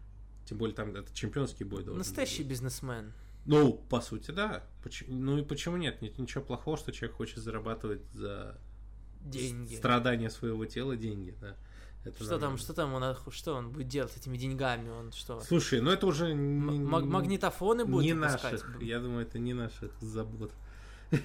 [0.46, 2.50] Тем более там это чемпионский бой должен Настоящий быть.
[2.50, 3.12] бизнесмен.
[3.46, 4.64] Ну, по сути, да.
[4.82, 6.02] Поч- Ну и почему нет?
[6.02, 8.58] Нет ничего плохого, что человек хочет зарабатывать за
[9.20, 9.76] Деньги.
[9.76, 11.56] страдания своего тела деньги, да.
[12.04, 14.88] Это Что там, что там он, что он будет делать этими деньгами?
[14.90, 15.40] Он что?
[15.40, 18.52] Слушай, ну это уже М- маг- магнитофоны будет не выпускать?
[18.52, 18.82] наших.
[18.82, 20.52] Я думаю, это не наших забот.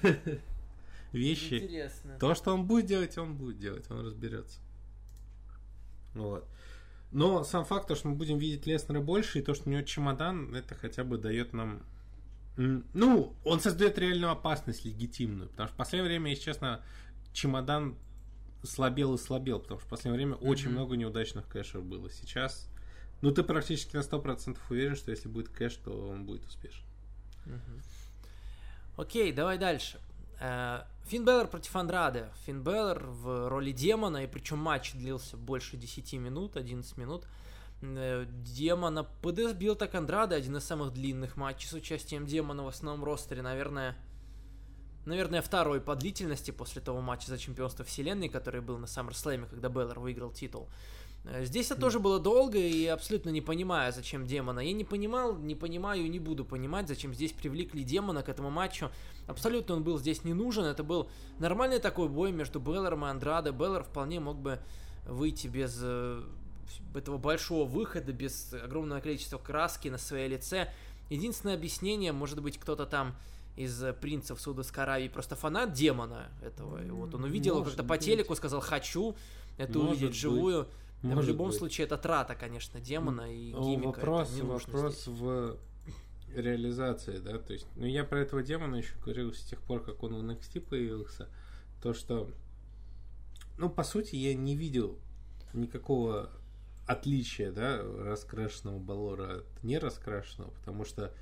[1.12, 1.54] Вещи.
[1.54, 2.16] Интересно.
[2.18, 4.58] То, что он будет делать, он будет делать, он разберется.
[6.14, 6.48] Вот.
[7.10, 9.82] Но сам факт, то, что мы будем видеть Леснера больше, и то, что у него
[9.82, 11.82] чемодан, это хотя бы дает нам...
[12.56, 15.48] Ну, он создает реальную опасность легитимную.
[15.48, 16.82] Потому что в последнее время, если честно,
[17.32, 17.96] чемодан
[18.62, 20.74] слабел и слабел, потому что в последнее время очень Мгм.
[20.74, 22.10] много неудачных кэшев было.
[22.10, 22.68] Сейчас,
[23.22, 26.84] ну, ты практически на 100% уверен, что если будет кэш, то он будет успешен.
[27.46, 27.82] Мгм.
[28.96, 29.98] Окей, давай дальше.
[30.40, 32.28] Э, Финн Беллер против Андраде.
[32.46, 37.24] Финн Беллер в роли демона, и причем матч длился больше 10 минут, 11 минут.
[37.82, 43.04] Э, Демона подозбил так Андрада, один из самых длинных матчей с участием демона в основном
[43.04, 43.96] ростере, наверное,
[45.04, 49.68] наверное, второй по длительности после того матча за чемпионство вселенной, который был на SummerSlam, когда
[49.68, 50.68] Беллер выиграл титул.
[51.24, 54.60] Э, Здесь это тоже было долго и абсолютно не понимаю, зачем демона.
[54.60, 58.50] Я не понимал, не понимаю и не буду понимать, зачем здесь привлекли демона к этому
[58.50, 58.92] матчу.
[59.26, 60.64] Абсолютно он был здесь не нужен.
[60.64, 61.10] Это был
[61.40, 63.50] нормальный такой бой между Беллером и Андрадо.
[63.50, 64.60] Беллер вполне мог бы
[65.04, 66.22] выйти без э,
[66.94, 70.68] этого большого выхода, без огромного количества краски на своем лице.
[71.10, 73.14] Единственное объяснение, может быть, кто-то там
[73.56, 76.82] из э, принцев Саудовской Аравии просто фанат демона этого.
[76.84, 79.14] И вот он увидел его как-то по телеку, сказал «хочу»,
[79.58, 80.16] это Может увидеть быть.
[80.18, 80.68] живую.
[81.02, 81.58] в Может любом быть.
[81.58, 83.86] случае, это трата, конечно, демона и гиммика.
[83.88, 85.06] вопрос, это не вопрос здесь.
[85.08, 85.58] в
[86.34, 90.02] реализации, да, то есть, ну, я про этого демона еще говорил с тех пор, как
[90.02, 91.28] он в NXT появился,
[91.82, 92.30] то, что,
[93.58, 94.98] ну, по сути, я не видел
[95.52, 96.30] никакого
[96.86, 101.12] отличия, да, раскрашенного Балора от нераскрашенного, потому что,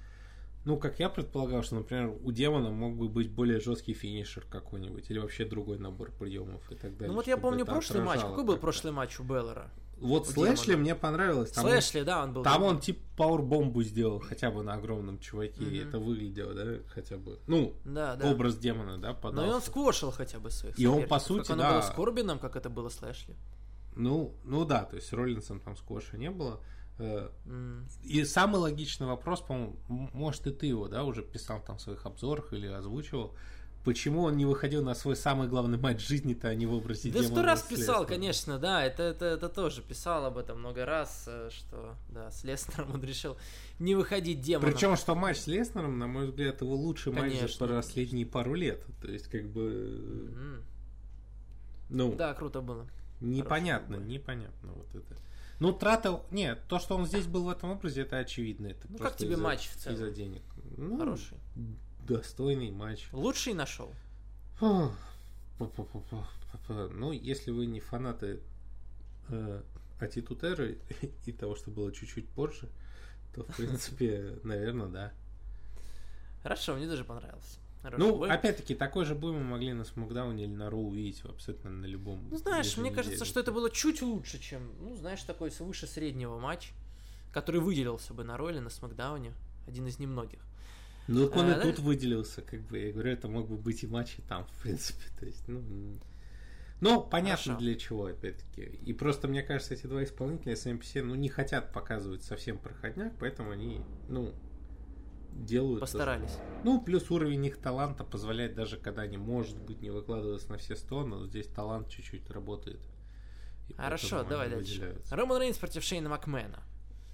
[0.65, 5.11] ну, как я предполагал, что, например, у демона мог бы быть более жесткий финишер какой-нибудь,
[5.11, 7.09] или вообще другой набор приемов и так далее.
[7.09, 8.21] Ну вот я помню прошлый матч.
[8.21, 9.71] Какой был прошлый матч у Беллера?
[9.99, 10.81] Вот у с Лэшли демона?
[10.83, 11.51] мне понравилось.
[11.51, 12.43] Там он- Лэшли, да, он был.
[12.43, 12.71] там другой.
[12.77, 15.63] он типа пауэрбомбу сделал хотя бы на огромном чуваке.
[15.63, 15.89] и Мгм.
[15.91, 17.39] Это выглядело, да, хотя бы.
[17.47, 18.31] Ну, Да, да.
[18.31, 19.67] образ демона, да, Но и он подался.
[19.67, 21.73] сквошил хотя бы своих И он, по сути, как оно да.
[21.73, 23.37] было с Корбином, как это было с Лэшли.
[24.01, 26.61] Ну, ну да, то есть с Роллинсом там сквоша не было.
[26.99, 27.29] Э.
[28.03, 32.05] И самый логичный вопрос, по-моему, может и ты его, да, уже писал там в своих
[32.07, 33.35] обзорах или озвучивал.
[33.85, 37.23] Почему он не выходил на свой самый главный матч жизни-то, а не в образе Да
[37.23, 41.49] сто раз писал, конечно, да, это, это, это тоже писал об этом много раз, э,
[41.51, 43.39] что, да, с Леснером он решил
[43.79, 44.71] не выходить демоном.
[44.71, 48.53] Причем, что матч с Леснером, на мой взгляд, его лучший матч Конечно, за последние пару
[48.53, 48.85] лет.
[49.01, 49.63] То есть, как бы,
[50.37, 50.65] М.
[51.89, 52.87] ну, Да, круто было.
[53.21, 54.07] Непонятно, Хороший бой.
[54.07, 55.17] непонятно вот это.
[55.59, 56.23] Ну, трата...
[56.31, 58.69] Нет, то, что он здесь был в этом образе, это очевидно.
[58.69, 59.97] Это Ну, как тебе матч в целом?
[59.97, 60.43] Из-за денег.
[60.77, 61.37] Ну, Хороший.
[62.09, 63.09] Достойный матч.
[63.13, 63.93] Лучший нашел.
[66.89, 68.41] Ну, если вы не фанаты
[69.29, 69.63] э,
[70.01, 70.79] Era
[71.27, 72.69] и того, что было чуть-чуть позже,
[73.35, 75.13] то, в принципе, наверное, да.
[76.43, 77.59] Хорошо, мне даже понравился.
[77.83, 78.29] Хороший Ну, бой.
[78.31, 82.29] опять-таки, такой же бой мы могли на Смакдауне или на Роу увидеть абсолютно на любом.
[82.31, 83.25] Ну, знаешь, мне кажется, еженедельнике.
[83.31, 86.73] что это было чуть лучше, чем, ну, знаешь, такой выше среднего матч,
[87.33, 89.33] который выделился бы на роли на Смакдауне.
[89.67, 90.41] Один из немногих.
[91.09, 91.63] Ну, так он А, и да?
[91.63, 94.63] тут выделился, как бы, я говорю, это мог бы быть и матч и там, в
[94.63, 95.59] принципе, то есть, ну...
[95.61, 96.01] н-
[96.81, 97.61] Ну, понятно Хорошо.
[97.61, 98.63] для чего, опять-таки.
[98.63, 102.59] И просто, мне кажется, эти два исполнителя сами по себе, ну, не хотят показывать совсем
[102.59, 104.35] проходняк, поэтому они, ну,
[105.45, 105.81] делают...
[105.81, 106.37] Постарались.
[106.65, 110.77] Ну, плюс уровень их таланта позволяет даже, когда они, может быть, не выкладываются на все
[110.77, 112.81] сто, но здесь талант чуть-чуть работает.
[113.69, 114.75] И Хорошо, давай дальше.
[114.81, 115.17] выделяются.
[115.17, 116.63] Роман Рейнс против Шейна Макмена.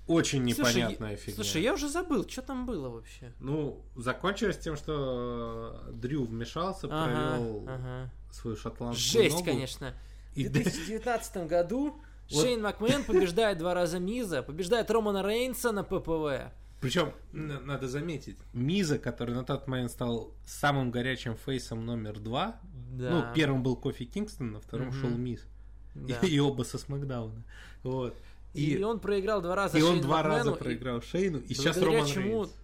[0.06, 1.34] Очень Слушай, непонятная я- фигня.
[1.34, 3.32] Слушай, я уже забыл, что там было вообще.
[3.40, 7.04] Ну, закончилось тем, что Дрю вмешался, Ага,
[7.36, 8.10] провел ага.
[8.30, 9.44] свою шотландскую Жесть, ногу.
[9.46, 9.94] конечно.
[10.32, 12.00] В И 2019 году
[12.30, 12.42] Вот.
[12.44, 16.52] Шейн Макмен побеждает два раза Миза, побеждает Романа Рейнса на ППВ.
[16.80, 22.60] Причем, надо заметить, Миза, который на тот момент стал самым горячим фейсом номер два,
[22.92, 23.10] Да.
[23.10, 25.00] ну, первым был Кофи Кингстон, на втором Мгм.
[25.00, 25.44] шел Миз.
[25.94, 26.18] Да.
[26.20, 27.42] И, и оба со Смакдауна.
[27.82, 28.14] Вот.
[28.52, 31.38] И, И, он проиграл два раза и он Шейну два раза Макмену, и проиграл Шейну,
[31.38, 32.56] и сейчас благодаря Роман чему- Рейнс.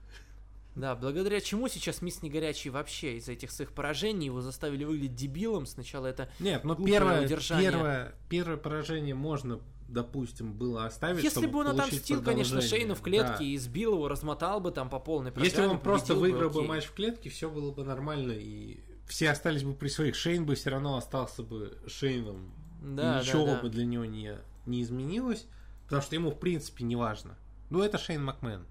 [0.74, 5.14] Да, благодаря чему сейчас Мисс не горячий вообще из-за этих своих поражений его заставили выглядеть
[5.14, 5.66] дебилом.
[5.66, 7.70] Сначала это Нет, ну глупое первое, удержание.
[7.70, 9.60] первое, первое поражение можно,
[9.92, 12.60] допустим, было оставить, Если бы он отомстил, конечно.
[12.60, 13.44] Шейну в клетке Да.
[13.44, 16.50] и избил его, размотал бы там по полной Если бы программе, он просто бы, выиграл
[16.50, 16.68] бы окей.
[16.68, 20.14] матч в клетке, все было бы нормально и все остались бы при своих.
[20.14, 22.52] Шейн бы все равно остался бы Шейном.
[22.82, 23.60] Да, и ничего да, да.
[23.62, 24.36] бы для него не,
[24.66, 25.46] не изменилось.
[25.84, 27.36] Потому что ему, в принципе, не важно.
[27.68, 28.64] Ну, это Шейн Макмен.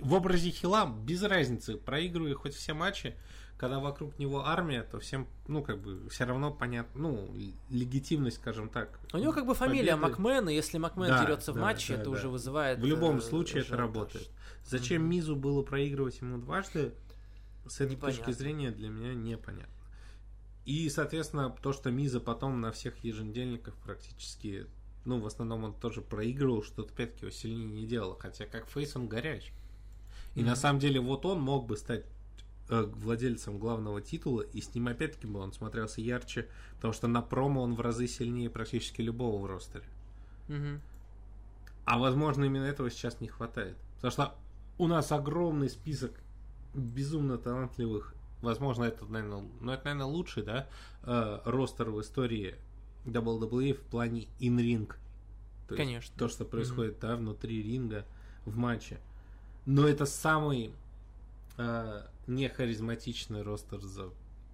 [0.00, 1.76] В образе Хила без разницы.
[1.76, 3.14] Проигрывая хоть все матчи,
[3.56, 7.34] когда вокруг него армия, то всем, ну, как бы, все равно понятно, ну,
[7.70, 8.98] легитимность, скажем так.
[9.12, 10.10] У него как бы фамилия победы.
[10.10, 12.16] Макмен, и если Макмен Да, дерется в да, матче, да, это да.
[12.16, 12.78] уже вызывает...
[12.80, 14.28] В любом э, случае это работает.
[14.64, 16.94] Зачем Мизу было проигрывать ему дважды,
[17.66, 18.24] с этой Непонятно.
[18.24, 19.72] точки зрения для меня непонятно.
[20.64, 24.66] И, соответственно, то, что Миза потом на всех еженедельниках практически,
[25.04, 28.18] ну, в основном он тоже проигрывал, что-то опять-таки его сильнее не делало.
[28.18, 29.52] Хотя как фейс он горяч.
[30.34, 30.56] И на Мгм.
[30.56, 32.04] самом деле вот он мог бы стать
[32.68, 37.22] э, владельцем главного титула, и с ним опять-таки бы он смотрелся ярче, потому что на
[37.22, 39.84] промо он в разы сильнее практически любого в ростере.
[40.48, 40.80] Мгм.
[41.84, 43.76] А возможно, именно этого сейчас не хватает.
[43.96, 44.34] Потому что
[44.78, 46.12] у нас огромный список
[46.74, 48.14] безумно талантливых.
[48.42, 50.66] Возможно, это, наверное, ну, это, наверное, лучший, да,
[51.02, 52.56] э, ростер в истории
[53.06, 54.92] WWE в плане in-ring.
[55.68, 56.14] То есть Конечно.
[56.18, 58.04] То, что происходит, да, внутри ринга
[58.44, 58.98] в матче.
[59.66, 60.72] Но это самый
[61.58, 64.10] э, нехаризматичный ростер за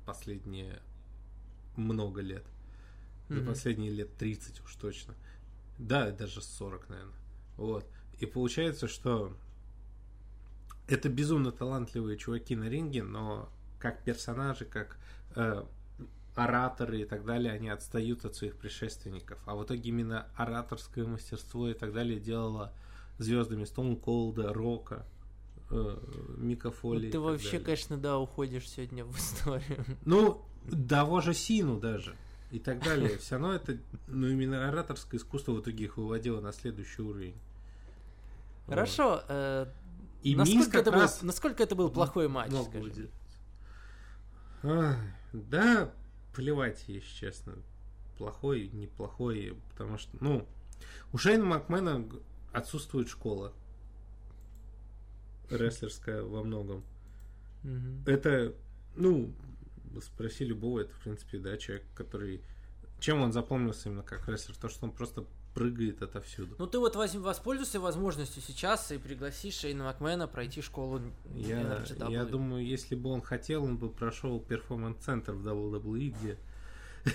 [0.07, 0.81] последние
[1.77, 2.45] много лет.
[3.29, 3.47] За Мгм.
[3.47, 5.15] последние лет 30 уж точно.
[5.79, 7.15] Да, даже 40, наверное.
[7.57, 7.87] Вот.
[8.19, 9.37] И получается, что
[10.89, 13.49] это безумно талантливые чуваки на ринге, но
[13.79, 14.99] как персонажи, как
[15.37, 15.65] э,
[16.35, 19.39] ораторы и так далее, они отстают от своих предшественников.
[19.47, 22.73] А в итоге именно ораторское мастерство и так далее делало
[23.19, 25.07] звездами Стоун Колда, Рока,
[25.71, 25.97] э,
[26.37, 26.99] Мика Фоли.
[26.99, 27.65] Вот и ты вообще, далее.
[27.65, 29.85] конечно, да, уходишь сегодня в историю.
[30.05, 30.43] Ну,
[30.89, 32.15] того же Сину даже.
[32.51, 33.17] И так далее.
[33.19, 37.35] Все равно это, ну, именно ораторское искусство в итоге их выводило на следующий уровень.
[38.67, 38.75] Вот.
[38.75, 39.23] Хорошо.
[39.29, 39.67] э,
[40.25, 43.09] И насколько, это был, насколько это был плохой матч, скажи?
[44.63, 44.97] Ай,
[45.33, 45.93] Да,
[46.35, 47.55] плевать, если честно.
[48.19, 50.47] Плохой, неплохой, потому что, ну,
[51.13, 52.05] у Шейна Макмена
[52.53, 53.53] отсутствует школа
[55.51, 56.83] рестлерская во многом.
[58.07, 58.55] Это,
[58.97, 59.33] ну,
[60.03, 62.43] спроси любого, это, в принципе, да, человек, который...
[63.01, 64.57] Чем он запомнился именно как рестлер?
[64.57, 65.25] То, что он просто
[65.55, 66.55] прыгает отовсюду.
[66.59, 71.01] Ну ты вот возьм- воспользуйся возможностью сейчас и пригласи Шейна Макмена пройти школу
[71.35, 76.39] Я, я думаю, если бы он хотел, он бы прошел перформанс-центр в WWE, где...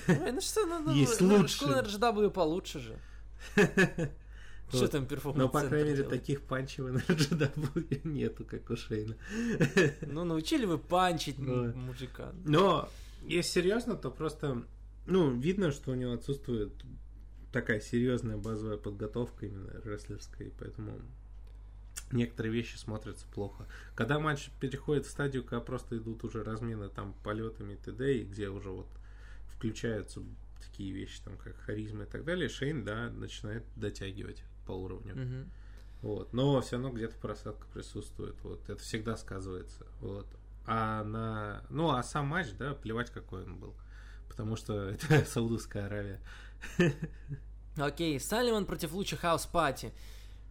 [0.07, 1.55] Ой, ну что, ну, ну, Есть ну, лучше.
[1.57, 2.99] Школа RGW получше же.
[4.69, 9.15] Что там перформанс Но, по крайней мере, таких панчев на GW нету, как у Шейна.
[10.01, 12.33] Ну, научили вы панчить мужика.
[12.43, 12.89] Но,
[13.23, 14.63] если серьезно, то просто,
[15.05, 16.73] ну, видно, что у него отсутствует
[17.51, 20.99] такая серьезная базовая подготовка именно рестлерская, поэтому
[22.11, 23.65] некоторые вещи смотрятся плохо.
[23.95, 28.23] Когда матч переходит в стадию, когда просто идут уже размены там полетами и т.д., и
[28.23, 28.87] где уже вот
[29.47, 30.21] включаются
[30.59, 35.15] такие вещи, там, как харизма и так далее, Шейн, да, начинает дотягивать по уровню.
[35.15, 35.51] Мгм.
[36.01, 36.33] Вот.
[36.33, 38.35] Но все равно где-то просадка присутствует.
[38.43, 38.69] Вот.
[38.69, 39.85] Это всегда сказывается.
[40.01, 40.27] Вот.
[40.67, 41.63] А на.
[41.69, 43.75] Ну, а сам матч, да, плевать, какой он был.
[44.27, 46.21] Потому что это Саудовская Аравия.
[47.77, 49.91] Окей, Салливан против Луча Хаус Пати.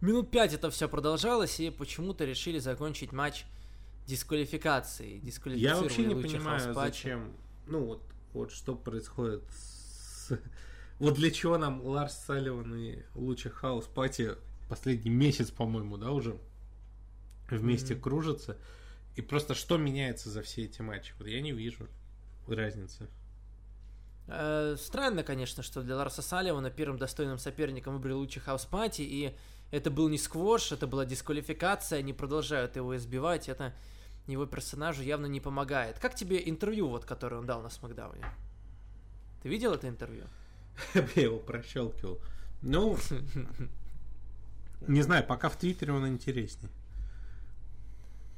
[0.01, 3.45] Минут пять это все продолжалось, и почему-то решили закончить матч
[4.05, 5.21] дисквалификацией.
[5.55, 7.33] Я вообще не Луча понимаю, зачем.
[7.65, 8.03] Ну, вот,
[8.33, 10.31] вот что происходит с.
[10.99, 14.35] Вот для чего нам Ларс Салливан и Луча Хаус Пати
[14.69, 16.37] последний месяц, по-моему, да, уже
[17.49, 18.03] вместе Мгм.
[18.03, 18.57] кружатся.
[19.15, 21.13] И просто что меняется за все эти матчи?
[21.19, 21.87] Вот я не вижу
[22.47, 23.07] разницы.
[24.27, 29.35] Э, Странно, конечно, что для Ларса Салливана первым достойным соперником выбрали Лучи Хаус Пати, и
[29.71, 33.73] это был не сквош, это была дисквалификация, они продолжают его избивать, это
[34.27, 35.99] его персонажу явно не помогает.
[35.99, 38.25] Как тебе интервью, вот, которое он дал на Смакдауне?
[39.43, 40.23] Ты видел это интервью?
[41.15, 42.19] Я его прощелкивал.
[42.61, 42.97] Ну,
[44.87, 46.71] не знаю, пока в Твиттере он интереснее.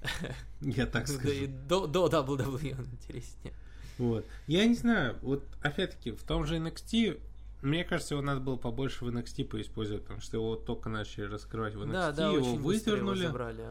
[0.61, 1.47] Я так скажу.
[1.67, 3.53] до, до WWE он интереснее.
[3.97, 4.25] Вот.
[4.45, 7.19] Я не знаю, вот опять-таки, в том же NXT,
[7.63, 11.73] мне кажется, его надо было побольше в NXT поиспользовать, потому что его только начали раскрывать
[11.73, 13.27] в NXT, Да, да, его очень быстро его выдернули.
[13.27, 13.61] забрали,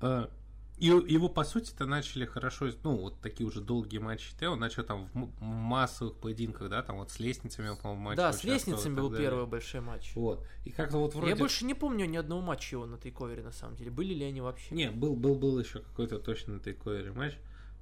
[0.00, 0.30] ага.
[0.78, 4.32] И его, по сути-то, начали хорошо, ну, вот такие уже долгие матчи.
[4.38, 8.32] Т, Он начал там в массовых поединках, да, там вот с лестницами, по-моему, матч Да,
[8.32, 9.28] с лестницами был далее.
[9.28, 10.12] первый большой матч.
[10.14, 10.46] Вот.
[10.64, 11.30] И как-то вот вроде...
[11.30, 13.90] Я больше не помню ни одного матча его на тейковере, на самом деле.
[13.90, 14.72] Были ли они вообще?
[14.74, 17.34] Не, был, был, был еще какой-то точно на тейковере матч.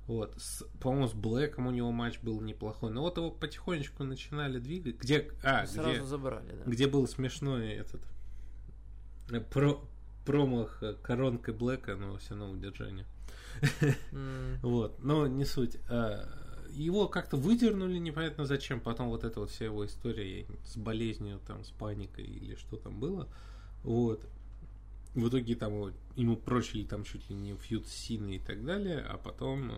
[0.06, 0.34] Вот.
[0.40, 2.90] С- по-моему, с Блэком у него матч был неплохой.
[2.92, 4.96] Но вот его потихонечку начинали двигать.
[5.00, 6.62] Где, а, Сразу где, забрали, да.
[6.64, 8.00] где был смешной этот
[9.30, 9.80] э, про,
[10.26, 13.06] промах э, коронкой Блэка, но все равно удержание.
[14.62, 15.78] Вот, но не суть.
[15.88, 16.28] А,
[16.70, 18.80] его как-то выдернули непонятно зачем.
[18.80, 23.00] Потом вот эта вот вся его история с болезнью, там, с паникой или что там
[23.00, 23.28] было.
[23.82, 24.26] Вот.
[25.14, 29.00] В итоге там его, ему прочили там чуть ли не фьют Сины и так далее,
[29.00, 29.74] а потом э,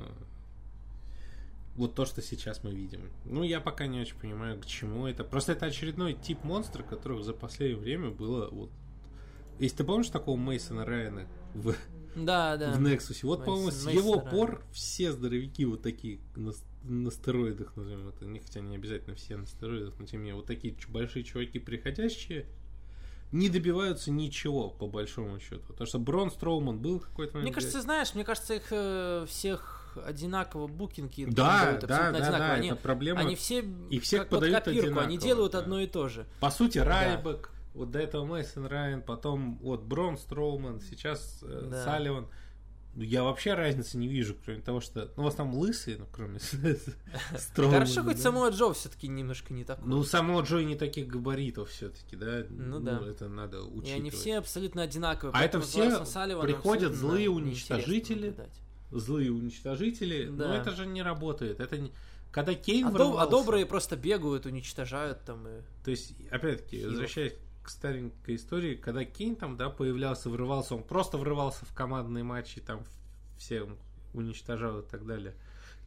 [1.76, 3.08] вот то, что сейчас мы видим.
[3.24, 5.22] Ну, я пока не очень понимаю, к чему это.
[5.22, 8.70] Просто это очередной тип монстра, которых за последнее время было вот...
[9.58, 11.74] Если ты помнишь такого Мейсона Райана в,
[12.14, 12.72] Да, да.
[12.72, 14.30] в Nexus, вот, по-моему, с его Райан.
[14.30, 16.52] пор все здоровяки вот такие на,
[16.84, 18.24] на стероидах, назовем это.
[18.24, 21.58] Не, хотя не обязательно все на стероидах, но тем не менее, вот такие большие чуваки
[21.58, 22.46] приходящие
[23.30, 25.62] не добиваются ничего, по большому счету.
[25.68, 27.50] Потому что Брон Строуман был какой-то момент.
[27.50, 32.38] Мне кажется, знаешь, мне кажется, их э, всех одинаково букинги да, да, да, одинаково.
[32.38, 33.20] да, Они, это проблема.
[33.20, 35.58] они все И всех как под подают копирку, они одинаково, делают да.
[35.58, 36.26] одно и то же.
[36.40, 41.84] По сути, Райбек, вот до этого Мейсон Райан, потом вот Брон Строуман, сейчас э, Да.
[41.84, 42.28] Салливан.
[42.94, 45.12] Ну, Я вообще разницы не вижу, кроме того, что...
[45.16, 46.40] Ну, в основном лысые, ну, кроме
[47.36, 47.78] Строумана.
[47.80, 48.18] Хорошо, хоть.
[48.20, 49.88] Самуа Джо все-таки немножко не такой.
[49.88, 52.44] Ну, само Джой не таких габаритов все-таки, да?
[52.50, 53.00] Ну да.
[53.06, 53.88] Это надо учитывать.
[53.88, 55.32] и они все абсолютно одинаковые.
[55.34, 56.04] А это все
[56.42, 58.34] приходят злые уничтожители.
[58.90, 60.26] Злые уничтожители.
[60.26, 61.60] Но это же не работает.
[61.60, 61.92] Это не...
[62.30, 65.62] Когда Кейн А, доб- а добрые просто бегают, уничтожают там и...
[65.82, 67.34] То есть, опять-таки, возвращаясь
[67.68, 72.62] к старенькой истории, когда Кейн там, да, появлялся, врывался, он просто врывался в командные матчи,
[72.62, 72.80] там
[73.36, 73.68] все
[74.14, 75.34] уничтожал и так далее.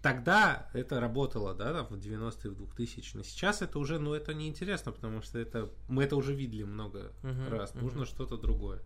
[0.03, 3.23] Тогда это работало, да, там в 90-е, в 2000-е.
[3.23, 7.49] Сейчас это уже, ну, это неинтересно, потому что это, мы это уже видели много Мгм,
[7.49, 7.73] раз.
[7.73, 7.86] мгм.
[7.86, 8.79] Нужно что-то другое.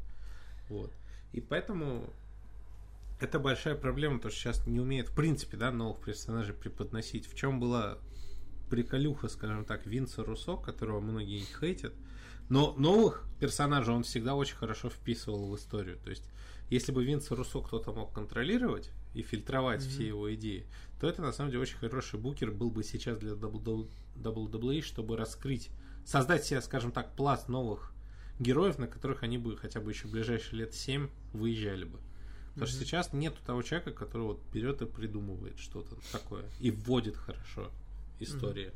[0.69, 0.93] Вот.
[1.33, 2.09] И поэтому
[3.19, 7.27] это большая проблема, то что сейчас не умеет, в принципе, да, новых персонажей преподносить.
[7.27, 7.97] В чем была
[8.69, 11.93] приколюха, скажем так, Винса Руссо, которого многие хейтят,
[12.49, 15.97] но новых персонажей он всегда очень хорошо вписывал в историю.
[16.03, 16.23] То есть,
[16.69, 19.89] если бы Винса Руссо кто-то мог контролировать и фильтровать Мгм.
[19.89, 20.65] все его идеи,
[20.99, 25.69] то это на самом деле очень хороший букер был бы сейчас для WWE, чтобы раскрыть,
[26.05, 27.91] создать себе, скажем так, пласт новых
[28.39, 31.99] героев, на которых они бы хотя бы еще ближайшие лет 7 выезжали бы.
[32.53, 32.85] Потому что Мгм.
[32.85, 37.69] сейчас нету того человека, который вот берет и придумывает что-то такое и вводит хорошо
[38.19, 38.71] историю.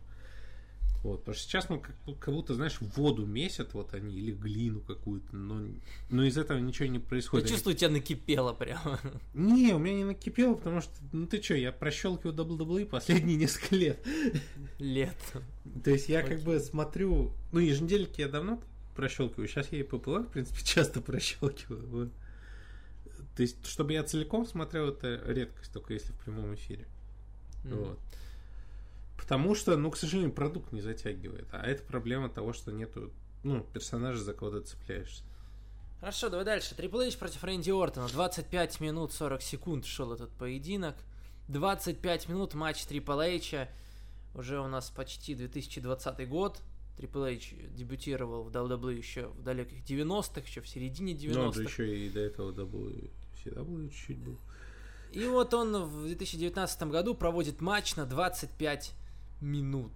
[1.04, 4.82] Вот, потому что сейчас, ну, как, как будто, знаешь, воду месят вот они, или глину
[4.82, 5.66] какую-то, но,
[6.10, 7.46] но из этого ничего не Я происходит.
[7.46, 9.00] Они- чувствую, тебя накипело прямо.
[9.34, 13.76] Не, у меня не накипело, потому что, ну ты что, я прощелкиваю WWE последние несколько
[13.76, 14.06] лет.
[14.78, 15.16] Лет.
[15.84, 18.62] То есть я как бы смотрю, ну еженедельки я давно
[18.96, 21.88] прощелкиваю, сейчас я и ППЛ, в принципе, часто прощелкиваю.
[21.88, 22.10] вот.
[23.38, 26.86] То есть, чтобы я целиком смотрел, это редкость, только если в прямом эфире.
[27.64, 27.98] Вот.
[29.30, 31.48] Потому что, ну, к сожалению, продукт не затягивает.
[31.52, 33.12] А это проблема того, что нету,
[33.44, 35.24] ну, персонажа, за кого ты цепляешься.
[36.00, 36.74] Хорошо, давай дальше.
[36.74, 38.08] Трипл Эйч против Рэнди Ортона.
[38.08, 40.96] 25 минут 40 секунд шел этот поединок.
[41.48, 43.70] 25 минут матч Трипл Эйча.
[44.34, 46.60] Уже у нас почти 2020 год.
[46.98, 51.62] Трипл Эйч дебютировал в WWE еще в далеких 90-х, еще в середине Ну, он же
[51.62, 51.70] 90-х.
[51.72, 53.12] еще и до этого W,
[53.46, 54.40] CW чуть-чуть был.
[55.12, 58.96] И вот он в 2019 году проводит матч на 25
[59.42, 59.92] минут.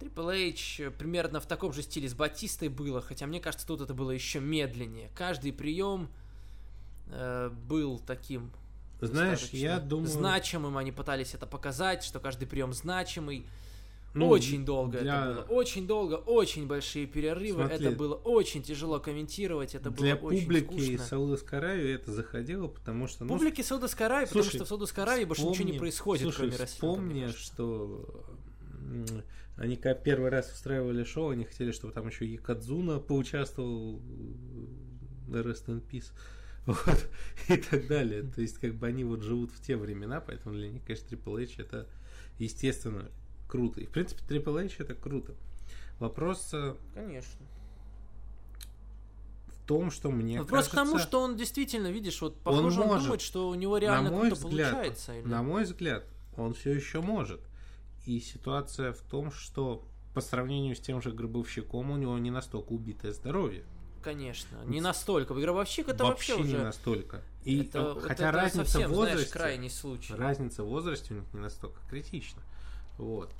[0.00, 3.94] Трипл Эйч примерно в таком же стиле с Батистой было, хотя мне кажется, тут это
[3.94, 5.10] было еще медленнее.
[5.14, 6.08] Каждый прием
[7.08, 8.50] э, был таким
[9.00, 10.08] Знаешь, я думаю...
[10.08, 13.46] значимым, они пытались это показать, что каждый прием значимый.
[14.14, 18.62] Ну, очень долго для- это было, очень долго, очень большие перерывы, Смотри, это было очень
[18.62, 21.04] тяжело комментировать, это Для было очень публики из скучно.
[21.04, 23.24] Саудовской Аравии это заходило, потому что...
[23.24, 26.52] ну, Публике Саудовской Аравии, потому что в Саудовской Аравии больше ничего не происходит, слушай, кроме
[26.52, 28.24] мне вспомни, что
[29.56, 34.00] они когда первый раз устраивали шоу, они хотели, чтобы там еще Якадзуна поучаствовал
[35.28, 36.10] на Rest in Peace.
[36.66, 37.10] Вот,
[37.50, 38.22] и так далее.
[38.22, 41.42] То есть, как бы они вот живут в те времена, поэтому для них, конечно, Triple
[41.42, 41.86] H это,
[42.38, 43.10] естественно,
[43.54, 43.80] круто.
[43.80, 45.32] И, в принципе, Triple H это круто.
[46.00, 47.46] Вопрос э, Конечно.
[49.46, 52.88] в том, что мне Вопрос к тому, кажется- что он действительно, видишь, вот похоже, он,
[52.88, 53.04] может.
[53.04, 55.16] думает, что у него реально круто взгляд, получается.
[55.16, 56.04] или- на мой взгляд,
[56.36, 57.40] он все еще может.
[58.06, 62.72] И ситуация в том, что по сравнению с тем же Гробовщиком у него не настолько
[62.72, 63.62] убитое здоровье.
[64.02, 65.32] Конечно, не настолько.
[65.32, 66.58] Гробовщик это вообще, не уже...
[66.58, 67.22] настолько.
[67.44, 70.12] И это, хотя это разница совсем, в возрасте, знаешь, крайний случай.
[70.12, 72.42] разница в возрасте у них не настолько критична.
[72.98, 73.32] Вот.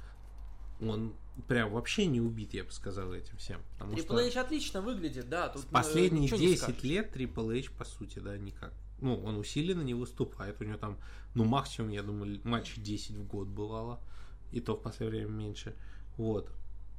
[0.81, 1.15] Он
[1.49, 3.61] прям вообще не убит, я бы сказал, этим всем.
[3.73, 5.49] Потому Трипл что Эйч отлично выглядит, да.
[5.49, 6.83] Тут э, последние ничего не 10 скажешь.
[6.83, 8.73] лет Triple H, по сути, да, никак.
[9.01, 10.61] Ну, он усиленно не выступает.
[10.61, 10.99] У него там,
[11.35, 14.01] ну, максимум, я думаю, матч 10 в год бывало.
[14.53, 15.75] И то в последнее время меньше.
[16.17, 16.51] Вот.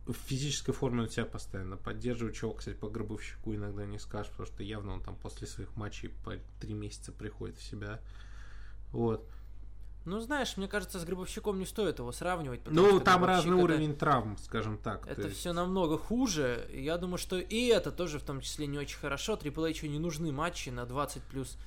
[0.06, 2.36] В физической форме он себя постоянно поддерживает.
[2.36, 6.10] Чего, кстати, по гробовщику иногда не скажешь, потому что явно он там после своих матчей
[6.10, 8.02] по 3 месяца приходит в себя.
[8.92, 9.28] Вот.
[10.06, 12.62] Ну, знаешь, мне кажется, с Гробовщиком не стоит его сравнивать.
[12.68, 15.06] Ну, там разный это- уровень травм, скажем так.
[15.06, 15.40] то Это есть.
[15.40, 16.68] все намного хуже.
[16.72, 19.34] Я думаю, что и это тоже в том числе не очень хорошо.
[19.34, 21.58] Triple H не нужны матчи на 20 плюс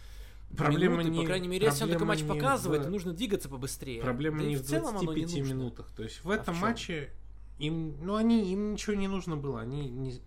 [0.57, 1.11] Проблема минуты.
[1.11, 4.01] не- По крайней мере, если он такой матч не показывает, в- нужно двигаться побыстрее.
[4.03, 5.53] Проблема Да не в в целом оно не 25 нужно.
[5.55, 5.91] минутах.
[5.97, 6.69] То есть в А этом в чём?
[6.69, 7.11] матче
[7.59, 9.61] им, ну они им ничего не нужно было.
[9.61, 10.21] Они не,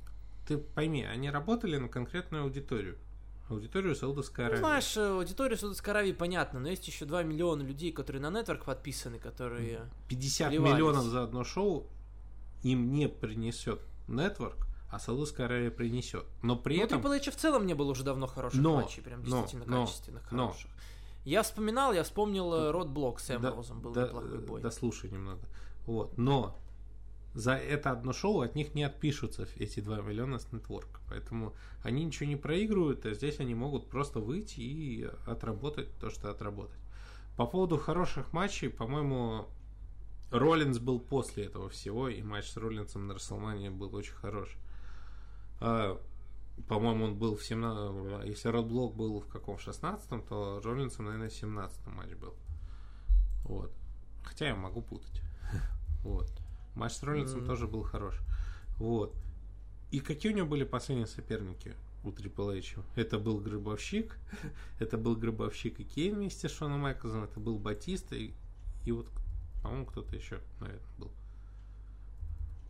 [0.48, 2.98] ты пойми, они работали на конкретную аудиторию.
[3.52, 4.60] Аудиторию Саудовской Ну, Аравии.
[4.62, 8.66] знаешь, э, аудитория Саудовской Аравии понятно, но есть еще 2 миллиона людей, которые на нетворк
[8.66, 9.82] подписаны, которые...
[10.08, 10.74] 50 вливались.
[10.74, 11.88] миллионов за одно шоу
[12.64, 16.26] им не принесет нетворк, а Саудовская Аравия принесет.
[16.44, 17.02] Но при Ну, этом...
[17.02, 19.86] Triple H в целом не было уже давно хороших Но, матчей, прям но, действительно но,
[19.86, 20.48] качественных, но.
[20.50, 20.70] хороших.
[21.24, 24.62] Я вспоминал, я вспомнил э, Род Блок с Эмброузом, был да- неплохой бой.
[24.62, 25.42] Да слушай немного.
[25.86, 26.18] Вот.
[26.18, 26.58] Но
[27.34, 31.00] за это одно шоу от них не отпишутся эти 2 миллиона с нетворка.
[31.08, 31.54] Поэтому
[31.84, 36.80] они ничего не проигрывают, а здесь они могут просто выйти и отработать то, что отработать.
[37.38, 39.48] По поводу хороших матчей, по-моему,
[40.32, 44.58] Роллинс был после этого всего, и матч с Роллинсом на Расселмане был очень хорош.
[45.60, 46.02] А,
[46.68, 49.58] по-моему, он был в 17 Если Родблок был в каком?
[49.58, 52.34] В 16 то Роллинсом, наверное, в 17 матч был.
[53.44, 53.72] Вот.
[54.24, 55.22] Хотя я могу путать.
[56.04, 56.41] Вот.
[56.76, 57.48] Матч с Роллинсом Мгм.
[57.48, 58.16] тоже был хорош.
[58.78, 59.14] Вот.
[59.92, 62.82] И какие у него были последние соперники у Triple H?
[62.96, 64.18] Это был Гробовщик,
[64.80, 68.32] это был Гробовщик и Кейн вместе с Шоном Майклзом, это был Батиста и,
[68.86, 69.08] и вот,
[69.62, 71.12] по-моему, кто-то еще, наверное, был.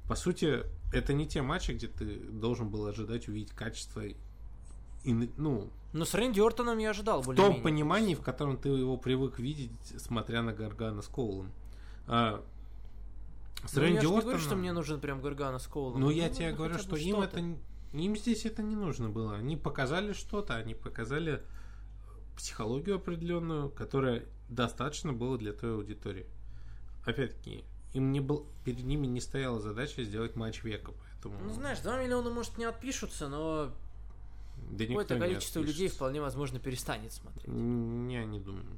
[0.08, 4.16] По сути, это не те матчи, где ты должен был ожидать увидеть качество и,
[5.38, 9.39] ну, Ну, с Рэнди Ортоном я ожидал в том понимании, в котором ты его привык
[9.39, 11.52] видеть, смотря на Гаргана с Коулом.
[12.08, 12.43] А,
[13.66, 15.99] с Ну, я Рэнди же не говорю, что мне нужен прям Гаргана с Коулом.
[15.99, 17.39] Ну, я тебе говорю, что бы им это...
[17.93, 19.36] Им здесь это не нужно было.
[19.36, 21.43] Они показали что-то, они показали
[22.38, 26.26] психологию определенную, которая достаточно была для той аудитории.
[27.05, 31.43] Опять-таки, им не был, перед ними не стояла задача сделать матч века, поэтому...
[31.43, 33.74] Ну, знаешь, 2 миллиона, может, не отпишутся, но
[34.70, 37.47] да какое-то количество людей вполне возможно перестанет смотреть.
[37.47, 38.78] Не, не думаю.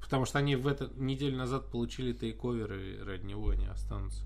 [0.00, 4.24] Потому что они в эту неделю назад получили тейковер, и ради него они останутся.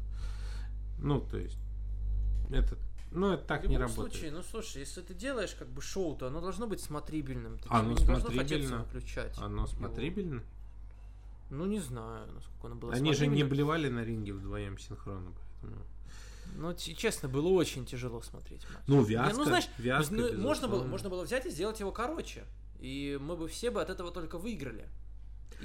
[0.98, 1.58] Ну, то есть,
[2.50, 2.76] это,
[3.10, 4.12] ну, это так в не работает.
[4.12, 7.58] случае, ну слушай, если ты делаешь как бы шоу, то оно должно быть смотрибельным.
[7.58, 8.78] Ты Оно смотрибельно.
[8.78, 9.36] выключать.
[9.38, 9.66] Оно его.
[9.66, 10.42] смотрибельно?
[11.50, 15.82] Ну, не знаю, насколько оно было Они же не блевали на ринге вдвоем синхронно, поэтому...
[16.56, 18.82] Ну, честно, было очень тяжело смотреть матч.
[18.86, 21.90] Ну, Не, вязко, ну, знаешь, вязко, ну, можно, было, можно было взять и сделать его
[21.90, 22.44] короче.
[22.80, 24.88] И мы бы все бы от этого только выиграли.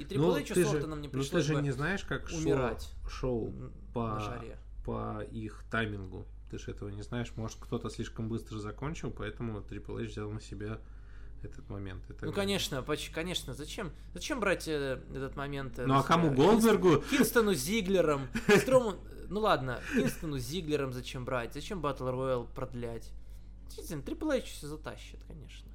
[0.00, 2.04] И Ну, Triple H ты с же, Ортоном не ну, ты пришлось же не знаешь,
[2.04, 4.58] как шоу- умирать шоу, н- по- жаре.
[4.84, 6.26] по их таймингу.
[6.50, 7.32] Ты же этого не знаешь.
[7.36, 10.78] Может, кто-то слишком быстро закончил, поэтому Triple H взял на себя
[11.42, 12.02] этот момент.
[12.06, 15.78] так Ну, конечно, поч- конечно, зачем, зачем брать э, этот момент?
[15.78, 16.26] э, Ну, а кому?
[16.28, 16.36] себя?
[16.36, 16.96] Голдбергу?
[17.10, 18.22] Кинстону Зиглером,
[18.58, 18.96] Строму...
[19.28, 21.54] Ну ладно, Кинстону Зиглером зачем брать?
[21.54, 23.10] Зачем Battle Royale продлять?
[23.66, 25.68] Действительно, Triple H все затащит, конечно.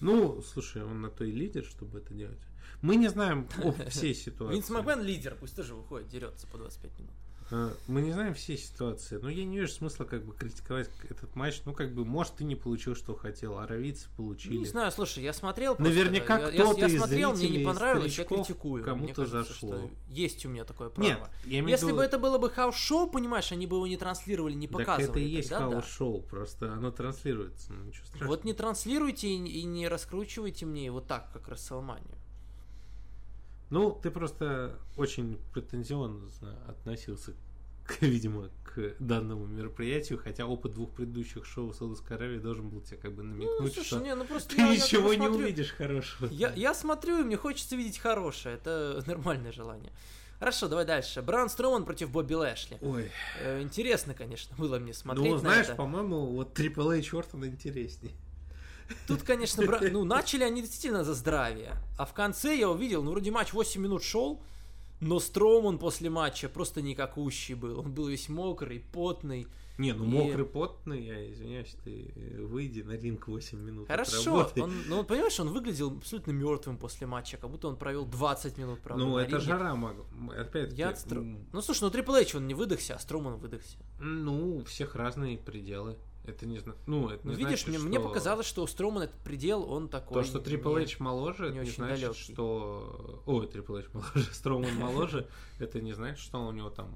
[0.00, 2.38] Ну, слушай, он на то и лидер, чтобы это делать.
[2.82, 3.48] Мы не знаем
[3.90, 4.54] всей ситуации.
[4.54, 7.12] Винс Макмен лидер, пусть тоже выходит, дерется по 25 минут.
[7.50, 11.34] Э, Мы не знаем всей ситуации, но я не вижу смысла как бы критиковать этот
[11.34, 11.62] матч.
[11.64, 14.58] Ну, как бы, может, ты не получил, что хотел, а аравийцы получили.
[14.58, 17.64] Не знаю, слушай, я смотрел просто, Наверняка я- я, кто-то я из смотрел, мне не
[17.64, 18.84] понравилось, я критикую.
[18.84, 19.90] кому-то кажется, зашло.
[20.10, 21.08] есть у меня такое право.
[21.08, 21.96] Нет, я Если виду...
[21.96, 25.10] бы это было бы хаус-шоу, понимаешь, они бы его не транслировали, не Так показывали.
[25.10, 26.10] это и есть тогда да.
[26.28, 28.28] просто оно транслируется, ну ничего страшного.
[28.28, 32.17] Вот не транслируйте и, и не раскручивайте мне его так, как Расселманию.
[33.70, 36.30] Ну, ты просто очень претензионно
[36.66, 37.34] относился,
[37.84, 42.96] к, видимо, к данному мероприятию, хотя опыт двух предыдущих шоу Саудовской Аравии должен был тебе
[42.98, 45.26] как бы Ну, намекнуть, слушай, что не, ну просто ты я- я ничего бы не
[45.26, 46.28] смотрю- увидишь хорошего.
[46.30, 48.56] Я, я смотрю, и мне хочется видеть хорошее.
[48.56, 49.92] Это нормальное желание.
[50.38, 51.20] Хорошо, давай дальше.
[51.20, 52.78] Бран Строман против Бобби Лэшли.
[52.80, 53.10] Ой,
[53.42, 58.12] Э, интересно, конечно, было мне смотреть ну, на знаешь, по-моему, вот Triple H Ортон интереснее.
[59.06, 61.74] Тут, конечно, бра- ну, начали они действительно за здравие.
[61.98, 64.40] А в конце я увидел, ну, вроде матч 8 минут шел,
[65.00, 67.78] но Строман после матча просто никакущий был.
[67.80, 69.46] Он был весь мокрый, потный.
[69.78, 73.86] Не, ну И- мокрый, потный, я извиняюсь, ты э, выйди на ринг 8 минут.
[73.86, 78.58] Хорошо, он, ну, понимаешь, он выглядел абсолютно мертвым после матча, как будто он провел 20
[78.58, 79.44] минут, правда, Ну, это ринге.
[79.44, 80.04] жара, мог-
[80.36, 80.74] опять-таки.
[80.80, 83.76] Я от Стро- м, Ну, слушай, ну, H, он не выдохся, а Строман выдохся.
[84.00, 85.96] Ну, у всех разные пределы.
[86.28, 86.78] Это не знаю.
[86.86, 89.62] Ну, это Ну, не видишь, значит, мне, мне что- показалось, что у Стромана этот предел,
[89.70, 90.22] он такой...
[90.22, 92.32] То, что Triple не- H моложе, не это не очень значит, далёкий.
[92.34, 93.22] что...
[93.24, 95.28] Ой, Triple H моложе, Строман моложе,
[95.58, 96.94] это не значит, что у него там,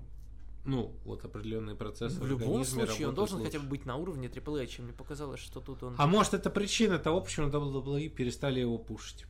[0.67, 3.51] ну, вот определенные процессы В любом организме случае, он должен лучше.
[3.53, 4.79] хотя бы быть на уровне Triple H.
[4.83, 5.95] Мне показалось, что тут он...
[5.97, 9.25] А может, это причина того, почему WWE перестали его пушить?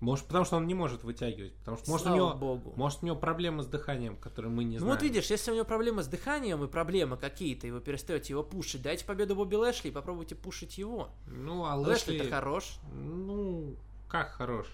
[0.00, 1.54] Может, потому что он не может вытягивать.
[1.56, 2.72] Потому что, может, у Слава него, богу.
[2.76, 4.94] может, у него проблемы с дыханием, которые мы не Ну знаем.
[4.94, 8.42] вот видишь, если у него проблемы с дыханием и проблемы какие-то, и вы перестаете его
[8.42, 11.08] пушить, дайте победу Бобби Лэшли и попробуйте пушить его.
[11.26, 12.30] Ну, а Лэшли-то Лэшли...
[12.30, 12.78] хорош.
[12.92, 13.76] Ну,
[14.08, 14.66] как хорош?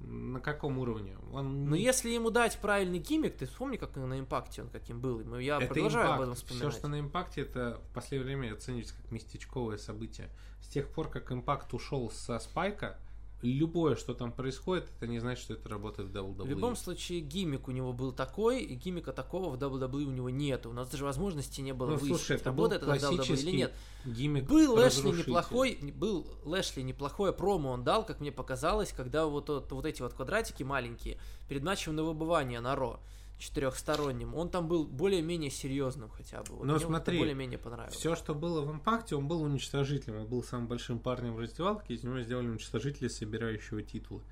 [0.00, 1.16] На каком уровне?
[1.32, 5.00] Он Но не- если ему дать правильный гиммик, ты вспомни, как на импакте он каким
[5.00, 5.36] был.
[5.40, 6.22] Я это продолжаю об импакт.
[6.22, 6.74] этом Все, вспоминать.
[6.78, 10.28] что на импакте, это в последнее время оценивается как местечковое событие.
[10.60, 12.96] С тех пор, как импакт ушел со спайка,
[13.42, 16.42] любое, что там происходит, это не значит, что это работает в WWE.
[16.42, 20.30] В любом случае, гиммик у него был такой, и гиммика такого в WWE у него
[20.30, 20.66] нет.
[20.66, 23.72] У нас даже возможности не было Ну, выяснить, слушай, это работает это WWE или нет.
[24.04, 29.46] гиммик Был Лэшли неплохой, был Лэшли неплохое промо он дал, как мне показалось, когда вот,
[29.46, 33.00] тот- вот эти вот квадратики маленькие перед матчем на выбывание на Ро
[33.38, 36.56] четырехсторонним, он там был более-менее серьезным хотя бы.
[36.56, 37.96] Вот Ну, мне вот это смотри, более-менее понравилось.
[37.96, 40.20] Все, что было в импакте, он был уничтожителем.
[40.22, 44.22] Он был самым большим парнем в раздевалке, из него сделали уничтожителя, собирающего титулы.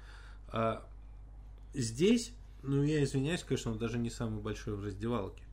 [0.49, 0.87] А
[1.73, 5.45] здесь, ну я извиняюсь, конечно, он даже не самый большой в раздевалке.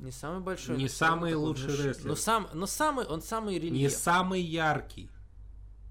[0.00, 0.76] Не самый большой.
[0.76, 2.06] Не но самый лучший рестлер.
[2.06, 3.92] Но, сам, но самый, он самый Не рельеф.
[3.92, 5.08] самый яркий.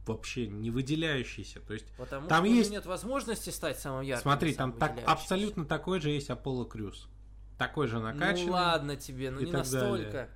[0.06, 1.62] Вообще не выделяющийся.
[1.62, 4.24] То есть, Потому Там есть- нет возможности стать самым ярким.
[4.24, 7.08] смотри, там так, абсолютно такой же есть Аполло Крюс.
[7.58, 8.48] Такой же накачанный.
[8.48, 10.12] Ну ладно тебе, ну не настолько.
[10.12, 10.30] далее.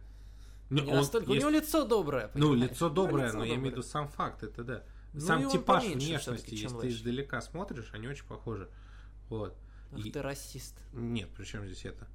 [0.69, 1.31] Ну, Не он настолько.
[1.31, 2.31] есть- У него лицо доброе.
[2.33, 2.71] Ну, понимаешь?
[2.71, 3.71] лицо У него доброе, лицо но я имею в доброе.
[3.77, 4.83] виду сам факт, это да.
[5.13, 6.89] Ну, Сам типаж внешности, если ты Лэшли.
[6.91, 8.69] издалека смотришь, они очень похожи.
[9.29, 9.55] Вот.
[9.93, 10.75] Ах И- ты расист.
[10.93, 12.07] Нет, при чем здесь это?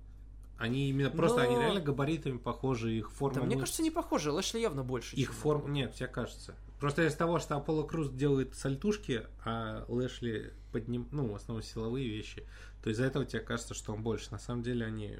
[0.58, 3.40] Они именно просто Но- они реально габаритами похожи, их форма.
[3.40, 4.30] Да, мне мышц, кажется, не похоже.
[4.30, 5.16] Лэшли явно больше.
[5.16, 5.68] их форма.
[5.68, 6.54] Нет, тебе кажется.
[6.82, 12.08] Просто из того, что Аполло Круз делает сальтушки, а Лэшли подним, ну, в основном силовые
[12.08, 12.44] вещи,
[12.82, 14.32] то из-за этого тебе кажется, что он больше.
[14.32, 15.16] На самом деле они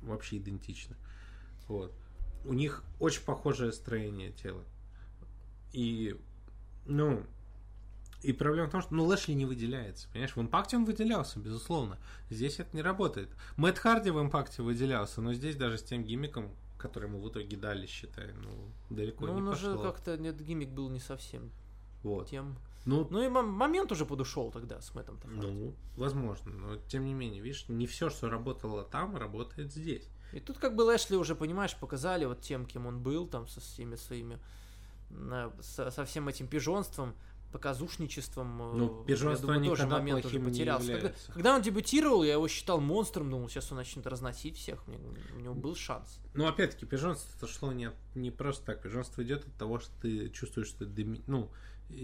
[0.00, 0.96] вообще идентичны.
[1.68, 1.92] Вот.
[2.46, 4.64] У них очень похожее строение тела.
[5.74, 6.18] И,
[6.86, 7.26] ну,
[8.22, 10.08] и проблема в том, что ну, Лэшли не выделяется.
[10.08, 11.98] Понимаешь, в импакте он выделялся, безусловно.
[12.30, 13.28] Здесь это не работает.
[13.58, 16.50] Мэтт Харди в импакте выделялся, но здесь даже с тем гиммиком,
[16.84, 18.50] который ему в итоге дали, считай, ну,
[18.90, 19.82] далеко Ну, не он уже пошло.
[19.82, 21.50] как-то, нет, гиммик был не совсем
[22.02, 22.28] Вот.
[22.28, 22.56] тем.
[22.84, 25.40] Ну, Ну и мом- момент уже подушел тогда с Мэттом Харди.
[25.40, 30.06] ну, возможно, но тем не менее, видишь, не все, что работало там, работает здесь.
[30.34, 33.60] И тут как бы Лэшли уже, понимаешь, показали вот тем, кем он был, там, со
[33.60, 34.38] всеми своими,
[35.60, 37.14] со, со всем этим пижонством,
[37.54, 38.62] показушничеством.
[38.62, 40.92] э, Ну, я пижонство думаю, тоже момент уже не потерялся.
[40.92, 44.98] Когда, когда он дебютировал, я его считал монстром, думал, сейчас он начнет разносить всех, мне-
[45.36, 46.18] у него был шанс.
[46.34, 48.82] Ну, опять-таки, пижонство шло не, не просто так.
[48.82, 51.50] Пижонство идет от того, что ты чувствуешь, что ты доми- ну,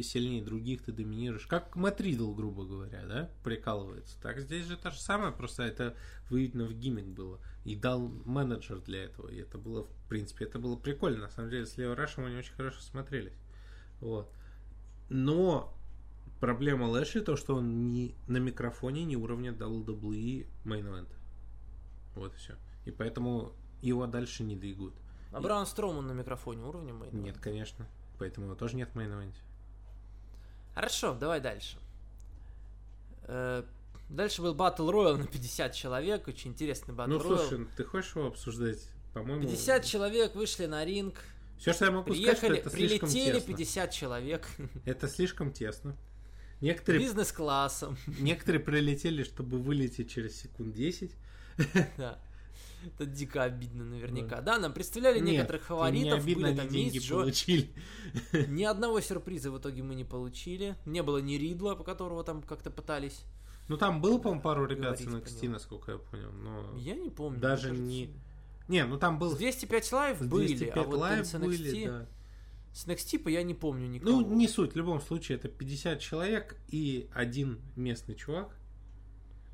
[0.02, 1.47] сильнее других ты доминируешь.
[1.47, 4.20] Как Мэтт Ридл, грубо говоря, да, прикалывается.
[4.22, 5.97] Так здесь же то же самое, просто это
[6.28, 7.40] выведено в гиммик было.
[7.64, 9.28] И дал менеджер для этого.
[9.28, 11.22] И это было, в принципе, это было прикольно.
[11.22, 13.32] На самом деле, с Лео Рашем они очень хорошо смотрелись.
[14.01, 14.31] Вот.
[15.11, 15.74] Но
[16.41, 21.09] проблема Лэшли то, что он не на микрофоне не уровня WWE Main Event.
[22.15, 22.55] Вот и все.
[22.87, 24.95] И поэтому его дальше не двигают.
[25.32, 27.09] А Браун Строуман на микрофоне уровня мы?
[27.12, 27.87] Нет, конечно.
[28.19, 29.41] Поэтому его тоже нет в ивенте.
[30.74, 31.78] Хорошо, давай дальше.
[33.24, 33.65] Э,
[34.09, 37.47] Дальше был Battle Royale на 50 человек, очень интересный Battle Ну, Royale.
[37.49, 38.89] слушай, ты хочешь его обсуждать?
[39.15, 39.43] По-моему...
[39.43, 41.15] 50 человек вышли на ринг,
[41.61, 43.55] Все, что я могу сказать, что приехали, это слишком прилетели тесно.
[43.55, 44.49] 50 человек
[44.87, 45.95] Это слишком тесно.
[46.62, 47.99] Некоторые, бизнес-классом.
[48.19, 51.12] некоторые прилетели, чтобы вылететь через секунд 10.
[51.99, 52.19] Да.
[52.82, 54.41] Это дико обидно наверняка.
[54.41, 57.16] Да, нам представляли Нет, некоторых не фаворитов, обидно, были там деньги Джо.
[57.16, 57.69] получили.
[58.32, 60.77] Ни одного сюрприза в итоге мы не получили.
[60.87, 63.20] Не было ни Ридла, по которого там как-то пытались.
[63.69, 66.74] Ну, там было, по-моему, пару ребят с NXT, насколько я понял, но...
[66.78, 67.39] Я не помню.
[67.39, 68.30] Даже не- кажется.
[68.70, 69.32] Не, ну там был...
[69.32, 72.06] С 205 Live были, 205 а вот Live с NXT, были, да.
[72.72, 74.20] с NXT я не помню никого.
[74.20, 78.56] Ну, не суть, в любом случае, это 50 человек и один местный чувак,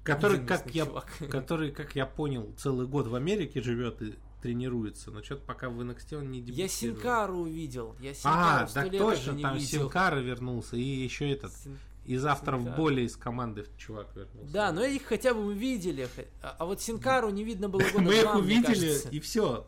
[0.03, 1.09] который, Один как я, чувак.
[1.31, 5.81] который, как я понял, целый год в Америке живет и тренируется, но что-то пока в
[5.81, 6.69] NXT он не Я дебютировал.
[6.69, 7.97] Синкару увидел.
[7.99, 9.81] Я А, Синкару сто так точно, там видел.
[9.81, 12.77] Синкара вернулся, и еще этот, Син- из авторов Синкара.
[12.77, 14.53] боли из команды чувак вернулся.
[14.53, 16.09] Да, но их хотя бы мы видели.
[16.43, 19.67] А а вот Синкару не видно было года Мы их два, увидели, и все.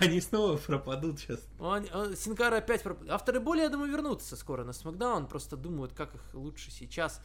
[0.00, 1.40] Они снова пропадут сейчас.
[1.58, 2.82] Он, он- Синкара опять...
[2.82, 5.26] проп- Авторы боли, я думаю, вернутся скоро на Смакдаун.
[5.26, 7.22] Просто думают, как их лучше сейчас.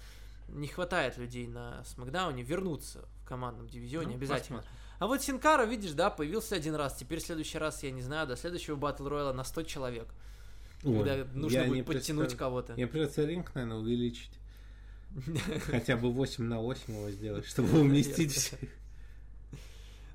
[0.50, 2.44] Не хватает людей на Смакдауне.
[2.44, 4.60] Вернутся в командном дивизионе Ну, обязательно.
[4.60, 4.80] посмотрим.
[5.00, 6.96] А вот Синкара, видишь, да, появился один раз.
[6.96, 10.08] Теперь в следующий раз, я не знаю, до следующего Батл Рояла на 100 человек.
[10.82, 12.74] Когда Ой, нужно я будет подтянуть кого-то.
[12.74, 14.32] Мне придется ринг, наверное, увеличить.
[15.66, 18.60] Хотя бы 8 на 8 его сделать, чтобы уместить всех.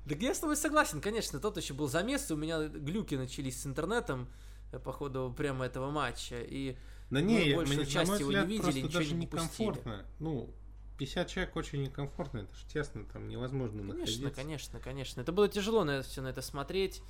[0.07, 3.61] Так я с тобой согласен, конечно, тот еще был замес, и у меня глюки начались
[3.61, 4.27] с интернетом
[4.71, 6.41] э, по ходу прямо этого матча.
[6.41, 6.75] И
[7.11, 10.05] Да Мы не, я- большую мне, часть его взгляд, не видели, ничего даже не некомфортно.
[10.19, 10.49] Ну,
[10.97, 14.29] 50 человек очень некомфортно, это же тесно, там невозможно Конечно, находиться.
[14.31, 15.21] конечно, конечно.
[15.21, 17.01] Это было тяжело на все на это смотреть.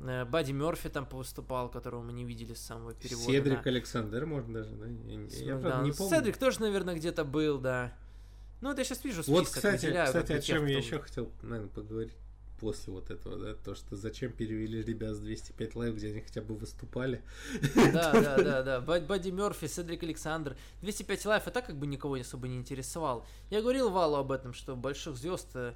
[0.00, 3.32] Э, Бадди Мерфи там повыступал, которого мы не видели с самого перевода.
[3.32, 4.86] Седрик на- Александр, можно даже, да?
[4.86, 6.16] Я, я правда да, не ну, помню.
[6.16, 7.92] Седрик тоже, наверное, где-то был, да.
[8.60, 11.30] Ну, это я сейчас вижу список, Вот, кстати, выделяю кстати, о чем я еще хотел,
[11.42, 12.12] наверное, поговорить
[12.60, 16.42] после вот этого, да, то, что зачем перевели ребят с 205 Live, где они хотя
[16.42, 17.22] бы выступали.
[17.92, 18.80] Да, да, да, да.
[18.80, 20.56] Бад- Бадди Мерфи, Седрик Александр.
[20.82, 23.24] 205 лайф и так как бы никого особо не интересовал.
[23.50, 25.74] Я говорил Валу об этом, что больших звезд э,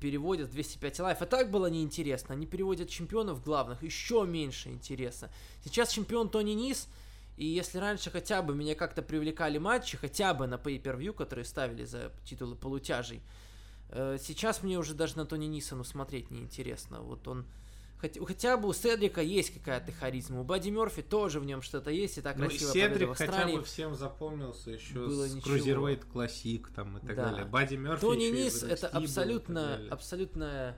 [0.00, 1.20] переводят в 205 лайф.
[1.20, 2.34] А так было неинтересно.
[2.34, 5.30] Они переводят чемпионов главных, еще меньше интересно.
[5.62, 6.88] Сейчас чемпион Тони Нис,
[7.36, 11.84] и если раньше хотя бы меня как-то привлекали матчи, хотя бы на pay-per-view, которые ставили
[11.84, 13.22] за титулы полутяжей,
[13.90, 17.00] э, сейчас мне уже даже на Тони Ниса ну, смотреть неинтересно.
[17.00, 17.44] Вот он...
[18.04, 21.90] Хотя, хотя бы у Седрика есть какая-то харизма, у Бадди Мерфи тоже в нем что-то
[21.90, 25.36] есть, и так Ну, красиво Седрик в хотя бы всем запомнился еще Было с.
[25.36, 27.30] Cruiserweight Classic там и так Да.
[27.30, 27.46] далее.
[27.46, 30.76] Бадди Мерфи Тони Нис это абсолютно, абсолютно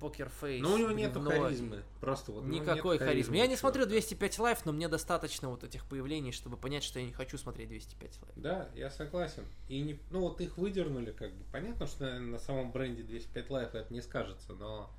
[0.00, 0.60] покерфейс.
[0.60, 1.84] Но у него нету харизмы.
[2.00, 3.36] Просто вот ну, Никакой нет харизмы.
[3.36, 7.06] Я не смотрю 205 Live, но мне достаточно вот этих появлений, чтобы понять, что я
[7.06, 8.32] не хочу смотреть 205 Live.
[8.34, 9.44] Да, я согласен.
[9.68, 11.44] И не, ну вот их выдернули, как бы.
[11.52, 14.90] Понятно, что наверное, на самом бренде 205 Live это не скажется, но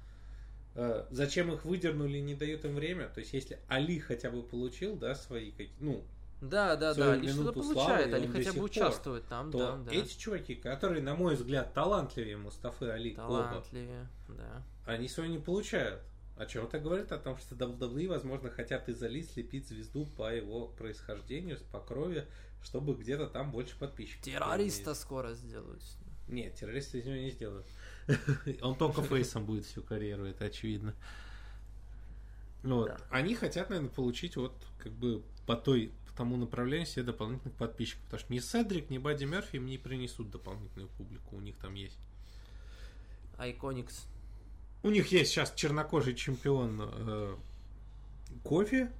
[0.75, 3.09] зачем их выдернули не дают им время?
[3.09, 6.03] То есть, если Али хотя бы получил, да, свои какие ну,
[6.39, 8.65] Да, да, да, они что-то минуту славы, получают, и они он до хотя бы пор,
[8.65, 9.91] участвуют там, то да, да.
[9.91, 14.63] эти чуваки, которые, на мой взгляд, талантливее Мустафы Али оба, Талантливее, да.
[14.85, 16.01] они свое не получают.
[16.37, 17.11] О чем это говорит?
[17.11, 22.25] О том, что WWE, возможно, хотят из Али слепить звезду по его происхождению, по крови,
[22.63, 24.23] чтобы где-то там больше подписчиков.
[24.23, 25.83] Террориста скоро сделают.
[26.27, 27.67] Нет, террористы из него не сделают.
[28.61, 30.93] Он только фейсом будет всю карьеру, это очевидно.
[32.63, 32.87] Вот.
[32.89, 32.97] Да.
[33.09, 38.03] Они хотят, наверное, получить вот как бы по той по тому направлению себе дополнительных подписчиков.
[38.05, 41.37] Потому что ни Седрик, ни Бадди Мерфи им не принесут дополнительную публику.
[41.37, 41.97] У них там есть.
[43.37, 44.05] Айконикс.
[44.83, 47.35] У них есть сейчас чернокожий чемпион э,
[48.43, 48.91] кофе.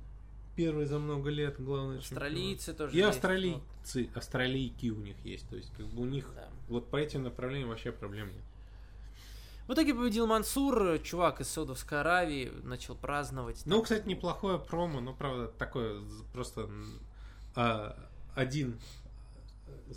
[0.56, 5.48] Первый за много лет, главный Австралийцы тоже И есть, австралийцы, австралийки у них есть.
[5.50, 6.50] То есть, как бы у них Да.
[6.68, 8.44] вот по этим направлениям вообще проблем нет.
[9.72, 13.62] В итоге победил Мансур, чувак из Саудовской Аравии, начал праздновать.
[13.64, 16.02] Ну, кстати, неплохое промо, но правда такое
[16.34, 16.70] просто
[17.56, 17.98] а,
[18.36, 18.78] один,
[19.68, 19.94] э,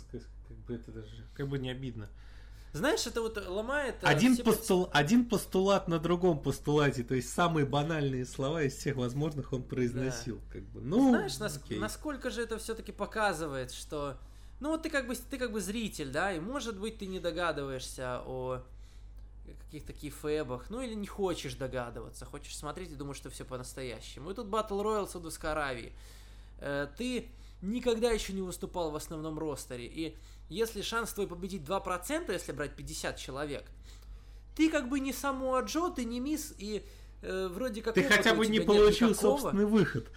[0.47, 2.07] как бы это даже, как бы не обидно.
[2.71, 3.95] Знаешь, это вот ломает...
[4.01, 8.95] э, Один, постул, один постулат на другом постулате, то есть самые банальные слова из всех
[8.95, 10.79] возможных он произносил, как бы.
[10.79, 11.79] Ну, Знаешь, нас- окей.
[11.79, 14.15] насколько же это все-таки показывает, что...
[14.61, 17.19] Ну вот ты как бы ты как бы зритель, да, и может быть ты не
[17.19, 18.63] догадываешься о
[19.53, 24.31] каких-то кейфэбах, ну или не хочешь догадываться, хочешь смотреть и думаешь, что все по-настоящему.
[24.31, 25.93] И тут Battle Royale Саудовской Аравии.
[26.59, 27.29] Э, ты
[27.61, 30.17] никогда еще не выступал в основном ростере, и
[30.49, 33.65] если шанс твой победить 2%, если брать 50 человек,
[34.55, 36.85] ты как бы не Самуа Джо, ты не мисс, и
[37.21, 39.37] э, вроде как Ты хотя бы не получил никакого.
[39.37, 40.07] собственный выход.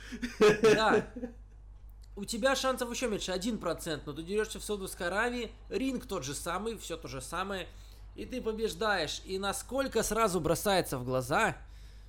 [0.62, 1.10] Да.
[2.16, 6.34] У тебя шансов еще меньше, 1%, но ты дерешься в Саудовской Аравии, ринг тот же
[6.34, 7.68] самый, все то же самое,
[8.18, 9.22] и ты побеждаешь.
[9.24, 11.56] И насколько сразу бросается в глаза,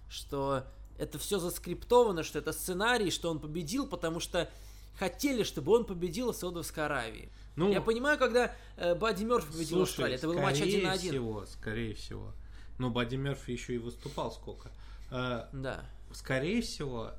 [0.10, 0.64] что
[0.98, 4.50] это все заскриптовано, что это сценарий, что он победил, потому что
[4.98, 7.30] хотели, чтобы он победил в Саудовской Аравии.
[7.56, 10.84] Ну, Я понимаю, когда э, Бадди Мерфи победил слушай, Австралии, это был матч скорее один
[10.88, 11.10] на один.
[11.12, 12.34] всего, скорее всего.
[12.80, 14.72] Но Бадди Мерфи еще и выступал сколько.
[15.12, 15.86] Э, Да.
[16.14, 17.12] скорее всего,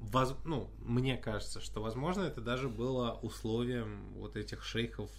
[0.00, 5.10] воз- ну, мне кажется, что, возможно, это даже было условием вот этих шейхов,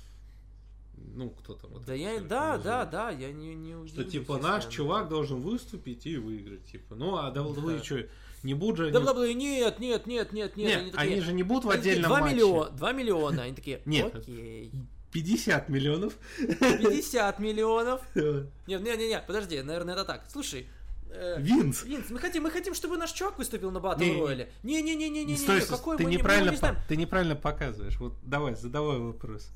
[1.16, 1.72] ну, кто там.
[1.72, 2.64] вот Да, я, да, называет.
[2.64, 6.18] да, да, я не, не Что, удивлюсь, типа, если наш она- чувак должен выступить и
[6.18, 6.96] выиграть, типа.
[6.96, 7.84] Ну, а WWE Да.
[7.84, 8.06] что,
[8.44, 8.96] не будут же они...
[8.96, 10.68] WWE, нет, нет, нет, нет, нет.
[10.70, 12.36] Нет, они, они, такие, же не будут в они отдельном 2 матче.
[12.36, 13.44] миллиона, 2 миллиона.
[13.44, 14.16] Они такие, Нет.
[14.16, 14.72] окей.
[15.12, 16.14] 50 миллионов.
[16.38, 18.02] 50 миллионов.
[18.16, 20.26] Нет, не, не, не, подожди, наверное, это так.
[20.32, 20.68] Слушай,
[21.10, 21.84] э, Винс.
[21.84, 24.04] Винс, мы хотим, мы хотим, чтобы наш чувак выступил на Батл.
[24.04, 24.52] Рояле.
[24.64, 26.78] Не-не-не-не-не, Стой, стой, какой ты мы, не- мы неправильно, его не знаем.
[26.88, 27.98] ты неправильно показываешь.
[28.00, 29.50] Вот давай, задавай вопрос.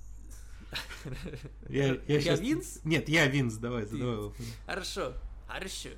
[1.70, 2.80] Я, Я щас- Винс?
[2.84, 4.26] Нет, я Винс, давай, задавай Винс.
[4.26, 4.48] вопрос.
[4.66, 5.14] Хорошо,
[5.48, 5.90] хорошо.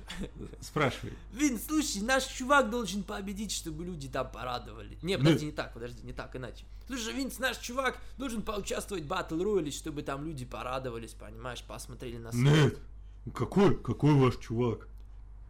[0.60, 1.12] Спрашивай.
[1.32, 4.98] Винс, слушай, наш чувак должен победить, чтобы люди там порадовали.
[5.02, 6.64] Не, подожди, не так, подожди, не так, иначе.
[6.86, 12.18] Слушай, Винс, наш чувак должен поучаствовать в Батл Рояле, чтобы там люди порадовались, понимаешь, посмотрели
[12.18, 12.78] на Нет.
[13.34, 13.76] Какой?
[13.76, 14.88] Какой ваш чувак?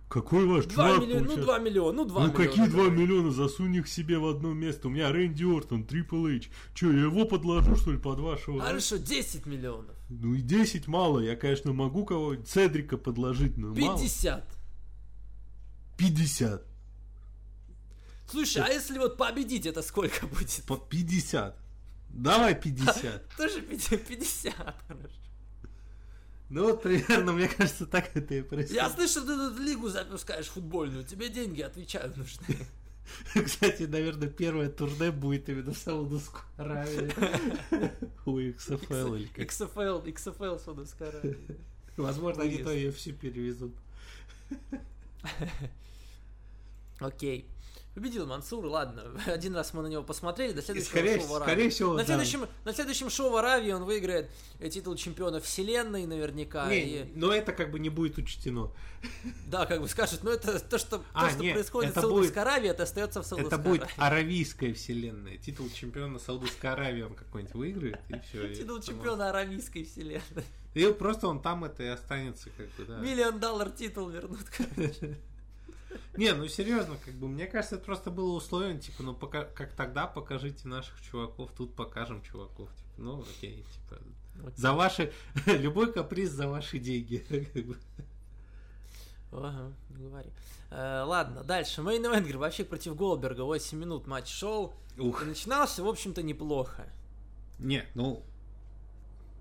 [0.09, 1.03] Какой ваш 2 чувак?
[1.03, 1.45] миллиона, ну получает?
[1.47, 2.47] 2 миллиона, ну 2 Ну миллиона.
[2.49, 2.91] какие 2 давай.
[2.99, 3.31] миллиона?
[3.33, 4.87] Засунь их себе в одно место.
[4.87, 6.49] У меня Рэнди Ортон, Трипл Эйч.
[6.74, 8.61] Че, я его подложу, что ли, под вашего?
[8.61, 9.97] Хорошо, 10 миллионов.
[10.09, 11.19] Ну и 10 мало.
[11.20, 13.99] Я, конечно, могу кого-нибудь Цедрика подложить, но мало.
[13.99, 14.49] 50.
[15.99, 16.62] 50.
[18.31, 20.62] Слушай, а если вот победить, это сколько будет?
[20.66, 21.57] По 50.
[22.11, 23.28] Давай 50.
[23.37, 23.95] Тоже 50,
[24.89, 25.16] хорошо.
[26.48, 28.82] Ну вот примерно, мне кажется, так это и происходит.
[28.82, 32.56] Я слышу, ты тут лигу запускаешь футбольную, тебе деньги, отвечаю, нужны.
[33.44, 37.12] Кстати, наверное, первое турне будет именно в Саудовской Аравии.
[38.27, 39.44] У XFL или как.
[39.44, 41.36] XFL, XFL Саудовская Аравия.
[41.97, 43.74] Возможно, они то все перевезут.
[47.01, 47.48] Окей.
[47.97, 49.05] Победил Мансур, ладно.
[49.27, 51.51] Один раз мы на него посмотрели, до следующего Скорее, шоу в Аравии.
[51.51, 52.05] скорее всего, на, да.
[52.05, 54.28] следующем, на следующем шоу в Аравии он выиграет
[54.59, 56.68] э, титул чемпиона вселенной наверняка.
[56.68, 58.70] Не, и- но это как бы не будет учтено.
[59.47, 62.02] Да, как бы скажет, ну это то, что, А, то, что нет, происходит это в
[62.02, 65.39] Саудовской Аравии, это остается в Саудовской Это будет аравийская вселенная.
[65.39, 68.55] Титул чемпиона Саудовской Аравии он какой-нибудь выиграет, и все.
[68.55, 70.44] Титул чемпиона аравийской вселенной.
[70.74, 72.98] И просто он там это и останется, как бы, да.
[72.98, 74.44] Миллион доллар титул вернут.
[74.55, 75.18] короче.
[76.17, 79.73] Не, ну серьезно, как бы, мне кажется, это просто было условием, типа, ну, пока, как
[79.73, 82.69] тогда покажите наших чуваков, тут покажем чуваков.
[82.75, 84.01] Типа, ну, окей, типа,
[84.57, 85.13] за ваши,
[85.47, 87.27] любой каприз за ваши деньги.
[89.33, 90.31] Ага, не говори.
[90.71, 91.83] Э, ладно, дальше.
[91.83, 93.43] Мейн Ивент, Гробовщик против Голдберга.
[93.43, 94.73] 8 минут матч шел.
[94.97, 95.23] Ух.
[95.23, 96.87] И начинался, в общем-то, неплохо.
[97.59, 98.23] Не, ну,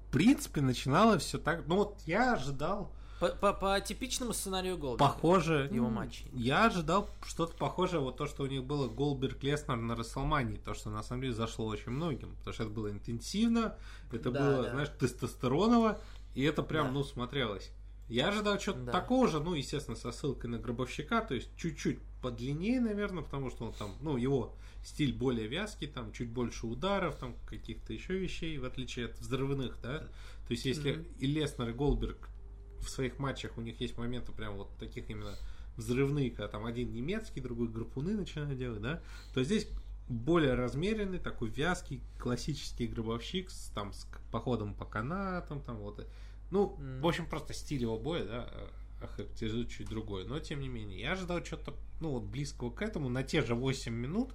[0.08, 5.14] в принципе, начинало все так, ну, вот я ожидал, По, по- по типичному сценарию Голдберга.
[5.14, 6.28] похоже, его матчей.
[6.34, 10.74] Я ожидал что-то похожее, вот то, что у них было Голберг Леснер на Расселмании, то,
[10.74, 13.78] что на самом деле зашло очень многим, потому что это было интенсивно,
[14.12, 14.72] это Да, было, да.
[14.72, 16.00] знаешь, тестостероново,
[16.34, 16.92] и это прям, Да.
[16.92, 17.72] ну, смотрелось.
[18.10, 18.92] Я ожидал что-то Да.
[18.92, 23.66] такого же, ну, естественно, со ссылкой на Гробовщика, то есть чуть-чуть подлиннее, наверное, потому что
[23.66, 28.58] он там, ну, его стиль более вязкий, там чуть больше ударов, там каких-то еще вещей,
[28.60, 30.00] в отличие от взрывных, да.
[30.00, 31.06] То есть если Мгм.
[31.18, 32.30] и Леснер, и Голберг
[32.86, 35.36] в своих матчах у них есть моменты прям вот таких именно
[35.78, 39.02] взрывные, когда там один немецкий, другой гарпуны начинают делать, да,
[39.34, 39.68] то здесь
[40.07, 46.07] более размеренный, такой вязкий, классический гробовщик с, там, с походом по канатам, там вот.
[46.52, 47.02] Ну, Мгм.
[47.02, 48.68] в общем, просто стиль его боя, да, э,
[49.03, 50.26] охарактеризует чуть другой.
[50.26, 53.56] Но, тем не менее, я ожидал что-то, ну, вот близкого к этому на те же
[53.56, 54.32] 8 минут,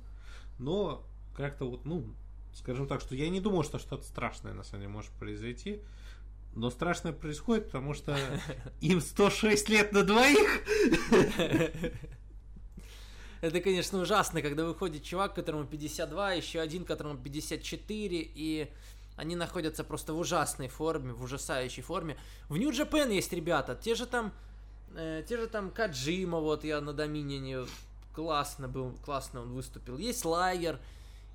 [0.58, 1.06] но
[1.36, 2.04] как-то вот, ну,
[2.52, 5.80] скажем так, что я не думал, что что-то страшное на самом деле может произойти.
[6.54, 8.16] Но страшное происходит, потому что
[8.80, 10.62] им 106 лет на двоих.
[13.40, 18.70] Это, конечно, ужасно, когда выходит чувак, которому 52, еще один, которому 54, и
[19.16, 22.18] они находятся просто в ужасной форме, в ужасающей форме.
[22.48, 24.32] В Нью Джапен есть ребята, те же там,
[24.94, 27.66] э, те же там Каджима, вот я на Доминине
[28.14, 29.96] классно был, классно он выступил.
[29.96, 30.78] Есть Лайер,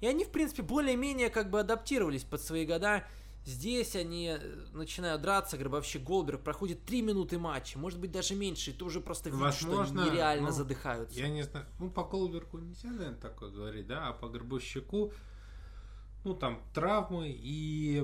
[0.02, 3.04] и они, в принципе, более-менее как бы адаптировались под свои года.
[3.46, 4.40] Здесь они э,
[4.74, 9.02] начинают драться, Гробовщик Голберг, проходит 3 минуты матча, может быть даже меньше, и ты уже
[9.02, 11.20] просто видишь, что они нереально ну, задыхаются.
[11.20, 15.14] Я не знаю, ну, по Колберку нельзя, наверное, такое говорить, да, а по Горбущику,
[16.24, 18.04] ну, там, травмы и...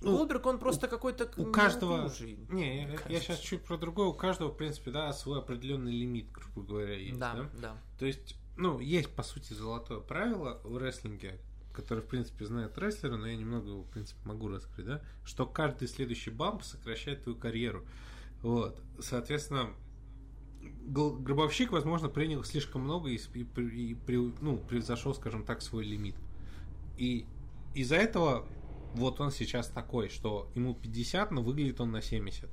[0.00, 1.96] Ну, Голдберг, он просто какой-то у каждого...
[2.02, 4.08] неуклюжий, Не, я- я, сейчас чуть про другое.
[4.08, 7.34] У каждого, в принципе, да, свой определенный лимит, грубо говоря, есть, да?
[7.34, 7.76] Да, да.
[7.98, 11.40] То есть, ну, есть, по сути, золотое правило в рестлинге,
[11.76, 15.46] которое, в принципе, знают рестлеры, но я немного его, в принципе, могу раскрыть, да, что
[15.46, 17.84] каждый следующий бамп сокращает твою карьеру.
[18.42, 18.80] Вот.
[18.98, 19.70] Соответственно,
[20.88, 26.16] гробовщик, возможно, принял слишком много и, и и при- ну, превзошел, скажем так, свой лимит.
[26.96, 27.26] И
[27.74, 28.46] из-за этого
[28.94, 32.48] вот он сейчас такой, что ему 50, но выглядит он на 70.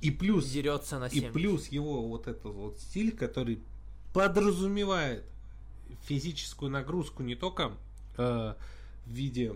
[0.00, 1.32] И плюс Дерется на и 7.
[1.32, 3.60] плюс его вот этот вот стиль, который
[4.12, 5.24] подразумевает
[6.02, 7.72] физическую нагрузку не только
[8.18, 8.54] э,
[9.06, 9.54] в виде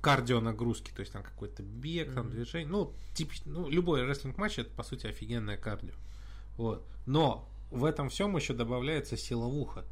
[0.00, 2.34] кардио нагрузки, то есть там какой-то бег, там Мгм.
[2.34, 5.94] движение, ну, типич, ну, любой рестлинг матч это по сути офигенное кардио.
[6.56, 6.84] Вот.
[7.06, 9.84] Но в этом всем еще добавляется силовуха.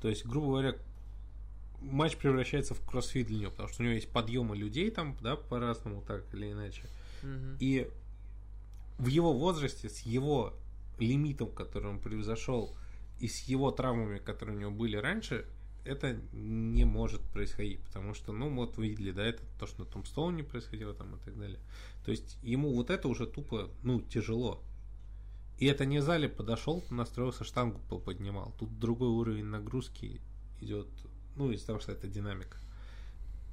[0.00, 0.74] То есть, грубо говоря,
[1.80, 5.36] матч превращается в кроссфит для него, потому что у него есть подъемы людей там, да,
[5.36, 6.82] по-разному, так или иначе.
[7.22, 7.56] Мгм.
[7.60, 7.88] И
[8.98, 10.54] в его возрасте, с его
[10.98, 12.76] лимитом, который он превзошел,
[13.20, 15.46] и с его травмами, которые у него были раньше,
[15.84, 19.86] это не может происходить, потому что, ну, вот вы видели, да, это то, что на
[19.86, 21.58] Томстоуне происходило там и так далее.
[22.04, 24.62] То есть ему вот это уже тупо, ну, тяжело.
[25.58, 28.54] И это не в зале подошел, настроился, штангу поднимал.
[28.58, 30.20] Тут другой уровень нагрузки
[30.60, 30.88] идет,
[31.36, 32.58] ну, из-за того, что это динамика.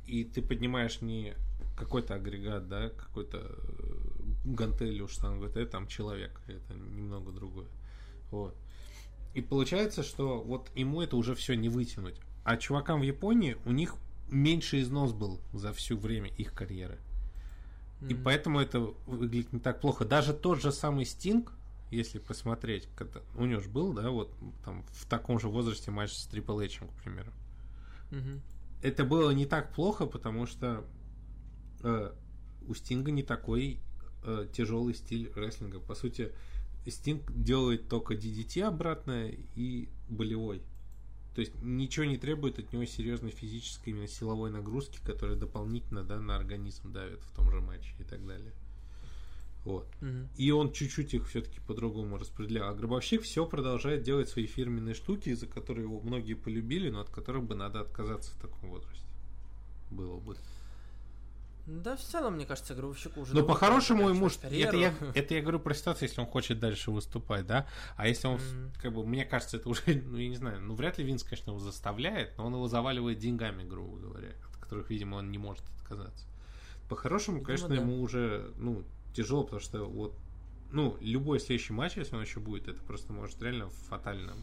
[0.06, 1.36] И ты поднимаешь не
[1.78, 4.00] какой-то агрегат, да, какой-то э,
[4.44, 7.68] гантелью штангу, это там человек, это немного другое.
[8.32, 8.56] Вот.
[9.34, 12.16] И получается, что вот ему это уже все не вытянуть.
[12.44, 13.96] А чувакам в Японии у них
[14.30, 16.98] меньше износ был за всю время их карьеры.
[18.10, 18.24] И Мгм.
[18.24, 20.06] поэтому это выглядит не так плохо.
[20.06, 21.52] Даже тот же самый Стинг,
[21.92, 24.32] если посмотреть, когда у него же был, да, вот
[24.64, 27.32] там в таком же возрасте матч с Triple H, к примеру.
[28.12, 28.42] Мгм.
[28.82, 30.84] это было не так плохо, потому что
[31.84, 32.12] э,
[32.68, 33.80] у Стинга не такой
[34.24, 35.80] э, тяжелый стиль рестлинга.
[35.80, 36.32] По сути,
[36.88, 40.62] Стинг делает только DDT обратно и болевой.
[41.36, 46.20] То есть ничего не требует от него серьезной физической, именно силовой нагрузки, которая дополнительно да,
[46.20, 48.52] на организм давит в том же матче и так далее.
[49.66, 49.88] Вот.
[50.02, 50.30] Мгм.
[50.38, 52.70] И он чуть-чуть их все-таки по-другому распределял.
[52.70, 57.10] А Гробовщик все продолжает делать свои фирменные штуки, за которые его многие полюбили, но от
[57.10, 59.06] которых бы надо отказаться в таком возрасте.
[59.92, 60.38] Было бы.
[61.70, 63.34] Да, в целом, мне кажется, Гробовщику уже...
[63.34, 64.28] Но давно по-хорошему ему...
[64.28, 67.68] Это я, это я говорю про ситуацию, если он хочет дальше выступать, да?
[67.96, 68.72] А если он, Мгм.
[68.82, 71.52] как бы, мне кажется, это уже, ну, я не знаю, ну, вряд ли Винс, конечно,
[71.52, 75.64] его заставляет, но он его заваливает деньгами, грубо говоря, от которых, видимо, он не может
[75.80, 76.26] отказаться.
[76.90, 77.76] По-хорошему, конечно, да.
[77.76, 78.84] ему уже, ну,
[79.14, 80.18] тяжело, потому что вот,
[80.72, 84.36] ну, любой следующий матч, если он еще будет, это просто может реально фатально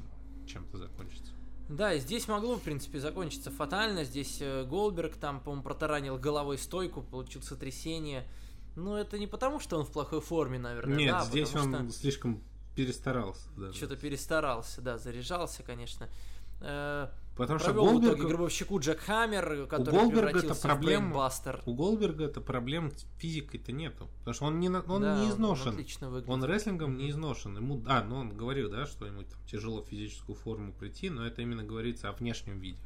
[0.47, 1.32] чем-то закончиться.
[1.68, 4.05] Да, и здесь могло, в принципе, закончиться фатально.
[4.05, 8.24] Здесь э, Голдберг там, по-моему, протаранил головой стойку, получил сотрясение.
[8.76, 10.97] Но это не потому, что он в плохой форме, наверное.
[10.97, 12.43] Нет, да, здесь потому он слишком
[12.76, 13.48] перестарался.
[13.56, 16.09] что что-то перестарался, да, заряжался, конечно.
[17.36, 20.76] Потому что Провел в итоге Голдберг, гробовщику Джек Хаммер, который Голдберга это проблема.
[20.76, 21.62] в Брейнбастер.
[21.66, 24.08] У Голдберга это проблем с физикой-то нету.
[24.20, 25.68] Потому что он не, он Да, не изношен.
[25.68, 26.30] Он отлично выглядит.
[26.30, 27.56] Он рестлингом не изношен.
[27.56, 31.26] Ему, а, ну он говорил, да, что ему там тяжело в физическую форму прийти, но
[31.26, 32.80] это именно говорится о внешнем виде.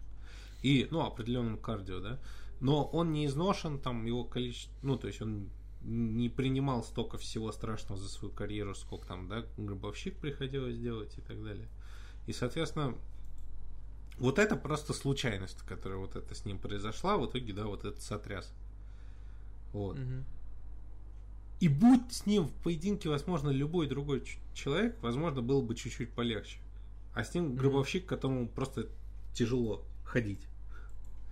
[0.63, 2.19] И, ну, определенном кардио, да.
[2.61, 5.49] Но он не изношен, там его количество, ну, то есть он
[5.83, 11.21] не принимал столько всего страшного за свою карьеру, сколько там, да, гробовщик приходилось делать и
[11.21, 11.69] так далее.
[12.27, 12.97] И, соответственно,
[14.21, 18.03] вот это просто случайность, которая вот это с ним произошла, в итоге, да, вот этот
[18.03, 18.53] сотряс.
[19.73, 19.99] Вот.
[19.99, 20.25] Мгм.
[21.59, 24.25] И будь с ним в поединке, возможно, любой другой
[24.55, 26.59] человек, возможно, было бы чуть-чуть полегче.
[27.15, 28.89] А с ним гробовщик, которому просто
[29.35, 30.47] тяжело ходить.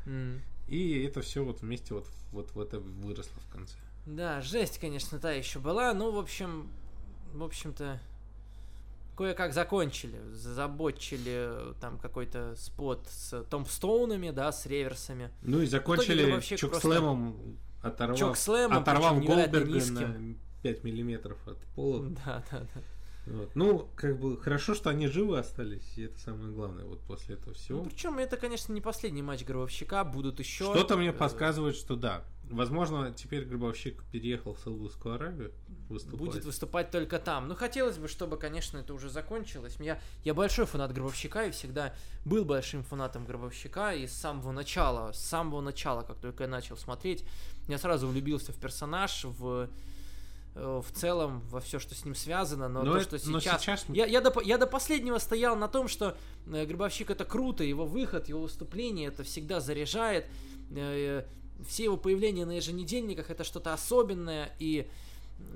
[0.06, 0.40] М.
[0.66, 3.76] И это все вот вместе вот, вот в это выросло в конце.
[4.06, 5.92] Да, жесть, конечно, та еще была.
[5.92, 6.68] Ну, в общем,
[7.34, 8.00] в общем-то,
[9.18, 10.20] кое-как закончили.
[10.30, 15.30] Забочили там какой-то спот с томстоунами, да, с реверсами.
[15.42, 20.30] Ну и закончили чокслэмом, оторвав, Чокслэмом, оторвав невероятно Голдберга низким.
[20.30, 22.06] на 5 миллиметров от пола.
[22.24, 22.80] Да, да, да.
[23.26, 23.50] Вот.
[23.54, 27.54] Ну, как бы хорошо, что они живы остались, и это самое главное вот после этого
[27.54, 27.82] всего.
[27.82, 30.64] Ну, причем это, конечно, не последний матч Гробовщика, будут еще.
[30.64, 32.24] Что-то мне э, подсказывает, что да.
[32.50, 35.52] Возможно, теперь Гробовщик переехал в Саудовскую Аравию
[35.88, 36.18] выступать.
[36.18, 37.46] Будет выступать только там.
[37.48, 39.76] Ну, хотелось бы, чтобы, конечно, это уже закончилось.
[39.80, 41.94] Я, я большой фанат Гробовщика и всегда
[42.24, 43.92] был большим фанатом Гробовщика.
[43.94, 47.24] И с самого начала, с самого начала, как только я начал смотреть,
[47.68, 49.68] я сразу влюбился в персонаж, в,
[50.54, 52.68] э, в целом, во все, что с ним связано.
[52.68, 53.60] Но, Но то, это- что но сейчас...
[53.62, 56.16] сейчас- Я, я, до, я до последнего стоял на том, что
[56.46, 60.26] э, Гробовщик это круто, его выход, его выступление, это всегда заряжает.
[61.66, 64.88] Все его появления на еженедельниках это что-то особенное, и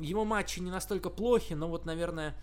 [0.01, 2.35] его матчи не настолько плохи, но вот, наверное,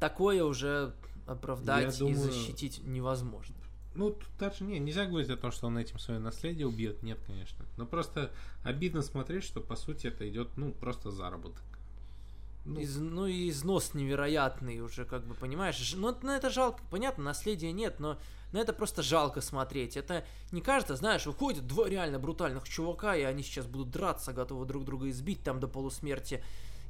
[0.00, 0.92] такое уже
[1.26, 3.54] оправдать Я и думаю- защитить невозможно.
[3.94, 7.02] Ну, тут даже не, нельзя говорить о том, что он этим свое наследие убьет.
[7.02, 7.64] Нет, конечно.
[7.76, 8.30] Но просто
[8.64, 11.62] обидно смотреть, что по сути это идет, ну, просто заработок.
[12.64, 15.92] Ну, Из- ну и износ невероятный уже, как бы, понимаешь?
[15.94, 18.16] Ну, ну, это жалко, понятно, наследия нет, но
[18.52, 19.96] на это просто жалко смотреть.
[19.96, 24.66] Это не кажется, знаешь, выходят два реально брутальных чувака, и они сейчас будут драться, готовы
[24.66, 26.42] друг друга избить там до полусмерти.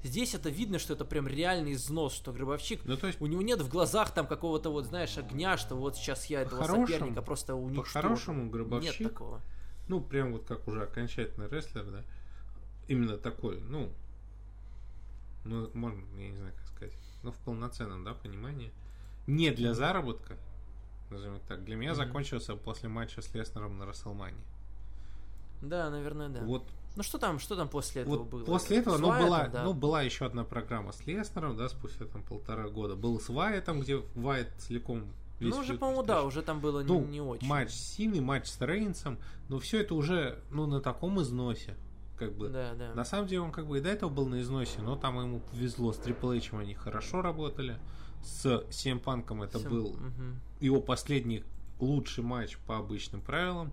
[0.04, 3.40] Здесь это видно, что это прям реальный износ, что Гробовщик ну, то есть, У него
[3.40, 7.54] нет в глазах там какого-то вот, знаешь, огня, что вот сейчас я этого соперника просто
[7.54, 7.92] уничтожу.
[7.92, 9.40] по-хорошему Нет Гробовщик, такого.
[9.86, 12.02] ну, прям вот как уже окончательный рестлер, да,
[12.88, 13.92] именно такой, ну,
[15.44, 18.72] ну, можно, я не знаю, как сказать, ну, в полноценном, да, понимании,
[19.28, 20.36] не для заработка,
[21.12, 21.96] назовем так, для меня Мгм.
[21.98, 24.36] закончился после матча с Леснером на Расселмане.
[25.60, 26.40] Да, наверное, да.
[26.40, 26.64] Вот
[26.96, 28.44] Ну что там, что там после этого Вот было?
[28.44, 29.62] после этого, ну, была, да.
[29.64, 32.96] ну, была еще одна программа с Леснером, да, спустя там полтора года.
[32.96, 35.04] Был с Вайтом, где Вайт целиком
[35.40, 37.46] весь Ну, уже, по-моему, да, уже там было не- Ну, не, очень.
[37.46, 39.18] матч с Синой, матч с Рейнсом,
[39.48, 41.76] но все это уже, ну, на таком износе,
[42.18, 42.48] как бы.
[42.50, 42.92] Да, да.
[42.94, 45.40] На самом деле он как бы и до этого был на износе, но там ему
[45.40, 45.92] повезло.
[45.94, 47.78] С Triple H они хорошо работали.
[48.22, 50.40] С CM Панком это Всем- был мгм.
[50.60, 51.44] его последний
[51.80, 53.72] лучший матч по обычным правилам.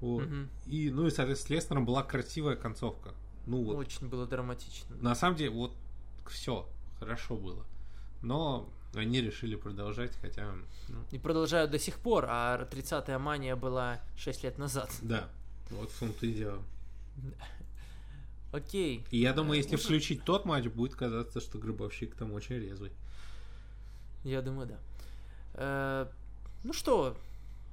[0.00, 0.24] Вот.
[0.26, 0.48] Мгм.
[0.66, 3.14] И, ну и, соответственно, с Леснером была красивая концовка.
[3.46, 4.96] Ну вот, Очень было драматично.
[4.96, 5.74] на самом деле, вот
[6.28, 7.64] все хорошо было.
[8.22, 10.52] Но они решили продолжать, хотя,
[10.88, 14.90] ну, И продолжают до сих пор, а 30-я мания была 6 лет назад.
[15.02, 15.28] да,
[15.70, 16.62] вот в том-то и дело.
[18.52, 19.04] Окей.
[19.10, 22.92] И я думаю, если Уже- включить тот матч, будет казаться, что Гробовщик там очень резвый.
[24.24, 24.78] Я думаю, да.
[25.54, 26.06] Э,
[26.64, 27.16] ну что,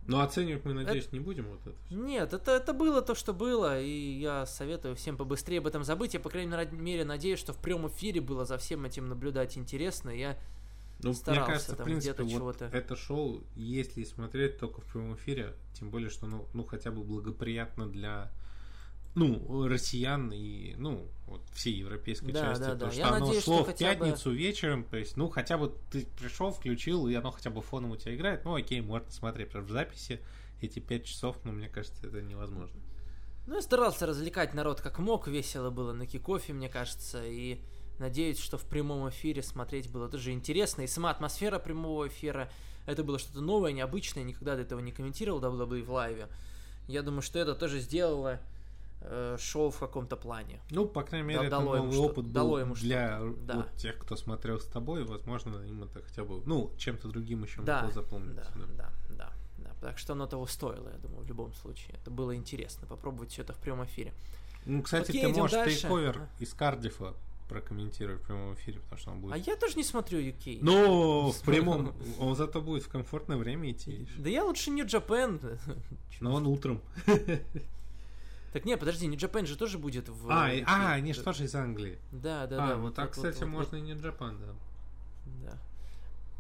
[0.07, 1.75] Но оценивать мы, надеюсь, не будем вот это.
[1.87, 1.95] всё.
[1.95, 3.89] Нет, это, это было то, что было, и
[4.19, 6.13] я советую всем побыстрее об этом забыть.
[6.15, 10.09] Я, по крайней мере, надеюсь, что в прямом эфире было за всем этим наблюдать интересно.
[10.09, 10.37] Я
[11.03, 12.65] Ну, старался мне кажется, в там принципе, где-то вот чего-то.
[12.75, 17.03] это шоу, если смотреть только в прямом эфире, тем более, что, ну, ну, хотя бы
[17.03, 18.31] благоприятно для,
[19.15, 22.91] ну, россиян и, ну, вот всей европейской Да, части, да, то, да.
[22.91, 25.57] что Я оно надеюсь, шло что в хотя бы- пятницу вечером, то есть, ну, хотя
[25.57, 29.11] бы ты пришел, включил, и оно хотя бы фоном у тебя играет, ну, окей, можно
[29.11, 30.19] смотреть, потому что в записи
[30.61, 32.79] эти пять часов, ну, мне кажется, это невозможно.
[33.47, 37.59] Ну, я старался развлекать народ как мог, весело было на кикофе, мне кажется, и
[37.97, 42.49] надеюсь, что в прямом эфире смотреть было тоже интересно, и сама атмосфера прямого эфира,
[42.85, 46.27] это было что-то новое, необычное, никогда до этого не комментировал WWE в лайве.
[46.87, 48.39] Я думаю, что это тоже сделало
[49.39, 50.59] шоу в каком-то плане.
[50.71, 53.21] Ну, по крайней мере, Да, это дало ему новый что- опыт был дало ему для
[53.45, 53.55] да.
[53.57, 57.61] вот тех, кто смотрел с тобой, возможно, им это хотя бы, ну, чем-то другим еще
[57.61, 58.51] Да, могло запомниться.
[58.55, 58.73] да, да.
[58.75, 59.71] да, да, да.
[59.81, 61.95] Так что оно того стоило, я думаю, в любом случае.
[62.01, 64.13] Это было интересно, попробовать все это в прямом эфире.
[64.65, 65.79] Ну, кстати, Окей, ты можешь дальше.
[65.81, 67.13] тейковер из Кардифа
[67.47, 69.33] прокомментировать в прямом эфире, потому что он будет...
[69.33, 70.59] А я тоже не смотрю UK.
[70.61, 74.07] Ну, в прямом, он зато будет в комфортное время идти.
[74.17, 75.57] Да я лучше New Japan.
[76.19, 76.81] Но он утром.
[78.51, 80.27] Так не, подожди, New Japan же тоже будет в...
[80.29, 80.65] А, и- UK.
[80.67, 81.99] а, они же тоже из Англии.
[82.11, 82.77] Да, да, А, да.
[82.77, 84.47] ну так, вот, вот, кстати, вот, можно и не Джапан, да.
[84.47, 85.57] вот, Да.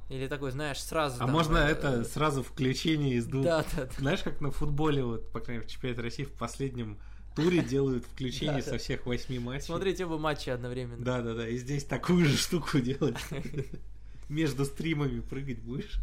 [0.09, 3.43] Или такой, знаешь, сразу А там, можно э, это сразу включение из двух...
[3.43, 3.89] Да, да, да.
[3.99, 6.97] Знаешь, как на футболе, вот, по крайней мере, в чемпионате России в последнем
[7.35, 9.65] туре делают включение со всех восьми матчей.
[9.65, 11.03] Смотрите оба матча одновременно.
[11.03, 11.47] Да, да, да.
[11.47, 13.17] И здесь такую же штуку делать.
[14.29, 15.99] Между стримами прыгать будешь.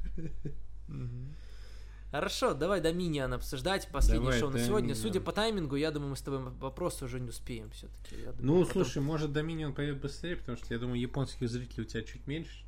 [2.11, 3.89] Хорошо, давай Доминион обсуждать.
[3.91, 4.95] Последнее Давай шоу на сегодня.
[4.95, 5.03] Dominion.
[5.03, 8.16] Судя по таймингу, я думаю, мы с тобой вопросы уже не успеем все-таки.
[8.39, 12.27] Ну, слушай, может, Доминион пойдет быстрее, потому что я думаю, японских зрителей у тебя чуть
[12.27, 12.65] меньше.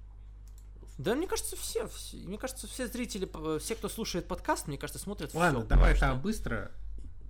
[0.98, 4.98] Да, мне кажется, все, все- мне кажется, все зрители, все, кто слушает подкаст, мне кажется,
[4.98, 6.72] смотрят Ладно, всё, давай потому там быстро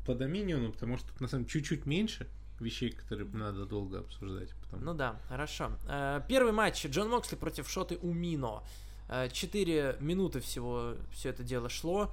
[0.07, 2.27] по Доминиону, потому что тут на самом деле чуть-чуть меньше
[2.61, 4.55] вещей, которые надо долго обсуждать.
[4.65, 4.83] Потом.
[4.85, 5.73] Ну да, хорошо.
[5.87, 8.63] Э, Первый матч Джон Моксли против Шоты Умино.
[9.09, 12.13] Э, Четыре минуты всего все это дело шло.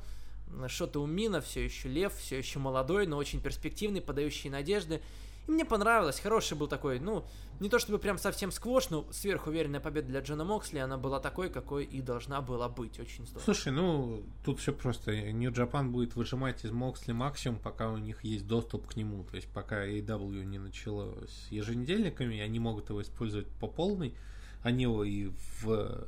[0.52, 5.02] Э, Шота Умино все еще лев, все еще молодой, но очень перспективный, подающий надежды.
[5.48, 7.24] И мне понравилось, хороший был такой, ну,
[7.60, 11.52] не то чтобы прям совсем сквош, но сверхуверенная победа для Джона Моксли, она была такой,
[11.52, 13.44] какой и должна была быть, очень здорово.
[13.46, 15.16] Слушай, ну, тут все просто.
[15.32, 19.24] Нью Джапан будет выжимать из Моксли максимум, пока у них есть доступ к нему.
[19.24, 24.16] То есть, пока AEW не начало с еженедельниками, они могут его использовать по полной.
[24.64, 25.30] Они его и
[25.62, 26.08] в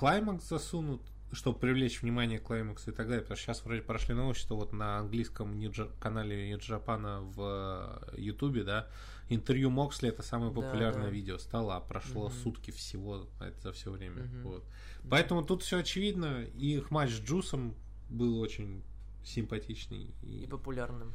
[0.00, 3.20] Клаймакс засунут, чтобы привлечь внимание к Клаймаксу и так далее.
[3.20, 8.02] Потому что сейчас вроде прошли новости, что вот на английском Ja- канале Нью Джапана в
[8.16, 8.88] Ютубе, да,
[9.28, 11.10] интервью Моксли это самое Да, популярное да.
[11.10, 12.32] видео стало, а прошло Мгм.
[12.38, 14.22] сутки всего это за все время.
[14.22, 14.42] Мгм.
[14.42, 14.64] Вот.
[15.10, 16.44] Поэтому тут все очевидно.
[16.56, 17.74] И их матч с Джусом
[18.08, 18.82] был очень
[19.22, 20.14] симпатичный.
[20.22, 21.12] И И, популярным.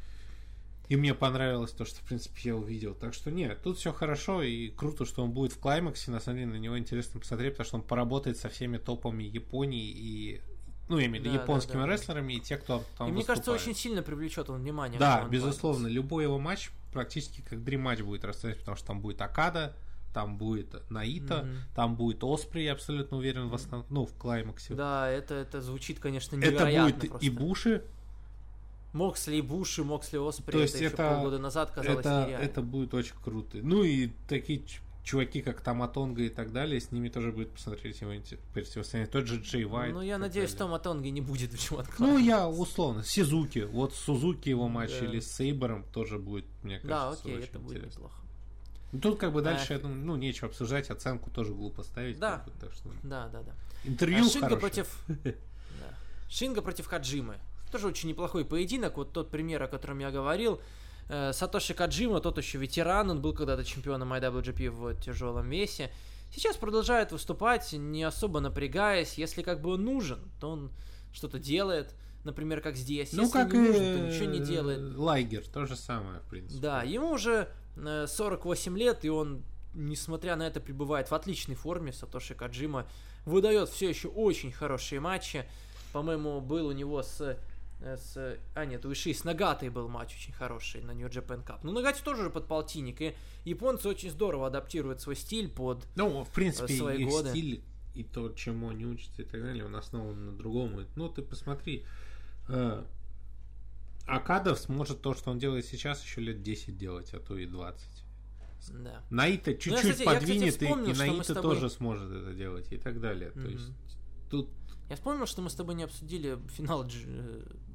[0.88, 2.94] И мне понравилось то, что, в принципе, я увидел.
[2.94, 6.12] Так что нет, тут все хорошо и круто, что он будет в клаймаксе.
[6.12, 9.90] На самом деле на него интересно посмотреть, потому что он поработает со всеми топами Японии
[9.90, 10.42] и
[10.88, 11.88] ну, я имею в виду Да, да, японскими да.
[11.88, 15.00] рестлерами и те, кто там и мне кажется, очень сильно привлечет он внимание.
[15.00, 15.96] Да, Джон безусловно, Клаймакс.
[15.96, 19.76] любой его матч практически как дрим матч будет расценивать, потому что там будет Акада,
[20.14, 21.56] там будет Наита, Мгм.
[21.76, 24.76] там будет Оспри, я абсолютно уверен, в основном, ну, в клаймаксе.
[24.76, 27.26] Да, это, это звучит, конечно, Это невероятно будет просто.
[27.26, 27.84] и Буши,
[28.96, 32.44] Моксли и Буши, Моксли Оспри, То есть это, это- полгода назад казалось это, нереально.
[32.46, 33.58] это будет очень круто.
[33.62, 34.64] Ну и такие
[35.04, 38.12] чуваки, как Таматонга и так далее, с ними тоже будет посмотреть его
[38.54, 39.12] противостояние.
[39.12, 39.94] Тот же Джей Вайт.
[39.94, 40.60] Ну, я надеюсь, далее.
[40.60, 43.04] Тома Тонги не будет в Джон Ну, я условно.
[43.04, 43.68] Сизуки.
[43.72, 45.06] Вот Сузуки его матч Да.
[45.06, 47.98] или с Сейбером тоже будет, мне Да, кажется, окей, очень это будет интересно.
[48.00, 48.16] неплохо.
[48.94, 49.52] Ну, Тут как бы Да.
[49.54, 52.18] дальше, я думаю, ну, нечего обсуждать, оценку тоже глупо ставить.
[52.18, 52.38] Да.
[52.38, 52.90] как бы, так что...
[53.04, 53.52] Да, да, да.
[53.84, 54.60] Интервью А Шинга хорошее.
[54.60, 55.04] против...
[55.24, 55.34] да.
[56.30, 57.36] Шинга против Хаджимы.
[57.76, 58.96] Тоже очень неплохой поединок.
[58.96, 60.62] Вот тот пример, о котором я говорил.
[61.10, 65.92] Э, Сатоши Каджима, тот еще ветеран, он был когда-то чемпионом IWGP в тяжелом весе.
[66.34, 69.16] Сейчас продолжает выступать, не особо напрягаясь.
[69.16, 70.72] Если как бы он нужен, то он
[71.12, 71.94] что-то делает.
[72.24, 73.12] Например, как здесь.
[73.12, 74.98] Ну, Если как не и нужен, то ничего не делает.
[74.98, 76.62] Лайгер, то же самое, в принципе.
[76.62, 79.44] Да, ему уже э, 48 лет, и он,
[79.74, 81.92] несмотря на это, пребывает в отличной форме.
[81.92, 82.88] Сатоши Каджима
[83.26, 85.44] выдает все еще очень хорошие матчи.
[85.92, 87.38] По-моему, был у него с...
[87.82, 91.46] э, с а, нет, у Иши с Нагатой был матч очень хороший на New Japan
[91.46, 91.60] Cup.
[91.64, 95.86] Ну, Нагати тоже уже под полтинник, и японцы очень здорово адаптируют свой стиль под...
[95.96, 97.30] Ну, в принципе, свои их годы.
[97.30, 97.62] стиль
[97.94, 100.80] и то, чему они учатся и так далее, он основан на другом.
[100.82, 101.86] И, Ну, ты посмотри,
[102.50, 102.84] э,
[104.08, 107.88] Акадов сможет то, что он делает сейчас, еще лет 10 делать, а то и 20.
[108.84, 109.02] Да.
[109.10, 111.70] Наита Ну, я, чуть-чуть кстати- я, кстати, подвинет, и- вспомнил, и, мы Наита тобой- тоже
[111.70, 113.32] сможет это делать и так далее.
[113.32, 113.50] То Мгм.
[113.50, 113.70] есть
[114.30, 114.50] тут
[114.90, 116.88] Я вспомнил, что мы с тобой не обсудили финал э,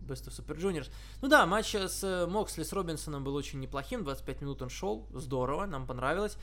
[0.07, 0.91] Best of Super Juniors.
[1.23, 5.07] Ну да, матч с э, Моксли с Робинсоном был очень неплохим, 25 минут он шел,
[5.13, 6.37] здорово, нам понравилось.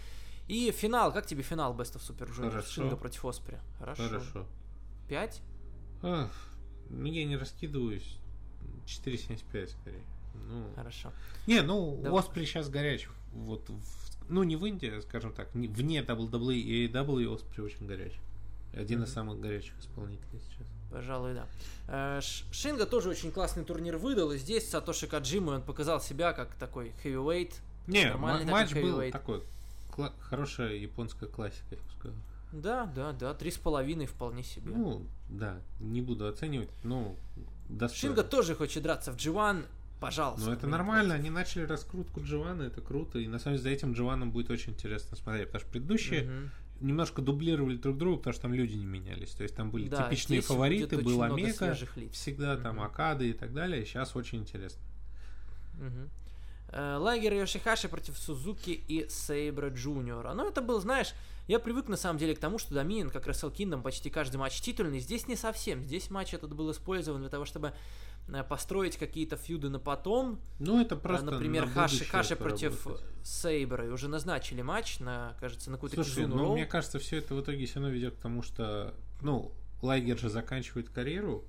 [0.48, 2.50] И финал, как тебе финал Best of Super Juniors?
[2.50, 2.70] Хорошо.
[2.72, 3.60] Шинга против Оспри.
[3.80, 4.04] Хорошо.
[4.08, 4.46] хорошо.
[5.10, 5.42] 5?
[6.04, 6.32] Ах,
[6.90, 8.18] ну, я не раскидываюсь.
[8.86, 10.04] 4,75 скорее.
[10.50, 11.12] Ну, Хорошо.
[11.48, 12.20] Не, ну, Давай.
[12.20, 13.08] Оспри сейчас горяч.
[13.34, 17.88] Вот, в- ну, не в Индии, скажем так, не- вне WWE и AEW Оспри очень
[17.88, 18.14] горяч.
[18.74, 20.68] Один из самых горячих исполнителей сейчас.
[20.92, 21.48] Пожалуй, да.
[21.88, 22.22] Э,
[22.52, 26.94] Шинга тоже очень классный турнир выдал, и здесь Сатоши Каджима, он показал себя как такой
[27.04, 27.54] heavyweight.
[27.88, 29.44] Не, Нормальный ма- такой матч был такой,
[30.20, 32.18] хорошая японская классика, я бы сказал.
[32.54, 34.72] Да, да, да, три с половиной вполне себе.
[34.74, 37.16] Ну, да, не буду оценивать, но
[37.68, 38.16] достойно.
[38.16, 39.66] Шинга тоже хочет драться в G1,
[40.00, 40.48] пожалуйста.
[40.48, 41.20] Ну, это нормально, против.
[41.20, 44.74] они начали раскрутку Дживана, это круто, и на самом деле за этим Дживаном будет очень
[44.74, 46.52] интересно смотреть, потому что предыдущие Мгм.
[46.80, 49.30] Немножко дублировали друг друга, потому что там люди не менялись.
[49.32, 52.14] То есть там были Да, типичные здесь фавориты, был лиц.
[52.14, 52.86] всегда там Мгм.
[52.86, 53.86] Акады и так далее.
[53.86, 54.82] Сейчас очень интересно.
[55.76, 56.10] Мгм.
[56.70, 60.34] Э, Лагер Йошихаши против Сузуки и Сейбра Джуниора.
[60.34, 61.14] Ну, это был, знаешь,
[61.48, 64.60] я привык на самом деле к тому, что Доминин, как Wrestle Kingdom, почти каждый матч
[64.60, 65.00] титульный.
[65.00, 65.84] Здесь не совсем.
[65.84, 67.74] Здесь матч этот был использован для того, чтобы
[68.50, 70.40] построить какие-то фьюды на потом.
[70.60, 72.86] Ну, это Э, просто Например, на Хаши, Хаши против.
[73.24, 73.86] Сейбра.
[73.88, 76.54] И уже назначили матч на, кажется, на какую-то Слушай, ну, Роу.
[76.54, 79.52] мне кажется, все это в итоге все равно ведет к тому, что, ну,
[79.82, 81.44] Лайгер же заканчивает карьеру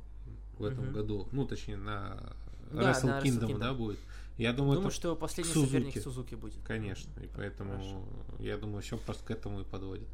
[0.58, 0.92] в этом Мгм.
[0.92, 2.32] году, ну, точнее, на
[2.72, 3.58] Да, Wrestle на Wrestle Kingdom, Kingdom.
[3.58, 3.98] да, будет.
[4.36, 5.70] Я думаю, Думаю, это что последний Сузуки.
[5.72, 6.62] соперник Сузуки будет.
[6.64, 8.02] Конечно, и поэтому Хорошо.
[8.38, 10.06] я думаю, все просто к этому и подводит.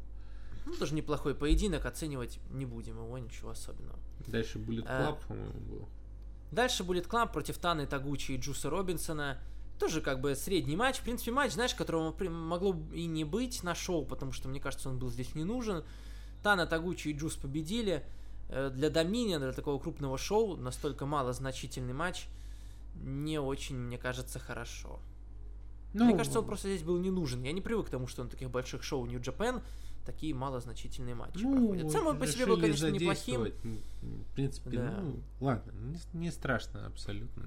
[0.65, 3.99] Ну, тоже неплохой поединок, оценивать не будем его, ничего особенного.
[4.25, 5.11] Дальше Bullet А.
[5.11, 5.89] Club, по-моему, был.
[6.55, 9.37] Дальше Bullet Club против Таны Тагучи и Джуса Робинсона.
[9.77, 10.99] Тоже как бы средний матч.
[10.99, 14.89] В принципе, матч, знаешь, которого могло и не быть на шоу, потому что, мне кажется,
[14.89, 15.83] он был здесь не нужен.
[16.41, 18.05] Тана Тагучи и Джус победили.
[18.47, 22.27] Э, Для Доминиона, для такого крупного шоу, настолько мало значительный матч,
[22.95, 25.01] не очень, мне кажется, хорошо.
[25.93, 27.43] Ну, Мне кажется, он просто здесь был не нужен.
[27.43, 29.61] Я не привык к тому, что на таких больших шоу New Japan
[30.05, 31.91] такие малозначительные матчи проходят.
[31.91, 33.43] Сам он по себе был, Ну, конечно, неплохим.
[34.01, 34.99] В принципе, Да.
[35.01, 37.45] ну, ладно, не, не страшно абсолютно.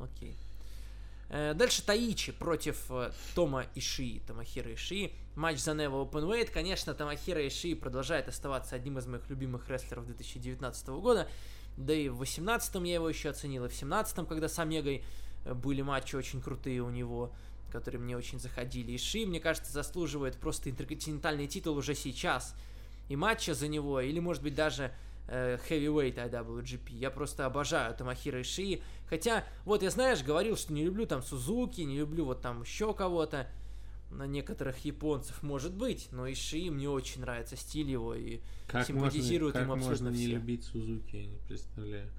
[0.00, 0.36] Окей.
[1.28, 5.12] Э, Дальше Таичи против э, Тома Ишии, Томахира Ишии.
[5.36, 6.50] Матч за Never Openweight.
[6.50, 11.28] Конечно, Томахира Ишии продолжает оставаться одним из моих любимых рестлеров 2019 года.
[11.76, 15.04] Да и в 18 я его еще оценил, и в 17 когда с Омегой
[15.44, 17.32] э, были матчи очень крутые у него,
[17.70, 18.94] которые мне очень заходили.
[18.96, 22.54] Иши, мне кажется, заслуживает просто интерконтинентальный титул уже сейчас.
[23.08, 24.92] И матча за него, или может быть даже
[25.28, 26.92] э, Heavyweight IWGP.
[26.92, 28.82] Я просто обожаю Томахира Ишии.
[29.08, 32.92] Хотя, вот я, знаешь, говорил, что не люблю там Сузуки, не люблю вот там еще
[32.94, 33.48] кого-то,
[34.10, 39.54] на некоторых японцев, может быть, но Ишии мне очень нравится стиль его, и Как Симпатизируют
[39.54, 40.34] можно, ему как абсолютно можно не все.
[40.34, 42.10] любить Сузуки, я не представляю.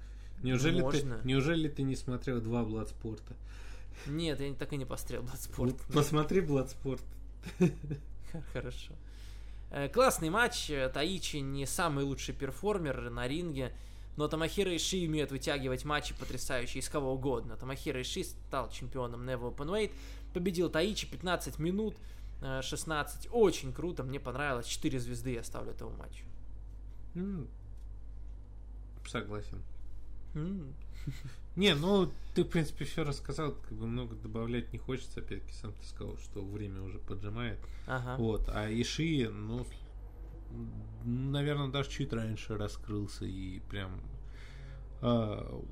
[0.42, 1.18] Неужели, Можно.
[1.18, 3.36] ты, неужели ты не смотрел два Бладспорта?
[4.06, 5.72] Нет, я так и не пострел Бладспорт.
[5.72, 7.02] Вот Посмотри Бладспорт.
[8.52, 8.92] Хорошо.
[9.70, 10.70] Э, Классный матч.
[10.70, 13.74] Э, Таичи не самый лучший перформер на ринге,
[14.16, 17.56] но Тамахира Иши умеет вытягивать матчи потрясающие из кого угодно.
[17.56, 19.92] Тамахира Иши стал чемпионом Never Openweight,
[20.34, 21.96] победил Таичи 15 минут,
[22.42, 23.28] э, 16.
[23.32, 24.66] Очень круто, мне понравилось.
[24.66, 26.24] 4 звезды я ставлю этому матчу.
[29.06, 29.62] Согласен.
[31.56, 35.20] Не, ну ты, в принципе, все рассказал, как бы много добавлять не хочется.
[35.20, 37.58] Опять-таки, сам ты сказал, что время уже поджимает.
[37.86, 38.16] Ага.
[38.16, 39.66] Вот, а Иши, ну,
[41.04, 44.00] наверное, даже чуть раньше раскрылся и прям
[45.02, 45.62] а,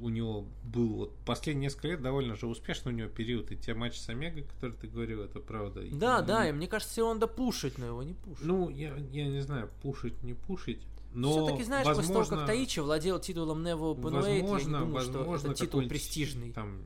[0.00, 3.74] у него был вот последние несколько лет довольно же успешный у него период, и те
[3.74, 5.82] матчи с Омегой, которые ты говорил, это правда.
[5.92, 8.44] Да, И- да, и мне кажется, он допушить, но его не пушит.
[8.44, 10.80] Ну, я, я не знаю, пушить, не пушить,
[11.12, 14.78] но Все-таки, знаешь, после того, возможно, как Таичи владел титулом Never Openweight, я не возможно,
[14.80, 16.52] думаю, что возможно, это титул престижный.
[16.52, 16.82] Там,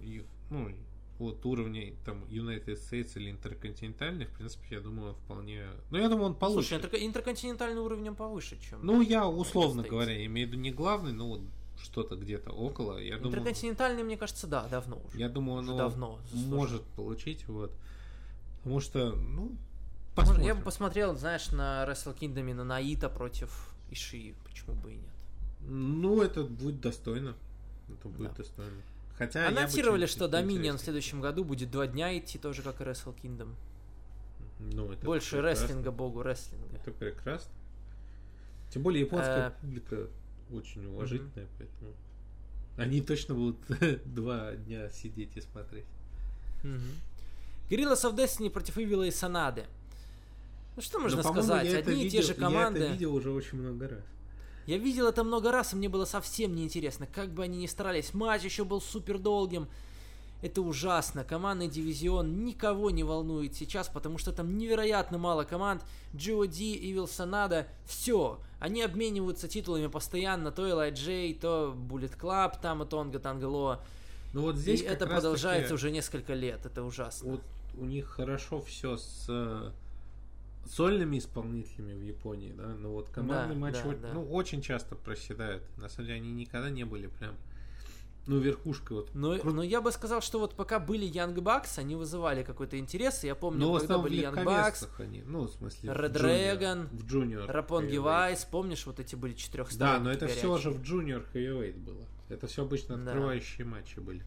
[0.50, 0.70] ну,
[1.18, 5.66] вот уровней там United States или интерконтинентальный, в принципе, я думаю, он вполне...
[5.90, 6.68] Ну, я думаю, он получше.
[6.68, 8.84] Слушай, интерко- интерконтинентальный уровнем повыше, чем...
[8.84, 11.40] Ну, я условно говоря, имею в виду не главный, но вот
[11.80, 12.98] что-то где-то около.
[12.98, 15.18] Я думаю, Интерконтинентальный, мне кажется, да, давно уже.
[15.18, 16.56] я думаю, Уже он давно заслужил.
[16.56, 17.72] может получить, вот.
[18.58, 19.52] Потому что, ну,
[20.14, 20.46] посмотрим.
[20.46, 25.04] Я бы посмотрел, знаешь, на Wrestle Kingdom на Наита против Ишии, почему бы и нет.
[25.66, 27.34] Ну, это будет достойно.
[27.88, 28.36] Это будет Да.
[28.38, 28.82] достойно.
[29.16, 33.14] Хотя Анонсировали, что Доминион в следующем году будет два дня идти, тоже как и Wrestle
[33.22, 33.54] Kingdom.
[34.58, 35.66] Ну, это Больше прекрасно.
[35.66, 36.76] рестлинга, богу рестлинга.
[36.76, 37.50] Это прекрасно.
[38.70, 40.08] Тем более японская Э, публика
[40.50, 41.92] очень уважительная, поэтому
[42.76, 43.58] они точно будут
[44.14, 45.84] два дня сидеть и смотреть.
[47.70, 49.64] Guerrillas of Destiny против Ивила и Санады.
[50.76, 51.66] Ну что можно Но, сказать?
[51.68, 52.80] я Одни и те видел- же Я команды.
[52.80, 54.00] это видел уже очень много раз.
[54.66, 57.06] Я видел это много раз, и мне было совсем неинтересно.
[57.06, 59.68] Как бы они ни старались, матч еще был супер долгим.
[60.42, 61.24] Это ужасно.
[61.24, 65.82] Командный дивизион никого не волнует сейчас, потому что там невероятно мало команд.
[66.12, 66.50] GOD,
[66.82, 68.38] Evil Sonada, все.
[68.58, 70.50] Они обмениваются титулами постоянно.
[70.50, 73.80] То LIJ, то Bullet Club, там и Тонга Тангалоа.
[74.32, 76.66] Ну вот здесь и это продолжается таки уже несколько лет.
[76.66, 77.32] Это ужасно.
[77.32, 77.40] Вот
[77.78, 79.72] у них хорошо все с
[80.68, 84.12] сольными исполнителями в Японии, да, но вот командный Да, матч да, о- да.
[84.14, 85.62] ну, очень часто проседают.
[85.76, 87.34] На самом деле они никогда не были прям,
[88.26, 89.14] ну, верхушкой вот.
[89.14, 92.78] Но, Кру- но я бы сказал, что вот пока были Young Bucks, они вызывали какой-то
[92.78, 93.22] интерес.
[93.24, 97.04] Я помню, Ну, в когда были Young Bucks, они, ну, в смысле, Red Dragon, в
[97.06, 98.00] junior Рапонги heavyweight.
[98.00, 102.04] Вайс, помнишь, вот эти были четырех Да, но это все же в junior heavyweight было.
[102.30, 103.10] Это все обычно Да.
[103.12, 104.22] открывающие матчи были.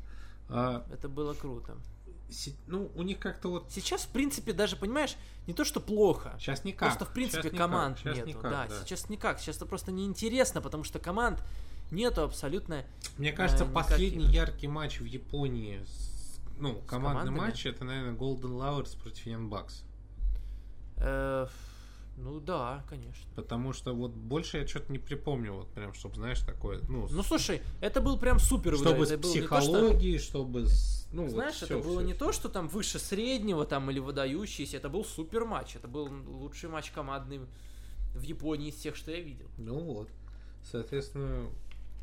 [0.50, 1.76] А, Это было круто.
[2.68, 5.16] Ну, у них как-то вот Сейчас, в принципе, даже, понимаешь,
[5.48, 6.36] не то, что плохо.
[6.40, 6.90] сейчас никак.
[6.90, 8.28] Просто, в принципе, никак, команд щас нету.
[8.30, 9.40] никак, да, сейчас никак.
[9.40, 11.42] Сейчас это просто неинтересно, потому что команд
[11.92, 12.84] нету абсолютно.
[13.18, 17.36] Мне кажется, Э, последний яркий матч в Японии, с- ну, командный командами?
[17.38, 19.84] матч, это, наверное, Golden Lovers против Young Bucks.
[20.98, 21.48] э,
[22.18, 23.24] ну да, конечно.
[23.36, 27.24] Потому что вот больше я что-то не припомню, вот прям, чтобы, знаешь, такое, ну, Ну
[27.24, 31.56] слушай, это был прям супер чтобы с то, что- психологией, чтобы с, ну, вот Знаешь,
[31.56, 32.26] всё, это было всё, не всё.
[32.26, 35.76] то, что там выше среднего там или выдающийся, это был супер матч.
[35.76, 37.40] Это был лучший матч командный
[38.16, 39.48] в Японии из тех, что я видел.
[39.58, 40.10] Ну вот,
[40.72, 41.50] соответственно,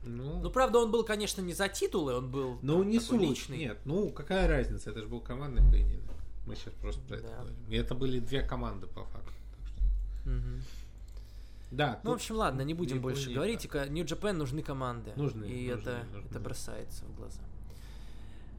[0.04, 0.40] ну...
[0.40, 3.28] Ну, правда, он был, конечно, не за титулы, он был Ну, там не такой суть,
[3.28, 3.58] личный.
[3.58, 3.78] нет.
[3.84, 6.14] Ну, какая разница, это же был командный поединок.
[6.46, 7.36] Мы сейчас просто про это Да.
[7.36, 7.56] говорим.
[7.70, 9.32] И это были две команды, по факту.
[9.66, 10.62] что- Мгм.
[11.70, 13.64] Да, Ну, в общем, ладно, не будем больше говорить.
[13.64, 15.12] Japan нужны команды.
[15.16, 16.28] Нужны, И нужны, это, нужны.
[16.30, 17.40] это бросается в глаза.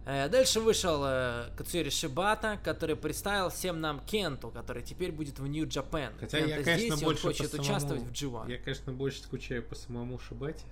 [0.06, 5.45] Э, Дальше вышел э, Кацури Шибата, который представил всем нам Кенту, который теперь будет в
[5.65, 6.14] Japan.
[6.19, 8.52] Хотя Кента я, конечно, здесь, больше хочет самому- участвовать в G1.
[8.52, 10.64] Я, конечно, больше скучаю по самому Шибате.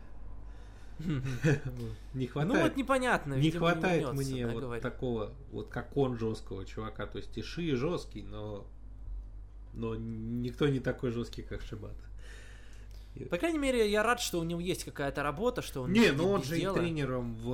[0.99, 2.63] Не Ну хватает.
[2.63, 3.33] вот непонятно.
[3.33, 7.07] Не хватает мне вот такого, вот как он жесткого чувака.
[7.07, 8.67] То есть Иши жесткий, но
[9.73, 11.95] но никто не такой жесткий, как Шибата.
[13.29, 16.17] По крайней мере, я рад, что у него есть какая-то работа, что он Не, сидит
[16.17, 16.77] ну он же и дела.
[16.77, 17.49] тренером в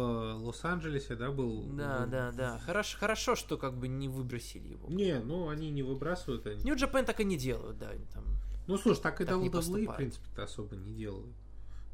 [0.45, 1.63] Лос-Анджелесе, да, был.
[1.63, 2.59] Да, Ну, да, да.
[2.59, 4.87] Хорошо, хорошо, что как бы не выбросили его.
[4.89, 6.45] Не, ну они не выбрасывают.
[6.47, 6.63] Они...
[6.63, 7.89] New Japan так и не делают, да.
[7.89, 8.23] они Там.
[8.67, 11.33] Ну слушай, так и не WWE, в принципе-то особо не делают.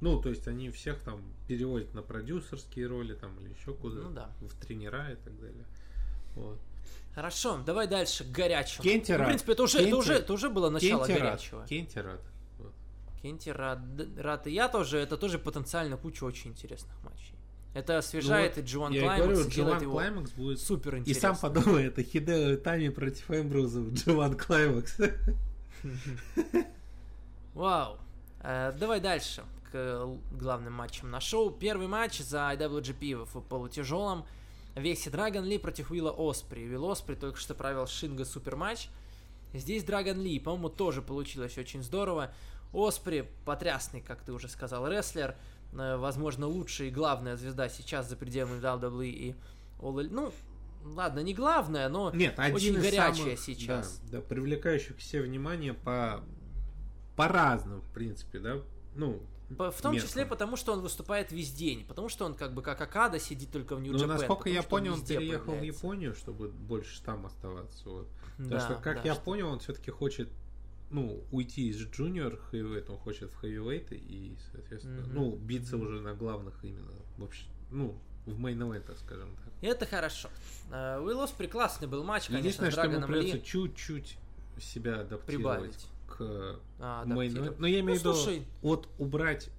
[0.02, 4.10] Ну, то есть они всех там переводят на продюсерские роли там или еще куда Ну
[4.12, 4.30] да.
[4.42, 5.66] в тренера и так далее.
[6.36, 6.60] Вот.
[7.16, 8.84] Хорошо, давай дальше к горячему.
[8.84, 11.66] Кенти Ну, в принципе, это уже, это Кенти- уже, это уже было начало Кенти горячего.
[11.66, 12.20] Кенти рад.
[13.26, 13.40] Вот.
[13.40, 13.80] Кенти рад,
[14.18, 14.98] рад и я тоже.
[14.98, 17.36] Это тоже потенциально куча очень интересных матчей.
[17.74, 21.00] Это освежает Ну и G1 Я и и делает G1 его Climax будет супер И
[21.00, 21.36] интересным.
[21.36, 25.14] сам подумай, это Хидео Тами против Эмбруза в G1 Climax.
[27.54, 27.98] Вау.
[28.40, 31.52] Э, давай дальше к главным матчам на шоу.
[31.52, 34.26] Первый матч за IWGP в полутяжелом
[34.76, 36.62] весе Драгон Ли против Уилла Оспри.
[36.62, 38.88] Уилл Оспри только что провел Шинга супер матч.
[39.54, 42.34] Здесь Драгон Ли, по-моему, тоже получилось очень здорово.
[42.76, 45.36] Оспри потрясный, как ты уже сказал, рестлер.
[45.74, 49.36] Э, Возможно, лучшая и главная звезда сейчас за пределами WWE и
[49.80, 50.10] All Elite.
[50.12, 50.32] Ну,
[50.84, 54.00] ладно, не главная, но Нет, один очень горячая самых, сейчас.
[54.12, 56.22] Да, да, привлекающих себе внимание по
[57.16, 58.58] по-разному, в принципе, да.
[58.96, 59.22] Ну,
[59.58, 60.10] По- В том меркам.
[60.10, 61.86] числе потому, что он выступает весь день.
[61.86, 64.64] Потому что он как бы как Акада сидит только в нью Ну, насколько потому я
[64.64, 65.78] понял, он везде переехал в появляется.
[65.78, 67.88] Японию, чтобы больше там оставаться.
[67.90, 68.08] Вот.
[68.38, 70.30] Потому Да, что, как да, я что- понял, он все-таки хочет
[70.96, 75.14] ну, уйти из джуниор хэвивейт, он хочет в хэвивейт и, соответственно, Мгм.
[75.14, 77.96] ну, биться уже на главных именно, вообще, ну,
[78.26, 79.54] в мейн ивентах, скажем так.
[79.62, 80.30] И это хорошо.
[80.72, 84.18] Э, Уилл Оспри классный был матч, конечно, Единственное, что ему придется чуть-чуть
[84.60, 85.88] себя адаптировать прибавить.
[86.08, 87.56] к А, event.
[87.60, 88.46] Но я имею в Ну, виду, слушай.
[88.62, 89.50] вот убрать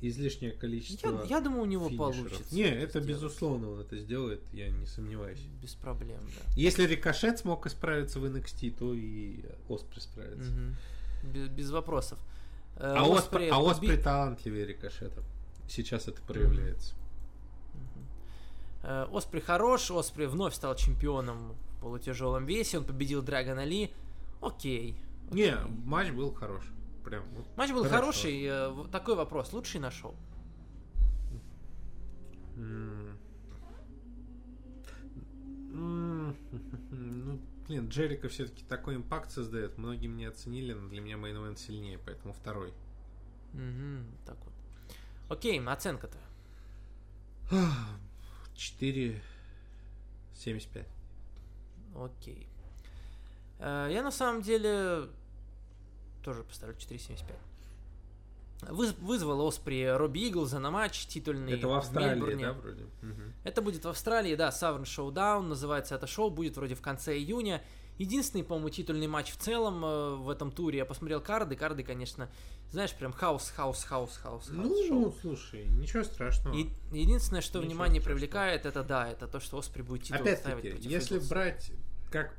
[0.00, 2.14] излишнее количество Я, я думаю, у него финишеров.
[2.14, 2.54] получится.
[2.54, 3.08] Не, это сделать.
[3.08, 5.40] безусловно он это сделает, я не сомневаюсь.
[5.62, 6.52] Без проблем, да.
[6.56, 10.50] Если Рикошет смог исправиться в NXT, то и Оспри справится.
[10.52, 10.76] Мгм.
[11.32, 12.18] Без, без вопросов.
[12.76, 15.22] Э, А Оспри, а Оспри талантливее Рикошета.
[15.68, 16.94] Сейчас это проявляется.
[18.82, 23.90] Э, Оспри хорош, Оспри вновь стал чемпионом в полутяжелом весе, он победил Драгона Ли.
[24.40, 24.96] Окей.
[25.32, 26.62] Не, матч был хорош.
[27.08, 27.24] Прям.
[27.34, 27.96] вот Матч был хорошо.
[27.98, 28.42] хороший.
[28.44, 29.52] э, Такой вопрос.
[29.52, 30.14] Лучший на шоу?
[32.56, 33.18] М.
[35.72, 36.36] М,
[36.90, 39.78] Ну, блин, Джерика все-таки такой импакт создает.
[39.78, 42.72] Многие не оценили, но для меня мейн сильнее, поэтому второй.
[43.52, 44.52] Мгм, так вот.
[45.30, 46.18] Окей, оценка-то.
[48.54, 50.86] 4,75.
[51.94, 52.46] Окей.
[53.58, 55.08] Э, Я на самом деле
[56.22, 57.34] тоже поставлю 4.75.
[58.70, 62.46] Выз- вызвал Оспри Робби Иглза на матч титульный Это в Австралии, Мельбурне.
[62.46, 62.86] да, вроде?
[63.02, 63.32] Мгм.
[63.44, 67.62] Это будет в Австралии, да, Southern Showdown, называется это шоу, будет вроде в конце июня.
[67.98, 70.78] Единственный, по-моему, титульный матч в целом э, в этом туре.
[70.78, 72.28] Я посмотрел карды, карды, конечно,
[72.70, 75.14] знаешь, прям хаос, хаос, хаос, хаос, хаос Ну, шоу.
[75.20, 76.54] слушай, ничего страшного.
[76.56, 78.18] И единственное, что Ничего внимание страшного.
[78.20, 81.72] привлекает, это да, это то, что Оспри будет титул Опять-таки, если брать
[82.10, 82.34] как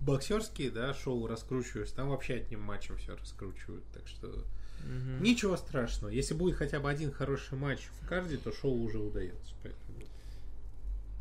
[0.00, 4.44] боксерские, да, шоу раскручиваются, там вообще одним матчем все раскручивают, так что
[4.84, 5.22] Мгм.
[5.22, 6.10] ничего страшного.
[6.12, 9.54] Если будет хотя бы один хороший матч в карде, то шоу уже удается.
[9.62, 9.98] Поэтому...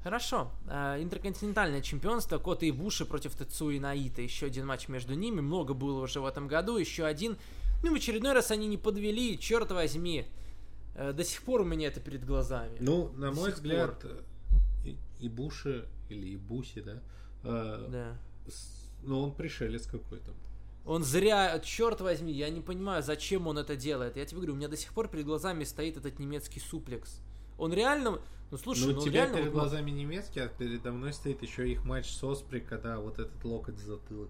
[0.03, 0.51] Хорошо.
[0.69, 4.21] Э, Интерконтинентальное чемпионство Кота и Буши против Тецу и Наита.
[4.21, 5.41] Еще один матч между ними.
[5.41, 6.77] Много было уже в этом году.
[6.77, 7.35] Еще один.
[7.83, 9.37] Ну, в очередной раз они не подвели.
[9.37, 10.25] Черт возьми.
[10.95, 12.77] Э, До сих пор у меня это перед глазами.
[12.79, 14.05] Ну, на До мой взгляд,
[14.85, 17.01] и- Ибуши или Ибуси, да,
[17.43, 18.17] э, Да.
[18.49, 20.31] с- ну, он пришелец какой-то.
[20.85, 24.15] Он зря, черт возьми, я не понимаю, зачем он это делает.
[24.15, 27.19] Я тебе говорю, у меня до сих пор перед глазами стоит этот немецкий суплекс.
[27.57, 28.19] Он реально,
[28.51, 29.37] ну слушай, ну, ну, тебя реально...
[29.37, 33.19] перед вот- глазами немецкий, а передо мной стоит еще их матч с Оспри, когда вот
[33.19, 34.29] этот локоть в затылок.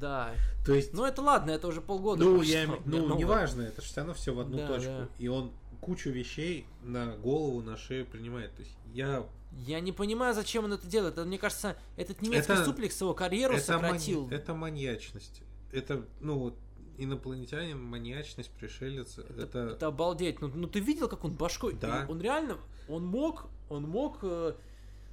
[0.00, 0.34] Да.
[0.64, 2.22] То есть, Ну это ладно, это уже полгода.
[2.22, 3.18] ну, я, ну, новое.
[3.18, 4.90] неважно, это же все равно все в одну Да, точку.
[4.90, 5.08] да.
[5.18, 8.54] И он кучу вещей на голову, на шею принимает.
[8.54, 9.26] То есть, я
[9.66, 11.14] Я не понимаю, зачем он это делает.
[11.14, 14.24] Это, мне кажется, этот немецкий Это- суплекс его карьеру это, сократил.
[14.24, 15.40] мани- это маньячность.
[15.72, 16.54] Это, ну, вот,
[16.98, 19.18] инопланетянин, маньячность, пришелец.
[19.18, 20.40] Это, Это обалдеть.
[20.40, 21.74] Ну, ну ты видел, как он башкой.
[21.74, 22.06] Да.
[22.08, 22.58] Он реально,
[22.88, 24.54] он мог, он мог э,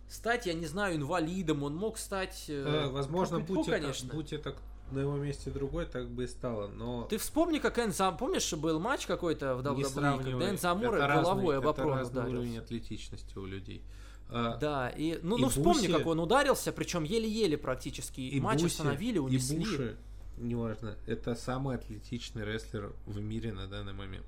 [0.10, 2.45] стать, я не знаю, инвалидом, он мог стать.
[2.48, 4.14] э, э, возможно, фу-фу-фу, будь это, конечно.
[4.14, 4.56] будь это
[4.94, 6.68] на его месте другой, так бы и стало.
[6.68, 11.57] Но Ты вспомни, как Энза, помнишь, был матч какой-то в WWE, когда Энза Амура головой
[11.57, 12.61] об опрон разный уровень ударился.
[12.61, 13.82] атлетичности у людей.
[14.30, 18.22] А, Да, и ну, И ну вспомни, Буси- как он ударился, причем еле-еле практически.
[18.22, 19.60] И матч Буси, остановили, и унесли.
[19.60, 19.98] Буши,
[20.38, 24.26] неважно, это самый атлетичный рестлер в мире на данный момент.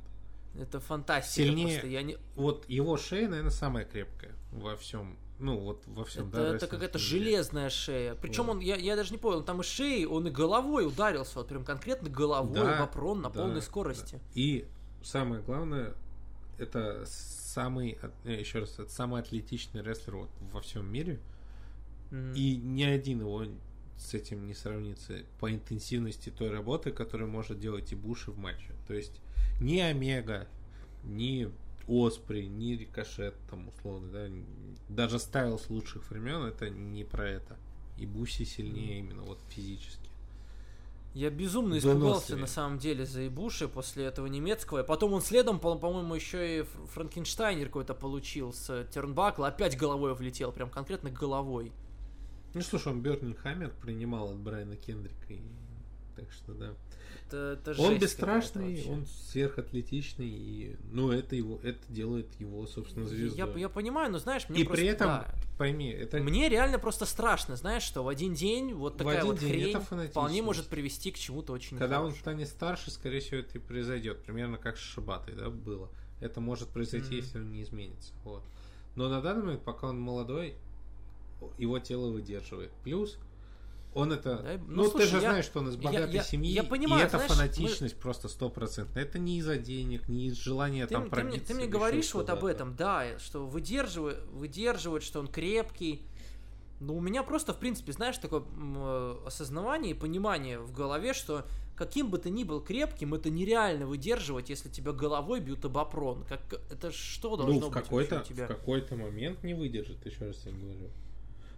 [0.60, 1.44] Это фантастика.
[1.48, 1.88] Сильнее- просто.
[1.88, 2.18] Я не...
[2.36, 5.18] Вот его шея, наверное, самая крепкая во всем.
[5.38, 8.16] Ну, вот во всем, Это, да, это какая-то железная шея.
[8.16, 8.53] Причем Вот.
[8.53, 11.48] он, я, я даже не понял, он там и шеей, он и головой ударился, вот
[11.48, 14.22] прям конкретно головой Да, в опрон на да, полной скорости.
[14.34, 14.66] И
[15.03, 15.94] самое главное,
[16.57, 21.20] это самый, э, еще раз, это самый атлетичный рестлер вот во всем мире.
[22.12, 22.34] М.
[22.34, 23.45] И ни один его
[23.98, 28.72] с этим не сравнится по интенсивности той работы, которую может делать и Буши в матче.
[28.88, 29.20] То есть
[29.60, 30.48] ни Омега,
[31.03, 31.49] ни
[31.88, 34.28] Оспри, ни Рикошет, там условно, да,
[34.90, 37.57] даже Стайл с лучших времен, это не про это.
[37.98, 40.10] И Буси сильнее именно вот физически.
[41.14, 44.84] Я безумно испугался на самом деле за Ибуши после этого немецкого.
[44.84, 49.48] И потом он следом, по- по-моему, еще и Фр- Франкенштайнер какой-то получил с Тернбакла.
[49.48, 51.72] Опять головой влетел, прям конкретно головой.
[52.53, 55.34] Ну слушай, он Бернинг Хаммер принимал от Брайана Кендрика.
[55.34, 55.40] И...
[56.18, 56.74] Так что да.
[57.28, 63.08] Это, это Он жесть бесстрашный, он сверхатлетичный, и ну это его, это делает его, собственно,
[63.08, 63.38] звездой.
[63.38, 66.78] Я, я понимаю, но знаешь, мне и просто, при этом, да, пойми, это Мне реально
[66.78, 70.68] просто страшно, знаешь, что в один день вот такая один вот день хрень вполне может
[70.68, 72.22] привести к чему-то очень когда он хорошему.
[72.22, 74.22] станет старше, скорее всего, это и произойдет.
[74.24, 75.90] Примерно как с Шибатой, да, было.
[76.22, 77.16] Это может произойти, Мгм.
[77.16, 78.14] если он не изменится.
[78.24, 78.44] Вот.
[78.96, 80.56] Но на данный момент, пока он молодой,
[81.58, 82.72] его тело выдерживает.
[82.84, 83.18] Плюс
[83.96, 84.38] он это...
[84.38, 86.64] Да, ну, ну, ты слушай, же я- знаешь, что он из богатой я- семьи, я
[86.64, 89.04] понимаю, и это знаешь, фанатичность просто стопроцентная.
[89.04, 92.30] Это не из-за денег, не из желания Ты, там ты мне, ты мне говоришь вот
[92.30, 96.06] об этом, да, что выдерживает, выдерживает, что он крепкий.
[96.82, 101.46] Но у меня просто, в принципе, знаешь, такое э, осознавание и понимание в голове, что
[101.78, 106.26] каким бы ты ни был крепким, это нереально выдерживать, если тебя головой бьют об опрон.
[106.28, 108.44] Как, это что должно Ну, в быть какой-то, тебя?
[108.44, 110.90] в какой-то момент не выдержит, еще раз я говорю.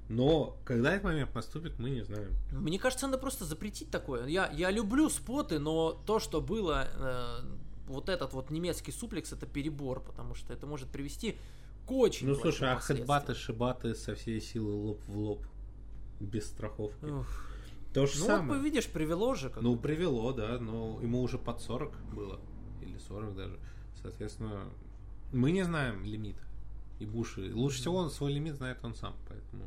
[0.10, 2.32] Но когда этот момент наступит, мы не знаем.
[2.52, 4.26] Мне кажется, надо просто запретить такое.
[4.28, 7.40] Я, я люблю споты, но то, что было, э,
[7.88, 11.38] вот этот вот немецкий суплекс, это перебор, потому что это может привести
[11.86, 15.46] к очень Ну слушай, а хедбаты, шибаты со всей силы лоб в лоб.
[16.20, 17.06] Без страховки.
[17.06, 17.28] Ух.
[17.94, 18.60] То же Ну самое.
[18.60, 19.50] вот, видишь, привело же.
[19.50, 19.82] как Ну, бы.
[19.82, 22.40] привело, да, но ему уже под 40 было.
[22.82, 23.60] Или 40 даже.
[24.02, 24.70] Соответственно,
[25.32, 26.38] мы не знаем лимит.
[27.00, 27.52] И Буши.
[27.54, 29.16] Лучше всего он свой лимит знает он сам.
[29.30, 29.66] Поэтому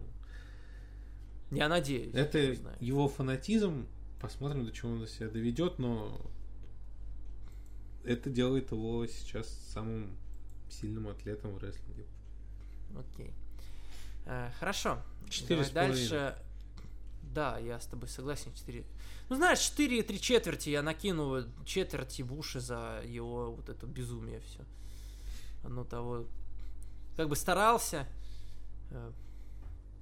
[1.51, 2.15] Я надеюсь.
[2.15, 2.39] это
[2.81, 3.87] его фанатизм.
[4.21, 6.21] Посмотрим, до чего он себя доведет, но
[8.05, 10.17] это делает его сейчас самым
[10.69, 12.05] сильным атлетом в рестлинге.
[12.97, 13.33] Окей.
[14.27, 15.03] Э, хорошо.
[15.29, 16.37] Четыре дальше.
[17.23, 18.53] Да, я с тобой согласен.
[18.53, 18.85] 4.
[19.29, 24.41] Ну, знаешь, 4 и 3 четверти я накину четверти Буши за его вот это безумие
[24.41, 24.65] все.
[25.65, 26.27] Оно того...
[27.17, 28.09] Как бы старался.
[28.91, 29.13] э,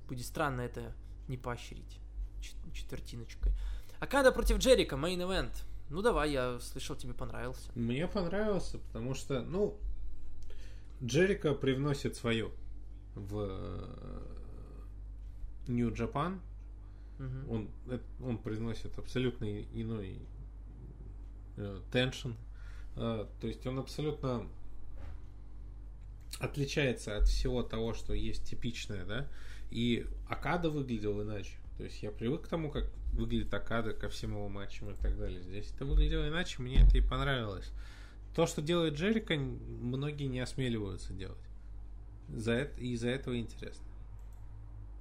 [0.09, 0.95] Будет странно это
[1.29, 2.01] не поощрить
[2.41, 3.53] чет- четвертиночкой.
[4.01, 5.53] Акада против Джерика, мейн event.
[5.91, 7.71] Ну давай, я слышал, тебе понравился.
[7.75, 9.79] Мне понравился, потому что, ну,
[11.03, 12.51] Джерика привносит свое
[13.15, 13.89] в
[15.67, 16.41] New Japan.
[17.19, 17.51] Мгм.
[17.51, 20.21] Он, э, он приносит абсолютно иной
[21.91, 22.33] теншн.
[22.95, 24.47] то есть он абсолютно
[26.41, 29.29] отличается от всего того, что есть типичное, да.
[29.71, 31.53] И Акада выглядел иначе.
[31.77, 35.17] То есть я привык к тому, как выглядит Акада ко всем его матчам и так
[35.19, 35.41] далее.
[35.43, 37.71] Здесь это выглядело иначе, мне это и понравилось.
[38.35, 41.39] То, что делает Джерика, многие не осмеливаются делать.
[42.29, 43.85] За это, и из-за этого интересно.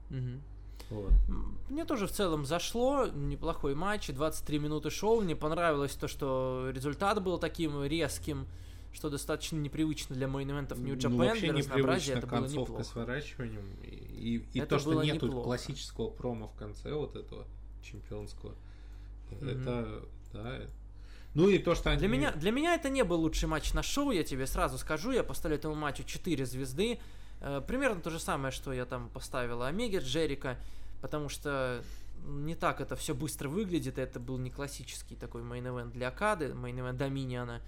[0.09, 0.41] Мгм.
[0.89, 1.11] Вот.
[1.69, 7.21] Мне тоже в целом зашло, неплохой матч, 23 минуты шоу, мне понравилось то, что результат
[7.21, 8.47] был таким резким,
[8.93, 12.83] что достаточно непривычно для мейн-эвентов New Japan, ну, вообще для разнообразия это было неплохо.
[12.83, 13.65] сворачиванием.
[13.83, 15.45] И, и Это то, что нету неплохо.
[15.45, 17.45] классического промо в конце вот этого
[17.83, 18.55] чемпионского.
[19.31, 19.49] Мгм.
[19.49, 20.61] Это, да.
[21.33, 21.99] Ну и то, что они...
[21.99, 25.11] Для меня, для меня это не был лучший матч на шоу, я тебе сразу скажу.
[25.11, 26.99] Я поставлю этому матчу 4 звезды.
[27.41, 30.57] Э, примерно то же самое, что я там поставила Омеге Джерика,
[31.01, 31.83] потому что
[32.25, 33.99] не так это все быстро выглядит.
[33.99, 37.61] Это был не классический такой main event для Окады, main event Доминиона.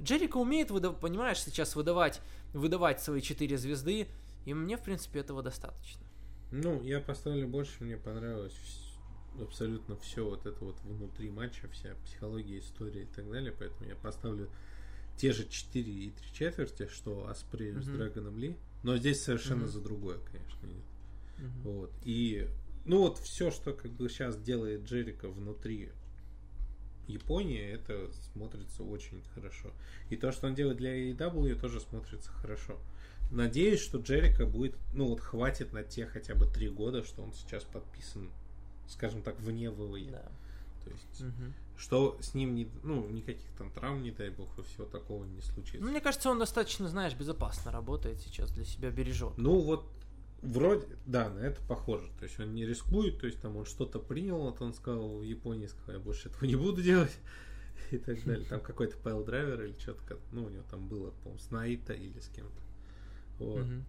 [0.00, 2.22] Джерика умеет, выдав- понимаешь, сейчас выдавать,
[2.54, 4.08] выдавать свои 4 звезды,
[4.44, 6.06] и мне, в принципе, этого достаточно.
[6.50, 8.56] Ну, я поставлю больше, мне понравилось
[9.40, 13.94] абсолютно все вот это вот внутри матча, вся психология, история и так далее, поэтому я
[13.94, 14.50] поставлю
[15.16, 17.96] те же 4 и 3 четверти, что Аспри с Мгм.
[17.96, 19.68] Драгоном Ли, но здесь совершенно Мгм.
[19.68, 20.84] за другое, конечно, идет.
[21.38, 21.62] Мгм.
[21.62, 21.92] Вот.
[22.04, 22.48] И
[22.84, 25.90] ну вот все, что как бы сейчас делает Джерика внутри
[27.06, 29.72] Японии, это смотрится очень хорошо.
[30.08, 32.78] И то, что он делает для AEW, тоже смотрится хорошо.
[33.30, 37.32] Надеюсь, что Джерика будет, ну вот хватит на те хотя бы три года, что он
[37.32, 38.30] сейчас подписан,
[38.88, 40.10] скажем так, вне ВВЕ.
[40.10, 40.32] Да.
[40.84, 41.54] То есть, Мгм.
[41.76, 45.40] что с ним не, ну, никаких там травм, не дай бог, и всего такого не
[45.42, 45.84] случится.
[45.84, 49.36] Ну, мне кажется, он достаточно, знаешь, безопасно работает сейчас, для себя бережет.
[49.36, 49.84] Ну вот
[50.42, 52.08] вроде, да, на это похоже.
[52.18, 55.22] То есть он не рискует, то есть там он что-то принял, вот он сказал в
[55.22, 57.16] Японии, сказал, я больше этого не буду делать.
[57.90, 58.46] И так далее.
[58.48, 62.18] Там какой-то пайл драйвер или что-то, ну, у него там было, по-моему, с Наита или
[62.20, 62.69] с кем-то.
[63.40, 63.64] Вот.
[63.64, 63.84] Мгм.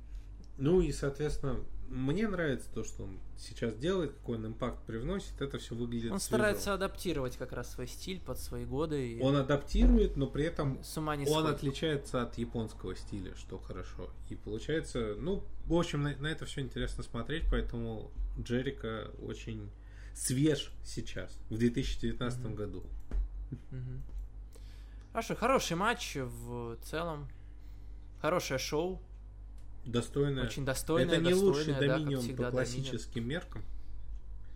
[0.57, 1.59] Ну и, соответственно,
[1.89, 6.19] мне нравится то, что он сейчас делает, какой он импакт привносит, это все выглядит Он
[6.19, 6.37] свежо.
[6.37, 9.13] старается адаптировать как раз свой стиль под свои годы.
[9.13, 11.55] И Он адаптирует, но при этом с ума не Он сходит.
[11.57, 14.09] отличается от японского стиля, что хорошо.
[14.29, 19.69] И получается, ну, в общем, на, на это все интересно смотреть, поэтому Джерика очень
[20.13, 22.55] свеж сейчас, в 2019 Мгм.
[22.55, 22.83] году.
[23.71, 24.01] Мгм.
[25.11, 27.27] Хорошо, хороший матч в целом.
[28.21, 29.01] Хорошее шоу.
[29.85, 30.43] Достойное.
[30.45, 33.63] Очень достойное, это не лучший да, доминион всегда, по классическим меркам.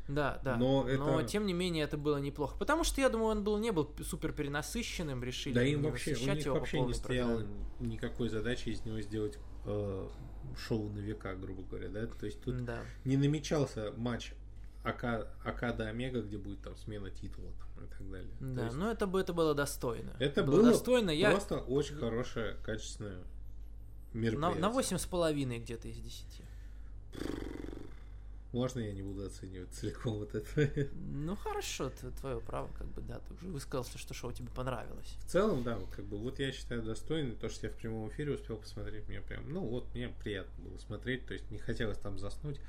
[0.08, 0.56] Да, да.
[0.56, 2.56] Но это- тем не менее это было неплохо.
[2.58, 6.20] Потому что я думаю, он был не был супер перенасыщенным, решили Да им вообще, у
[6.36, 7.48] них вообще не программе.
[7.80, 10.08] никакой задачи из него сделать э,
[10.68, 12.06] шоу на века, грубо говоря, да?
[12.06, 12.82] То есть тут Да.
[13.04, 14.34] не намечался матч
[14.84, 18.30] Ака, Акада Омега, где будет там смена титула там, и так далее.
[18.40, 20.12] Да, есть но это, бы- это было достойно.
[20.20, 21.10] Это было, было достойно.
[21.10, 23.24] Я Просто очень хорошее, качественное
[24.16, 24.62] мероприятие.
[24.62, 26.26] на 8,5 где-то из 10.
[28.52, 30.90] Можно я не буду оценивать целиком вот это?
[30.96, 35.16] Ну хорошо, это твое право, как бы, да, ты уже высказался, что шоу тебе понравилось.
[35.26, 37.36] В целом, да, вот как бы вот я считаю достойный.
[37.36, 40.78] То, что я в прямом эфире успел посмотреть, мне прям, ну вот мне приятно было
[40.78, 41.26] смотреть.
[41.26, 42.60] То есть не хотелось там заснуть,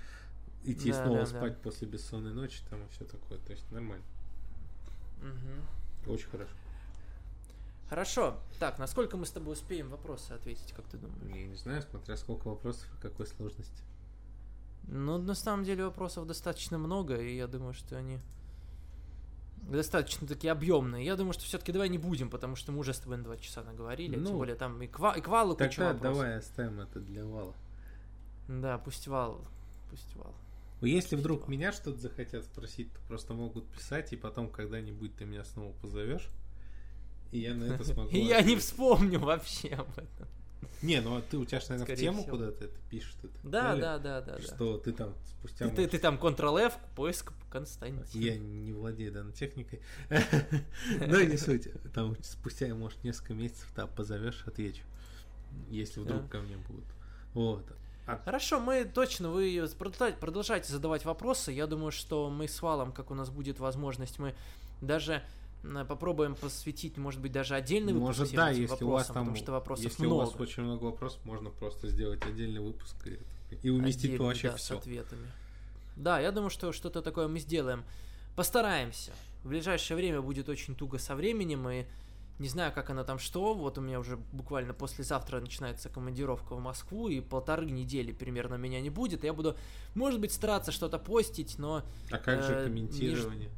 [0.65, 1.59] идти Да, снова да, спать да.
[1.63, 3.39] после бессонной ночи там и все такое.
[3.39, 4.05] То есть нормально.
[5.23, 6.13] Мгм.
[6.13, 6.51] Очень хорошо.
[7.89, 8.39] Хорошо.
[8.59, 11.35] Так, насколько мы с тобой успеем вопросы ответить, как ты думаешь?
[11.37, 13.83] Я не знаю, смотря сколько вопросов и какой сложности.
[14.89, 18.19] Ну, на самом деле вопросов достаточно много, и я думаю, что они
[19.63, 21.05] достаточно такие объемные.
[21.05, 23.37] Я думаю, что все-таки давай не будем, потому что мы уже с тобой на два
[23.37, 24.17] часа наговорили.
[24.17, 26.17] Ну, тем более там и, ква- и к валу куча Тогда вопросов.
[26.19, 27.55] давай оставим это для вала.
[28.49, 29.41] Да, пусть вал.
[29.91, 30.35] Пусть вал.
[30.83, 35.45] Если вдруг меня что-то захотят спросить, то просто могут писать, и потом когда-нибудь ты меня
[35.45, 36.29] снова позовешь,
[37.33, 38.11] и я на это смогу.
[38.11, 40.29] И я не вспомню вообще об этом.
[40.83, 42.37] Не, ну а ты у тебя, ж, наверное, в тему всего.
[42.37, 43.15] куда-то это пишешь.
[43.21, 44.43] так Да, далее, да, да, да, да.
[44.43, 45.65] Что ты там спустя...
[45.65, 48.05] Ты, ты, может, ты там Ctrl-F, поиск Константин.
[48.13, 49.81] Я не владею данной техникой.
[51.01, 51.69] Но не суть.
[51.95, 54.83] Там спустя, может, несколько месяцев, да, позовешь, отвечу.
[55.71, 56.29] Если вдруг Да.
[56.29, 56.85] ко мне будут.
[57.33, 57.65] Вот.
[58.07, 61.53] А Хорошо, мы точно, вы продолжайте, задавать вопросы.
[61.53, 64.35] Я думаю, что мы с Валом, как у нас будет возможность, мы
[64.81, 65.23] даже
[65.89, 69.25] попробуем посвятить, может быть, даже отдельный выпуск Может, да, этим если у вас вопросам, там,
[69.25, 70.15] потому что вопросов если много.
[70.15, 73.19] у вас очень много вопросов, можно просто сделать отдельный выпуск и,
[73.63, 74.79] и уместить Отдельный, вообще да, с все.
[74.79, 75.27] ответами.
[75.97, 77.85] Да, я думаю, что что-то такое мы сделаем.
[78.35, 79.13] Постараемся.
[79.45, 81.87] в ближайшее время будет очень туго со временем, и
[82.39, 83.55] не знаю, как оно там что.
[83.55, 88.81] Вот у меня уже буквально послезавтра начинается командировка в Москву, и полторы недели примерно меня
[88.83, 89.25] не будет.
[89.25, 89.57] Я буду,
[89.95, 91.83] может быть, стараться что-то постить, но...
[92.11, 93.49] А как же Э, комментирование?
[93.49, 93.53] к-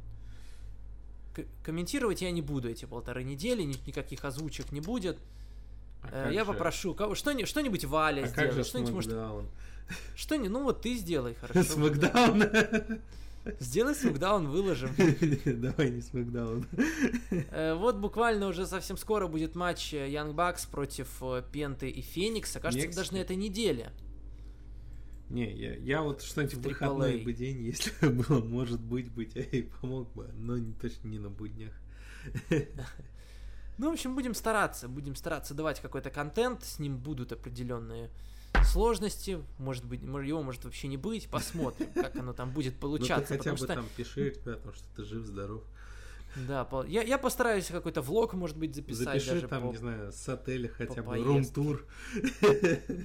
[1.63, 5.17] комментировать я не буду эти полторы недели, ни- никаких озвучек не будет.
[6.03, 9.13] А Э, как я попрошу, кого, что, что-нибудь Валя А как сделает, же что-нибудь, может,
[10.15, 11.63] что не, ну вот ты сделай, хорошо.
[11.63, 12.43] Смакдаун?
[13.59, 14.91] Сделай смакдаун, выложим.
[15.45, 16.65] Давай не Смакдаун.
[17.51, 21.07] Э, Вот буквально уже совсем скоро будет матч э, Young Bucks против
[21.51, 22.59] Пенты и Феникса.
[22.59, 23.91] Кажется, даже на этой неделе.
[25.29, 29.35] Не, я, я вот что-нибудь в выходной бы день, если бы было, может быть, быть,
[29.35, 31.73] я и помог бы, но не, точно не на буднях.
[33.77, 38.09] Ну, в общем, будем стараться, будем стараться давать какой-то контент, с ним будут определенные
[38.65, 42.81] сложности, может быть, его может вообще не быть, посмотрим, как оно там будет Ну ты
[42.81, 45.63] получаться, хотя потому бы что, там пиши ребятам, что ты жив-здоров.
[46.47, 49.77] Да, по- я, я постараюсь какой-то влог, может быть, записать Запиши даже там, по- не
[49.77, 51.27] знаю, с отеля хотя бы, поездке.
[51.61, 51.85] рум-тур.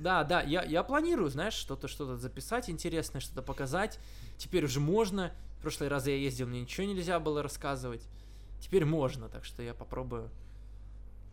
[0.00, 3.98] Да, да, я, я планирую, знаешь, что-то что-то записать интересное, что-то показать.
[4.36, 5.32] Теперь уже можно.
[5.58, 8.02] В прошлые разы я ездил, мне ничего нельзя было рассказывать.
[8.60, 10.30] Теперь можно, так что я попробую.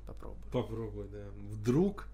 [0.07, 0.41] Попробую.
[0.51, 1.26] Попробуй, да.
[1.49, 2.07] Вдруг,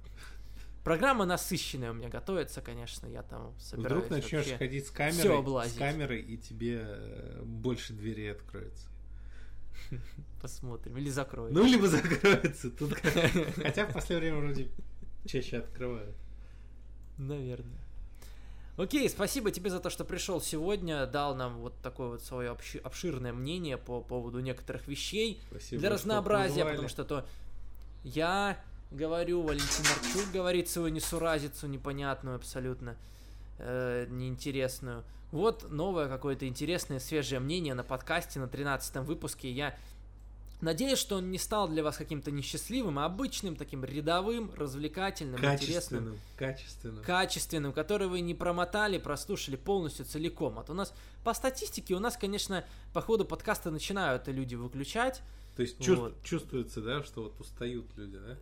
[0.83, 5.67] Программа насыщенная у меня готовится, конечно, я там собираюсь вдруг начнешь вообще- ходить с камерой,
[5.67, 8.87] с камерой, и тебе э, больше дверей откроется.
[10.41, 10.97] Посмотрим.
[10.97, 11.53] Или закрою.
[11.53, 12.69] Ну, либо закроется.
[12.71, 12.93] Тут
[13.55, 14.69] Хотя в последнее время вроде
[15.25, 16.15] чаще открывают.
[17.17, 17.79] Наверное.
[18.77, 22.79] Окей, спасибо тебе за то, что пришел сегодня, дал нам вот такое вот свое обши-
[22.79, 25.41] обширное мнение по поводу некоторых вещей.
[25.49, 26.71] Спасибо, для что разнообразия, позвали.
[26.71, 27.27] потому что то
[28.03, 32.95] я говорю, Валентин Арчук говорит свою несуразицу непонятную абсолютно,
[33.59, 35.03] э, неинтересную.
[35.31, 39.51] Вот новое какое-то интересное, свежее мнение на подкасте на 13 выпуске.
[39.51, 39.77] Я
[40.61, 46.17] надеюсь, что он не стал для вас каким-то несчастливым, а обычным, таким рядовым, развлекательным, интересным
[46.17, 47.03] Качественным, качественным.
[47.03, 50.57] качественным, который вы не промотали, прослушали полностью целиком.
[50.59, 50.93] А то у нас
[51.23, 52.63] по статистике у нас, конечно,
[52.93, 55.21] по ходу подкаста начинают люди выключать.
[55.55, 56.23] То есть чувств- Вот.
[56.23, 58.37] чувствуется, да, что вот устают люди, да?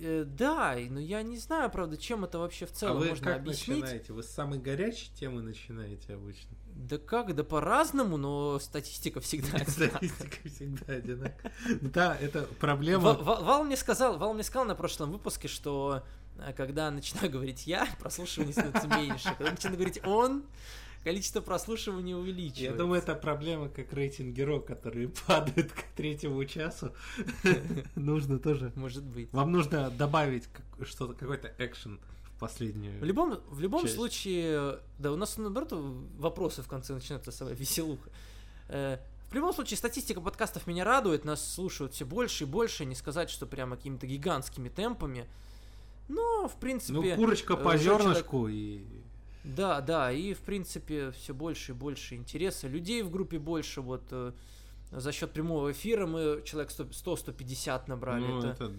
[0.00, 3.24] Э, да, но я не знаю, правда, чем это вообще в а целом вы можно
[3.24, 3.80] как объяснить.
[3.82, 4.12] начинаете?
[4.12, 6.56] Вы с самой горячей темы начинаете обычно?
[6.76, 9.88] Да как, да по-разному, но статистика всегда одинаковая.
[10.08, 11.52] Статистика всегда одинаковая.
[11.80, 13.12] Да, это проблема.
[13.14, 16.02] Ва- Вал мне сказал, Вал мне сказал на прошлом выпуске, что
[16.38, 19.28] э, когда начинаю говорить я, прослушивание становится меньше.
[19.38, 20.44] Когда начинаю говорить он,
[21.04, 22.64] количество прослушиваний увеличивается.
[22.64, 26.92] Я думаю, это проблема как рейтинг геро, которые падают к третьему часу.
[27.94, 28.72] Нужно тоже.
[28.74, 29.32] Может быть.
[29.32, 30.44] Вам нужно добавить
[30.82, 33.00] что-то, какой-то экшен в последнюю.
[33.00, 33.94] В любом, в любом часть.
[33.94, 35.72] случае, да, у нас наоборот
[36.18, 38.10] вопросы в конце начинаются самая веселуха.
[38.68, 38.98] Э,
[39.30, 43.30] В любом случае, статистика подкастов меня радует, нас слушают все больше и больше, не сказать,
[43.30, 45.26] что прямо какими-то гигантскими темпами.
[46.08, 46.94] Но, в принципе...
[46.94, 48.84] Ну, курочка э, по уже человек- зернышку и...
[49.44, 52.66] Да, да, и в принципе все больше и больше интереса.
[52.66, 54.32] Людей в группе больше, вот э,
[54.90, 58.24] за счет прямого эфира мы человек 100 100-150 набрали.
[58.24, 58.72] Ну, это, это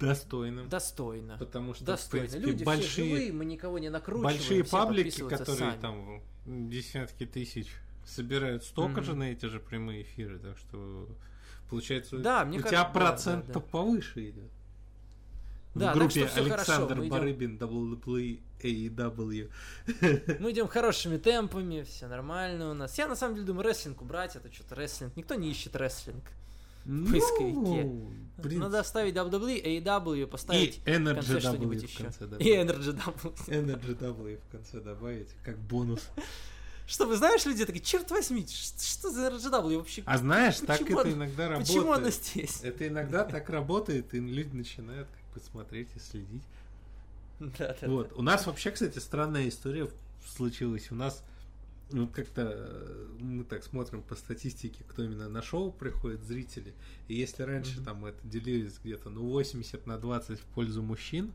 [0.00, 0.64] достойно.
[0.64, 1.36] достойно.
[1.38, 2.26] Потому что, Достойно.
[2.26, 4.36] в принципе, Люди все большие, живые, мы никого не накручиваем.
[4.36, 5.80] большие все паблики, которые сами.
[5.80, 6.22] там
[6.68, 7.68] десятки тысяч
[8.04, 9.04] собирают столько Мгм.
[9.04, 11.08] же на эти же прямые эфиры, так что
[11.70, 13.60] получается Да, мне у кажется, тебя да, процент да, да.
[13.60, 14.50] повыше идет.
[15.74, 19.50] Да, в так группе хорошо, Александр идем- Барыбин WWE AEW.
[20.40, 22.96] Мы идем хорошими темпами, все нормально у нас.
[22.96, 25.16] Я на самом деле думаю, рестлинг убрать, это что-то рестлинг.
[25.16, 26.22] Никто не ищет рестлинг.
[26.84, 27.54] поисковике.
[27.54, 28.62] Ну, в принципе.
[28.62, 32.02] Надо оставить WWE, AEW, И поставить в Energy конце что-нибудь в еще.
[32.04, 32.46] конце И добавить.
[32.46, 33.34] Energy W.
[33.48, 36.00] Energy W в конце добавить, как бонус.
[36.86, 40.02] Что, вы знаешь, люди такие, черт возьми, что за Energy W вообще?
[40.04, 42.14] А знаешь, так это иногда Почему она работает.
[42.14, 42.60] здесь?
[42.62, 46.42] Это иногда так работает, и люди начинают как бы смотреть и следить.
[47.40, 48.12] Да, да, Вот.
[48.14, 49.90] У нас вообще, кстати, странная история
[50.24, 50.92] случилась.
[50.92, 51.24] У нас
[51.90, 56.72] ну, как-то э, мы так смотрим по статистике, кто именно на шоу приходит, зрители.
[57.08, 57.84] И если раньше Мгм.
[57.84, 61.32] там это делились где-то ну 80 на 20 в пользу мужчин,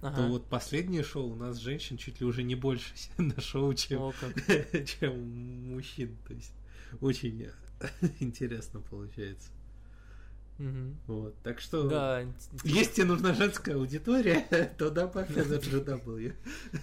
[0.00, 0.16] Ага.
[0.16, 4.00] то вот последнее шоу у нас женщин чуть ли уже не больше на шоу, чем,
[4.00, 4.12] О,
[4.86, 6.16] чем мужчин.
[6.26, 6.54] То есть
[7.00, 7.48] очень
[8.18, 9.50] интересно получается.
[10.58, 10.96] Мгм.
[11.06, 11.34] Вот.
[11.42, 12.24] Так что Да.
[12.62, 14.46] если тебе нужна женская аудитория,
[14.78, 16.34] то добавь NRGW.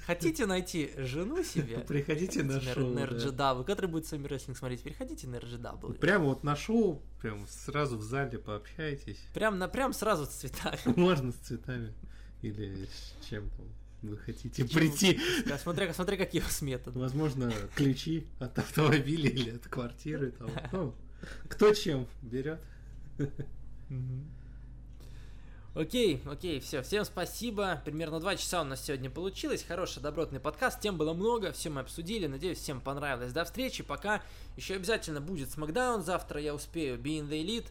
[0.06, 1.78] Хотите найти жену себе?
[1.80, 2.88] Приходите на шоу.
[2.94, 3.14] на да.
[3.14, 5.94] RGW, который будет с вами рестлинг смотреть, переходите на RGW.
[6.00, 9.20] Прямо вот на шоу, прям сразу в зале пообщайтесь.
[9.34, 10.80] Прям, на, прям сразу с цветами.
[10.98, 11.94] Можно с цветами
[12.41, 13.66] или с чем там
[14.02, 15.20] вы хотите Чем- прийти.
[15.46, 17.00] Да, Смотря, смотря какие у вас методы.
[17.00, 20.32] Возможно, ключи от автомобиля или от квартиры.
[20.32, 20.50] Там.
[20.72, 20.96] Ну,
[21.50, 22.60] Кто чем берет?
[25.76, 27.82] Окей, окей, все, всем спасибо.
[27.86, 29.64] Примерно два часа у нас сегодня получилось.
[29.64, 30.80] Хороший, добротный подкаст.
[30.82, 32.28] Тем было много, все мы обсудили.
[32.28, 33.32] Надеюсь, всем понравилось.
[33.32, 34.22] До встречи, пока.
[34.57, 36.03] Еще обязательно будет Смакдаун.
[36.03, 36.98] Завтра я успею.
[36.98, 37.68] Being the Elite.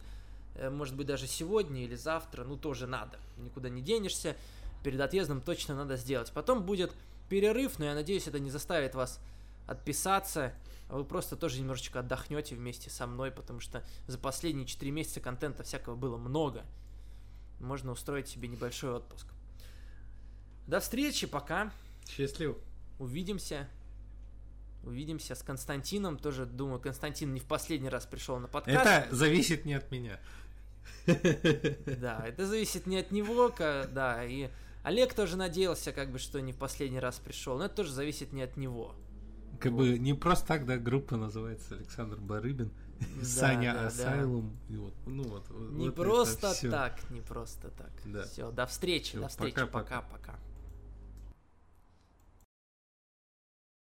[0.55, 2.45] Э, может быть, даже сегодня или завтра.
[2.45, 3.19] Ну, тоже надо.
[3.37, 4.35] Никуда не денешься.
[4.83, 6.31] Перед отъездом точно надо сделать.
[6.31, 6.93] Потом будет
[7.29, 9.19] перерыв, но я надеюсь, это не заставит вас
[9.67, 10.53] отписаться.
[10.89, 15.19] А вы просто тоже немножечко отдохнете вместе со мной, потому что за последние 4 месяца
[15.21, 16.65] контента всякого было много
[17.59, 19.27] можно устроить себе небольшой отпуск.
[20.67, 21.71] До встречи, пока.
[22.07, 22.57] Счастливо.
[22.99, 23.67] Увидимся.
[24.83, 26.17] Увидимся с Константином.
[26.17, 28.79] Тоже думаю, Константин не в последний раз пришел на подкаст.
[28.79, 30.19] Это зависит не от меня.
[31.05, 34.49] Да, это зависит не от него, да, и
[34.83, 38.31] Олег тоже надеялся, как бы, что не в последний раз пришел, но это тоже зависит
[38.31, 38.95] не от него.
[39.59, 39.79] Как вот.
[39.79, 42.71] бы не просто так, да, группа называется Александр Барыбин.
[43.23, 44.57] Саня да, Асайлум.
[44.67, 44.75] Да.
[44.75, 47.91] И вот, ну вот, не вот просто так, не просто так.
[48.05, 48.23] Да.
[48.23, 50.35] Все, до встречи, Всё, до встречи, пока-пока.